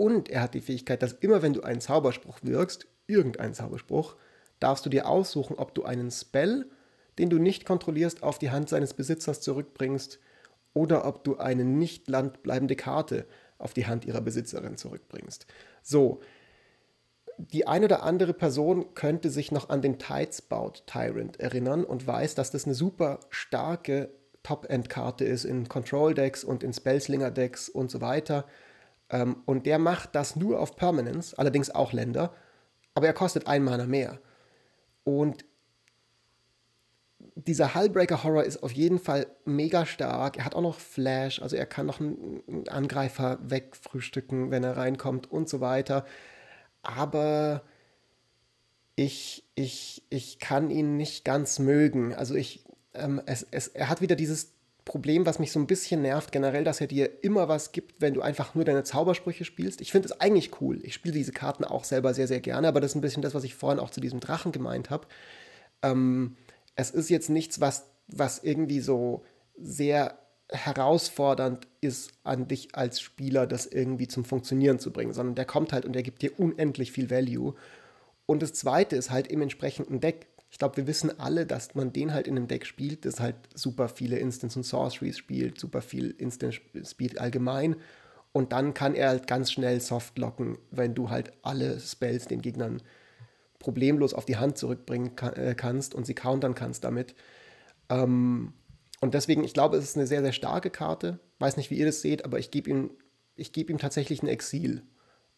[0.00, 4.16] Und er hat die Fähigkeit, dass immer wenn du einen Zauberspruch wirkst, irgendeinen Zauberspruch,
[4.58, 6.70] darfst du dir aussuchen, ob du einen Spell,
[7.18, 10.18] den du nicht kontrollierst, auf die Hand seines Besitzers zurückbringst
[10.72, 13.26] oder ob du eine nicht landbleibende Karte
[13.58, 15.46] auf die Hand ihrer Besitzerin zurückbringst.
[15.82, 16.22] So,
[17.36, 22.34] die eine oder andere Person könnte sich noch an den Tidesbout Tyrant erinnern und weiß,
[22.36, 24.08] dass das eine super starke
[24.44, 28.46] Top-End-Karte ist in Control-Decks und in Spellslinger-Decks und so weiter.
[29.10, 32.32] Ähm, und der macht das nur auf Permanence, allerdings auch Länder,
[32.94, 34.18] aber er kostet ein Mana mehr.
[35.04, 35.44] Und
[37.34, 40.36] dieser Hullbreaker Horror ist auf jeden Fall mega stark.
[40.36, 45.30] Er hat auch noch Flash, also er kann noch einen Angreifer wegfrühstücken, wenn er reinkommt
[45.30, 46.04] und so weiter.
[46.82, 47.62] Aber
[48.96, 52.14] ich, ich, ich kann ihn nicht ganz mögen.
[52.14, 52.64] Also ich,
[52.94, 54.52] ähm, es, es, er hat wieder dieses
[54.90, 58.12] Problem, was mich so ein bisschen nervt, generell, dass er dir immer was gibt, wenn
[58.12, 59.80] du einfach nur deine Zaubersprüche spielst.
[59.80, 60.80] Ich finde es eigentlich cool.
[60.82, 63.32] Ich spiele diese Karten auch selber sehr, sehr gerne, aber das ist ein bisschen das,
[63.32, 65.06] was ich vorhin auch zu diesem Drachen gemeint habe.
[65.84, 66.36] Ähm,
[66.74, 69.22] es ist jetzt nichts, was, was irgendwie so
[69.56, 70.18] sehr
[70.48, 75.72] herausfordernd ist an dich als Spieler, das irgendwie zum Funktionieren zu bringen, sondern der kommt
[75.72, 77.54] halt und der gibt dir unendlich viel Value.
[78.26, 80.26] Und das zweite ist halt im entsprechenden Deck.
[80.50, 83.36] Ich glaube, wir wissen alle, dass man den halt in einem Deck spielt, das halt
[83.54, 87.76] super viele Instants und Sorceries spielt, super viel Instant Speed allgemein.
[88.32, 92.82] Und dann kann er halt ganz schnell softlocken, wenn du halt alle Spells den Gegnern
[93.58, 97.14] problemlos auf die Hand zurückbringen ka äh, kannst und sie countern kannst damit.
[97.88, 98.54] Ähm,
[99.00, 101.20] und deswegen, ich glaube, es ist eine sehr, sehr starke Karte.
[101.38, 102.90] Weiß nicht, wie ihr das seht, aber ich gebe ihm,
[103.34, 104.82] ich gebe ihm tatsächlich ein Exil.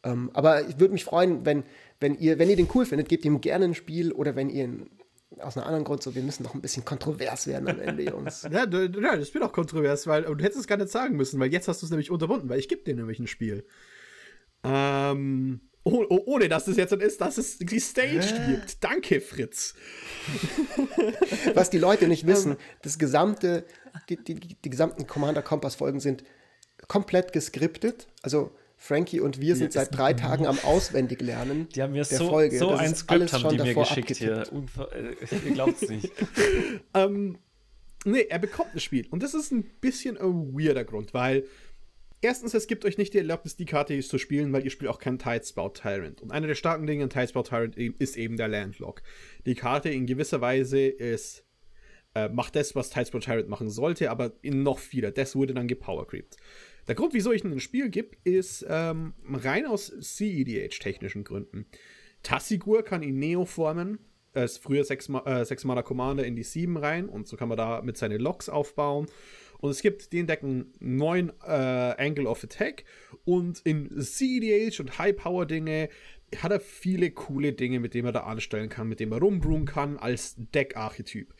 [0.05, 1.65] Ähm, aber ich würde mich freuen, wenn,
[2.01, 4.65] wenn, ihr, wenn ihr den cool findet, gebt ihm gerne ein Spiel oder wenn ihr
[4.65, 4.91] ihn
[5.39, 8.43] aus einem anderen Grund so, wir müssen noch ein bisschen kontrovers werden am Ende, Jungs.
[8.51, 11.41] ja, du, ja, das wird auch kontrovers, weil du hättest es gar nicht sagen müssen,
[11.41, 13.65] weil jetzt hast du es nämlich unterbunden, weil ich gebe dir nämlich ein Spiel.
[14.65, 18.53] Ähm, oh, oh, ohne dass es jetzt ist, dass es die Stage Hä?
[18.53, 18.85] gibt.
[18.85, 19.75] Danke, Fritz.
[21.55, 23.65] Was die Leute nicht wissen, das gesamte,
[24.09, 26.25] die, die, die gesamten Commander Kompass Folgen sind
[26.89, 28.09] komplett geskriptet.
[28.23, 28.53] Also
[28.83, 31.69] Frankie und wir sind seit drei Tagen am Auswendiglernen.
[31.75, 32.59] Die haben mir so, Folge.
[32.59, 34.43] so ein Skript haben die mir geschickt hier.
[34.93, 35.15] Äh,
[35.47, 36.11] ihr glaubt es nicht.
[36.95, 37.39] ähm,
[38.05, 39.07] nee, er bekommt ein Spiel.
[39.11, 41.45] Und das ist ein bisschen ein weirder Grund, weil
[42.23, 44.99] erstens, es gibt euch nicht die Erlaubnis, die Karte zu spielen, weil ihr spielt auch
[44.99, 46.21] keinen Tidespout Tyrant.
[46.21, 49.03] Und einer der starken Dinge an Tidespout Tyrant ist eben der Landlock.
[49.47, 51.45] Die Karte in gewisser Weise ist
[52.17, 55.13] äh, macht das, was Tidespout Tyrant machen sollte, aber in noch vieler.
[55.13, 56.37] Das wurde dann gepowercreept.
[56.93, 61.65] Der Grund, wieso ich ein Spiel gebe, ist ähm, rein aus CEDH-technischen Gründen.
[62.23, 63.99] Tassigur kann ihn Neo formen,
[64.35, 67.81] ist früher 6 äh, Mana Commander in die 7 rein und so kann man da
[67.81, 69.07] mit seinen Locks aufbauen.
[69.61, 72.85] Und es gibt den Decken neuen äh, Angle of Attack
[73.25, 75.89] und in CEDH und High Power Dinge
[76.37, 79.65] hat er viele coole Dinge, mit denen er da anstellen kann, mit denen er rumbrunnen
[79.65, 81.33] kann als Deck-Archetyp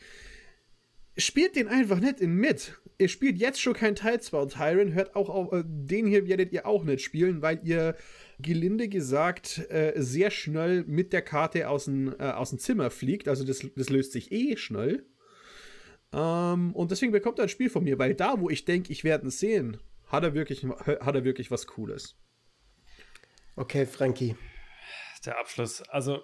[1.17, 2.79] spielt den einfach nicht in mit.
[2.97, 6.65] Ihr spielt jetzt schon kein Tidespout Tyrant, hört auch auf, äh, den hier werdet ihr
[6.65, 7.95] auch nicht spielen, weil ihr
[8.39, 13.27] gelinde gesagt äh, sehr schnell mit der Karte aus dem, äh, aus dem Zimmer fliegt.
[13.27, 15.05] Also das, das löst sich eh schnell.
[16.11, 19.03] Ähm, und deswegen bekommt er ein Spiel von mir, weil da, wo ich denke, ich
[19.03, 19.77] werde ihn sehen,
[20.07, 22.15] hat er wirklich, hat er wirklich was Cooles.
[23.55, 24.35] Okay, Frankie.
[25.25, 25.81] Der Abschluss.
[25.83, 26.21] Also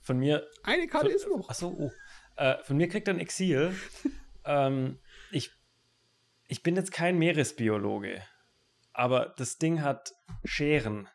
[0.00, 0.46] von mir.
[0.62, 1.48] Eine Karte von, ist noch.
[1.48, 1.92] Achso, oh.
[2.36, 3.74] Äh, von mir kriegt er ein Exil.
[4.44, 4.98] ähm,
[5.30, 5.50] ich,
[6.48, 8.22] ich bin jetzt kein Meeresbiologe,
[8.92, 10.14] aber das Ding hat
[10.44, 11.08] Scheren.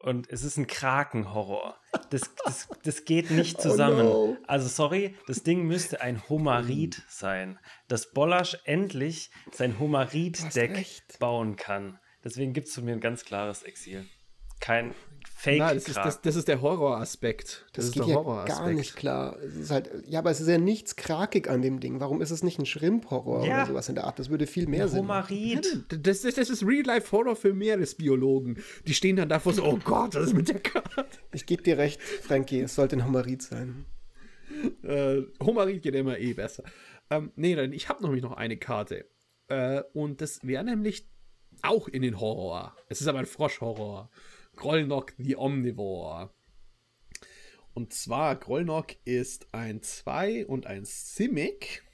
[0.00, 1.76] Und es ist ein Krakenhorror.
[2.10, 4.06] Das, das, das geht nicht oh zusammen.
[4.06, 4.36] Oh no.
[4.46, 7.58] Also, sorry, das Ding müsste ein Homarid sein.
[7.88, 10.86] Dass Bollasch endlich sein Homarid-Deck
[11.18, 11.98] bauen kann.
[12.22, 14.06] Deswegen gibt es von mir ein ganz klares Exil.
[14.60, 14.94] Kein,
[15.40, 15.58] Fake.
[15.60, 17.66] Nein, das, ist, das, das ist der Horroraspekt.
[17.66, 19.36] Das, das ist geht der ja gar nicht klar.
[19.40, 22.00] Es ist halt, ja, aber es ist ja nichts krakig an dem Ding.
[22.00, 23.58] Warum ist es nicht ein Schrimp-Horror ja.
[23.58, 24.18] oder sowas in der Art?
[24.18, 25.60] Das würde viel mehr Sinn machen.
[25.90, 28.58] Das, das, das ist Real-Life-Horror für Meeresbiologen.
[28.88, 31.06] Die stehen dann davor so, oh Gott, was ist mit der Karte?
[31.32, 33.84] Ich gebe dir recht, Frankie, es sollte ein Homarid sein.
[34.82, 36.64] Äh, Homarid geht immer eh besser.
[37.10, 39.06] Ähm, nee, dann, ich habe nämlich noch eine Karte.
[39.46, 41.08] Äh, und das wäre nämlich
[41.62, 42.74] auch in den Horror.
[42.88, 44.10] Es ist aber ein Frosch-Horror.
[44.58, 46.30] Grollnock the Omnivore.
[47.74, 51.84] Und zwar, Grollnock ist ein 2 und ein Simic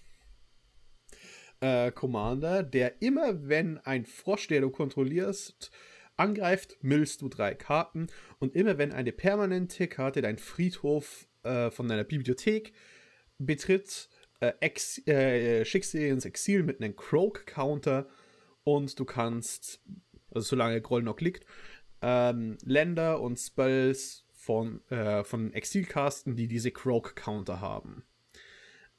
[1.61, 5.71] äh, Commander, der immer, wenn ein Frosch, der du kontrollierst,
[6.17, 8.07] angreift, millst du drei Karten.
[8.39, 12.73] Und immer, wenn eine permanente Karte deinen Friedhof äh, von deiner Bibliothek
[13.37, 14.09] betritt,
[14.41, 18.09] äh, ex, äh, schickst du ins Exil mit einem Croak-Counter
[18.63, 19.83] und du kannst,
[20.31, 21.45] also solange Grollnock liegt,
[22.03, 28.05] ähm, Länder und Spells von, äh, von Exilcasten, die diese Croak-Counter haben.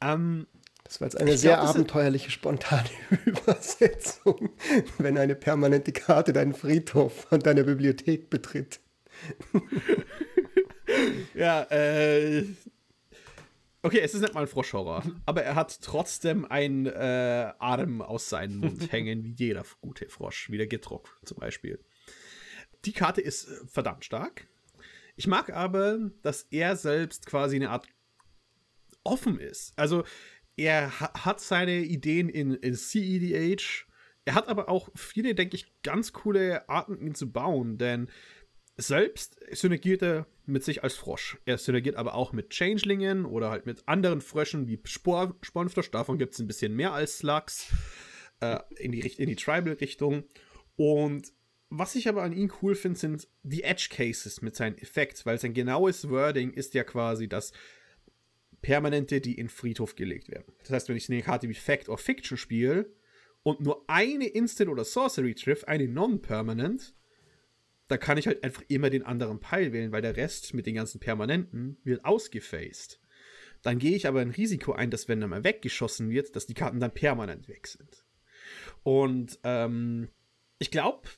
[0.01, 0.47] Ähm,
[0.85, 2.89] das war jetzt eine sehr glaub, abenteuerliche, spontane
[3.25, 4.49] Übersetzung,
[4.99, 8.79] wenn eine permanente Karte deinen Friedhof und deine Bibliothek betritt.
[11.33, 12.45] ja, äh.
[13.81, 18.29] Okay, es ist nicht mal ein Froschhorror, aber er hat trotzdem einen äh, Arm aus
[18.29, 21.79] seinem Mund hängen, wie jeder gute Frosch, wie der Gitrock zum Beispiel.
[22.85, 24.47] Die Karte ist äh, verdammt stark.
[25.15, 27.87] Ich mag aber, dass er selbst quasi eine Art
[29.03, 29.77] offen ist.
[29.77, 30.03] Also
[30.57, 33.85] er hat seine Ideen in, in CEDH.
[34.25, 38.09] Er hat aber auch viele, denke ich, ganz coole Arten, ihn zu bauen, denn
[38.77, 41.37] selbst synergiert er mit sich als Frosch.
[41.45, 45.91] Er synergiert aber auch mit Changelingen oder halt mit anderen Fröschen wie Spor Spornfrosch.
[45.91, 47.71] Davon gibt es ein bisschen mehr als Slugs
[48.41, 50.23] äh, in die, in die Tribal-Richtung.
[50.75, 51.31] Und
[51.69, 55.39] was ich aber an ihm cool finde, sind die Edge Cases mit seinen Effekts, weil
[55.39, 57.51] sein genaues Wording ist ja quasi das
[58.61, 60.53] Permanente, die in Friedhof gelegt werden.
[60.61, 62.91] Das heißt, wenn ich eine Karte wie Fact or Fiction spiele
[63.43, 66.95] und nur eine Instant oder Sorcery trifft, eine Non-Permanent,
[67.87, 70.75] da kann ich halt einfach immer den anderen Pile wählen, weil der Rest mit den
[70.75, 72.99] ganzen Permanenten wird ausgefaced.
[73.61, 76.53] Dann gehe ich aber ein Risiko ein, dass wenn er mal weggeschossen wird, dass die
[76.53, 78.03] Karten dann permanent weg sind.
[78.83, 80.09] Und ähm,
[80.59, 81.09] ich glaube,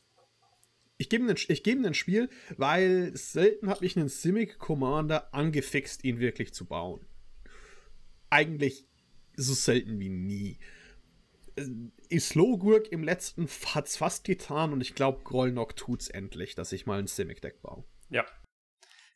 [0.97, 6.03] ich gebe ihm, geb ihm ein Spiel, weil selten habe ich einen Simic Commander angefixt,
[6.03, 7.05] ihn wirklich zu bauen.
[8.29, 8.87] Eigentlich
[9.35, 10.59] so selten wie nie.
[12.19, 16.85] Slowgurk im letzten hat es fast getan und ich glaube, Grollnock tut's endlich, dass ich
[16.85, 17.83] mal ein Simic-Deck baue.
[18.09, 18.25] Ja,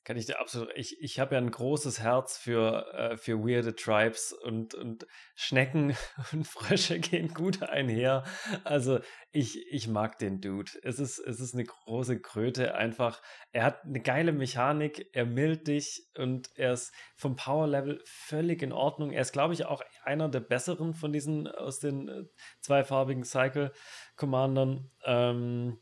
[0.04, 0.70] kann ich dir absolut.
[0.76, 5.06] Ich, ich habe ja ein großes Herz für, äh, für weirde Tribes und, und
[5.36, 5.96] Schnecken
[6.32, 8.24] und Frösche gehen gut einher.
[8.64, 9.00] Also
[9.32, 10.72] ich, ich mag den Dude.
[10.82, 13.22] Es ist, es ist eine große Kröte einfach.
[13.52, 18.72] Er hat eine geile Mechanik, er mild dich und er ist vom Power-Level völlig in
[18.72, 19.12] Ordnung.
[19.12, 22.24] Er ist, glaube ich, auch einer der besseren von diesen aus den äh,
[22.62, 24.90] zweifarbigen Cycle-Commandern.
[25.06, 25.80] Ähm,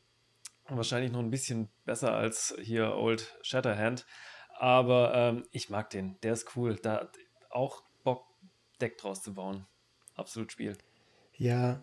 [0.69, 4.05] Wahrscheinlich noch ein bisschen besser als hier Old Shatterhand.
[4.57, 6.19] Aber ähm, ich mag den.
[6.21, 6.75] Der ist cool.
[6.75, 7.09] Da
[7.49, 8.25] auch Bock,
[8.81, 9.65] Deck draus zu bauen.
[10.15, 10.77] Absolut Spiel.
[11.35, 11.81] Ja,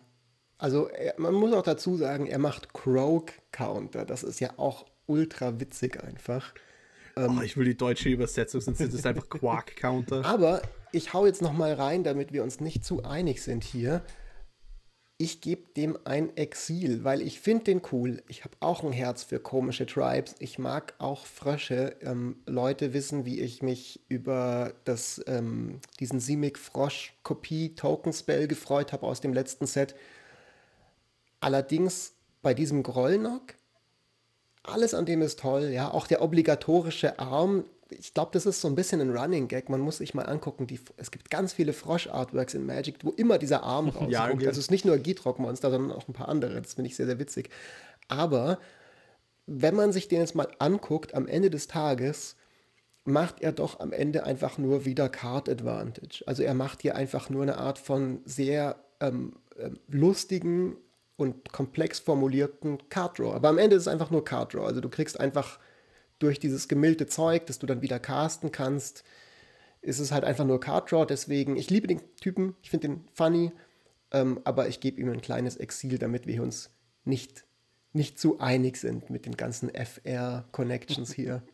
[0.57, 4.05] also er, man muss auch dazu sagen, er macht Croak Counter.
[4.05, 6.53] Das ist ja auch ultra witzig einfach.
[7.15, 10.25] Ähm, oh, ich will die deutsche Übersetzung, sonst ist es einfach Quark Counter.
[10.25, 10.61] Aber
[10.91, 14.03] ich hau jetzt noch mal rein, damit wir uns nicht zu einig sind hier
[15.19, 18.21] ich gebe dem ein Exil, weil ich finde den cool.
[18.27, 20.35] Ich habe auch ein Herz für komische Tribes.
[20.37, 21.95] Ich mag auch Frösche.
[22.01, 29.33] Ähm, Leute wissen, wie ich mich über das, ähm, diesen Simic-Frosch-Kopie-Token-Spell gefreut habe aus dem
[29.33, 29.95] letzten Set.
[31.39, 32.13] Allerdings
[32.43, 33.55] bei diesem Grollnock,
[34.61, 35.69] alles an dem ist toll.
[35.69, 39.69] Ja, auch der obligatorische Arm, ich glaube, das ist so ein bisschen ein Running Gag.
[39.69, 43.37] Man muss sich mal angucken, die, es gibt ganz viele Frosch-Artworks in Magic, wo immer
[43.37, 44.11] dieser Arm rauskommt.
[44.11, 44.47] ja, okay.
[44.47, 46.61] Also es ist nicht nur Gitrock-Monster, sondern auch ein paar andere.
[46.61, 47.49] Das finde ich sehr, sehr witzig.
[48.07, 48.59] Aber
[49.45, 52.35] wenn man sich den jetzt mal anguckt, am Ende des Tages
[53.05, 56.23] macht er doch am Ende einfach nur wieder Card Advantage.
[56.27, 60.75] Also er macht hier einfach nur eine Art von sehr ähm, ähm, lustigen
[61.15, 63.33] und komplex formulierten Card Draw.
[63.33, 64.65] Aber am Ende ist es einfach nur Card Draw.
[64.65, 65.57] Also du kriegst einfach
[66.19, 69.03] durch dieses gemilde Zeug, das du dann wieder casten kannst,
[69.81, 71.05] ist es halt einfach nur Card Draw.
[71.05, 73.51] Deswegen, ich liebe den Typen, ich finde den funny,
[74.11, 76.71] ähm, aber ich gebe ihm ein kleines Exil, damit wir uns
[77.05, 77.45] nicht,
[77.93, 81.43] nicht zu einig sind mit den ganzen FR-Connections hier.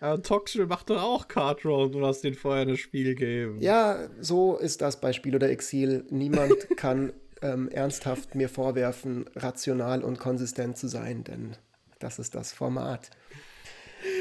[0.00, 3.58] Ja, Toxel macht doch auch Card Draw und du hast den vorher das Spiel gegeben.
[3.60, 6.04] Ja, so ist das bei Spiel oder Exil.
[6.10, 11.56] Niemand kann ähm, ernsthaft mir vorwerfen, rational und konsistent zu sein, denn
[12.00, 13.08] das ist das Format.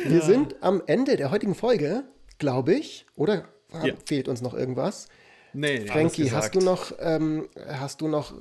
[0.05, 0.25] Wir ja.
[0.25, 2.03] sind am Ende der heutigen Folge,
[2.37, 3.05] glaube ich.
[3.15, 3.45] Oder
[3.83, 3.93] ja.
[4.05, 5.07] fehlt uns noch irgendwas?
[5.55, 8.33] Nee, Frankie, hast du noch ähm, hast du noch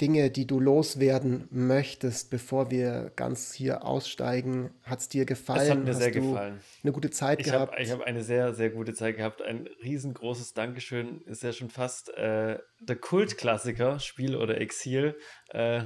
[0.00, 4.70] Dinge, die du loswerden möchtest, bevor wir ganz hier aussteigen?
[4.82, 5.60] Hat es dir gefallen?
[5.60, 6.60] Es hat mir hast sehr gefallen.
[6.82, 7.72] Eine gute Zeit ich gehabt?
[7.72, 9.42] Hab, ich habe eine sehr, sehr gute Zeit gehabt.
[9.42, 11.20] Ein riesengroßes Dankeschön.
[11.26, 15.16] Ist ja schon fast äh, der Kultklassiker, Spiel oder Exil.
[15.50, 15.82] Äh,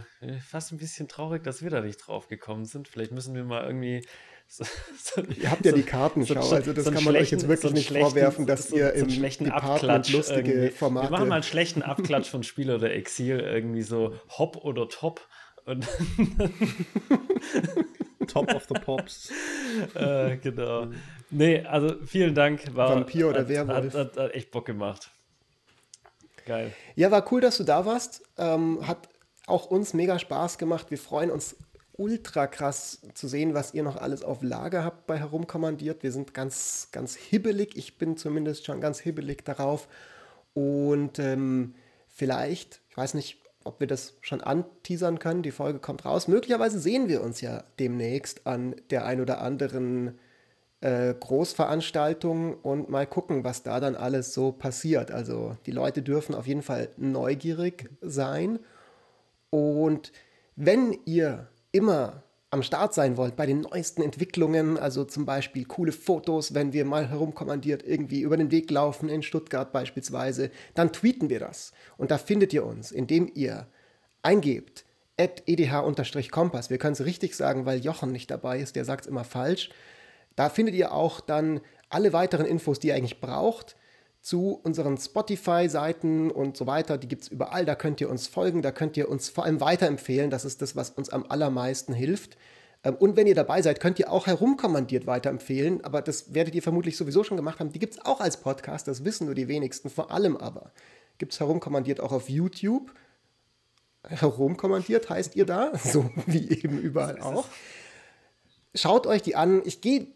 [0.48, 2.86] fast ein bisschen traurig, dass wir da nicht drauf gekommen sind.
[2.86, 4.06] Vielleicht müssen wir mal irgendwie
[4.58, 4.64] so,
[5.02, 7.90] so, ihr habt ja die Kartenschau, so, also das kann man euch jetzt wirklich nicht
[7.90, 10.76] vorwerfen, dass ihr im schlechten Department lustige irgendwie.
[10.76, 11.06] Formate...
[11.06, 15.26] Wir machen mal einen schlechten Abklatsch von Spiel oder Exil, irgendwie so Hop oder Top.
[15.64, 15.88] Und
[18.26, 19.32] Top of the Pops.
[19.94, 20.88] äh, genau.
[21.30, 22.76] Nee, also vielen Dank.
[22.76, 23.94] War, Vampir oder hat, Werwolf.
[23.94, 25.10] Hat, hat, hat, echt Bock gemacht.
[26.44, 26.74] Geil.
[26.94, 28.22] Ja, war cool, dass du da warst.
[28.36, 29.08] Ähm, hat
[29.46, 30.90] auch uns mega Spaß gemacht.
[30.90, 31.56] Wir freuen uns
[31.94, 36.02] ultra krass zu sehen, was ihr noch alles auf Lager habt bei Herumkommandiert.
[36.02, 37.76] Wir sind ganz, ganz hibbelig.
[37.76, 39.88] Ich bin zumindest schon ganz hibbelig darauf.
[40.54, 41.74] Und ähm,
[42.08, 45.42] vielleicht, ich weiß nicht, ob wir das schon anteasern können.
[45.42, 46.28] Die Folge kommt raus.
[46.28, 50.18] Möglicherweise sehen wir uns ja demnächst an der ein oder anderen
[50.80, 55.10] äh, Großveranstaltung und mal gucken, was da dann alles so passiert.
[55.10, 58.58] Also die Leute dürfen auf jeden Fall neugierig sein.
[59.50, 60.12] Und
[60.56, 65.90] wenn ihr immer am Start sein wollt bei den neuesten Entwicklungen, also zum Beispiel coole
[65.90, 71.30] Fotos, wenn wir mal herumkommandiert irgendwie über den Weg laufen in Stuttgart beispielsweise, dann tweeten
[71.30, 71.72] wir das.
[71.96, 73.68] Und da findet ihr uns, indem ihr
[74.22, 74.84] eingebt
[75.16, 76.68] edh-kompass.
[76.68, 79.70] Wir können es richtig sagen, weil Jochen nicht dabei ist, der sagt es immer falsch.
[80.36, 83.76] Da findet ihr auch dann alle weiteren Infos, die ihr eigentlich braucht
[84.22, 86.96] zu unseren Spotify-Seiten und so weiter.
[86.96, 87.64] Die gibt es überall.
[87.66, 90.30] Da könnt ihr uns folgen, da könnt ihr uns vor allem weiterempfehlen.
[90.30, 92.36] Das ist das, was uns am allermeisten hilft.
[92.84, 95.84] Ähm, und wenn ihr dabei seid, könnt ihr auch herumkommandiert weiterempfehlen.
[95.84, 97.72] Aber das werdet ihr vermutlich sowieso schon gemacht haben.
[97.72, 99.90] Die gibt es auch als Podcast, das wissen nur die wenigsten.
[99.90, 100.70] Vor allem aber
[101.18, 102.94] gibt es herumkommandiert auch auf YouTube.
[104.04, 107.46] Herumkommandiert heißt ihr da, so wie eben überall auch.
[108.72, 109.62] Schaut euch die an.
[109.64, 110.06] Ich gehe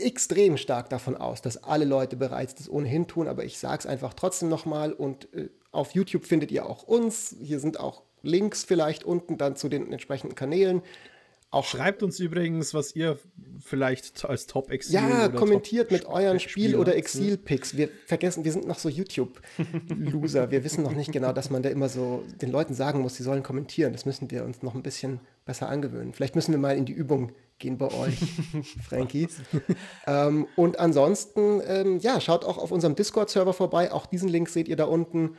[0.00, 3.86] extrem stark davon aus, dass alle Leute bereits das ohnehin tun, aber ich sage es
[3.86, 7.36] einfach trotzdem nochmal und äh, auf YouTube findet ihr auch uns.
[7.40, 10.82] Hier sind auch Links vielleicht unten dann zu den entsprechenden Kanälen.
[11.50, 13.18] auch Schreibt uns übrigens, was ihr
[13.60, 17.76] vielleicht als Top-Exil Ja, kommentiert Top mit euren Spiel- oder Exil-Picks.
[17.76, 20.50] Wir vergessen, wir sind noch so YouTube-Loser.
[20.50, 23.22] wir wissen noch nicht genau, dass man da immer so den Leuten sagen muss, sie
[23.22, 23.92] sollen kommentieren.
[23.92, 26.12] Das müssen wir uns noch ein bisschen besser angewöhnen.
[26.12, 28.18] Vielleicht müssen wir mal in die Übung gehen bei euch,
[28.88, 29.28] Frankie.
[30.06, 33.92] ähm, und ansonsten, ähm, ja, schaut auch auf unserem Discord-Server vorbei.
[33.92, 35.36] Auch diesen Link seht ihr da unten.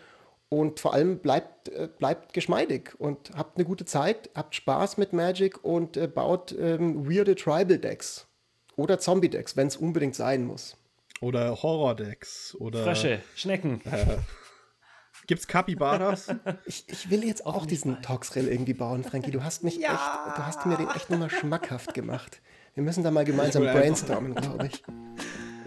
[0.52, 5.14] Und vor allem bleibt, äh, bleibt geschmeidig und habt eine gute Zeit, habt Spaß mit
[5.14, 8.28] Magic und äh, baut ähm, weirde Tribal-Decks
[8.76, 10.76] oder Zombie-Decks, wenn es unbedingt sein muss.
[11.22, 12.84] Oder Horror-Decks oder.
[12.84, 13.82] Frösche, Schnecken.
[13.86, 14.18] Äh,
[15.30, 16.28] Gibt's Capybaras?
[16.66, 19.30] Ich, ich will jetzt auch diesen Toxrill irgendwie bauen, Frankie.
[19.30, 19.94] Du hast mich ja.
[19.94, 22.42] echt, du hast mir den echt nochmal schmackhaft gemacht.
[22.74, 24.84] Wir müssen da mal gemeinsam brainstormen, glaube ich.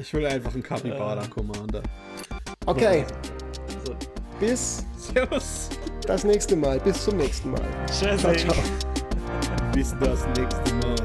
[0.00, 1.84] Ich will einfach einen Capybara Commander.
[2.66, 3.04] Okay.
[3.84, 3.94] So.
[4.40, 5.68] Bis Servus.
[6.06, 6.80] das nächste Mal.
[6.80, 7.62] Bis zum nächsten Mal.
[7.86, 8.20] Tschüss.
[8.20, 8.56] Ciao, ciao.
[9.72, 10.96] Bis das nächste Mal.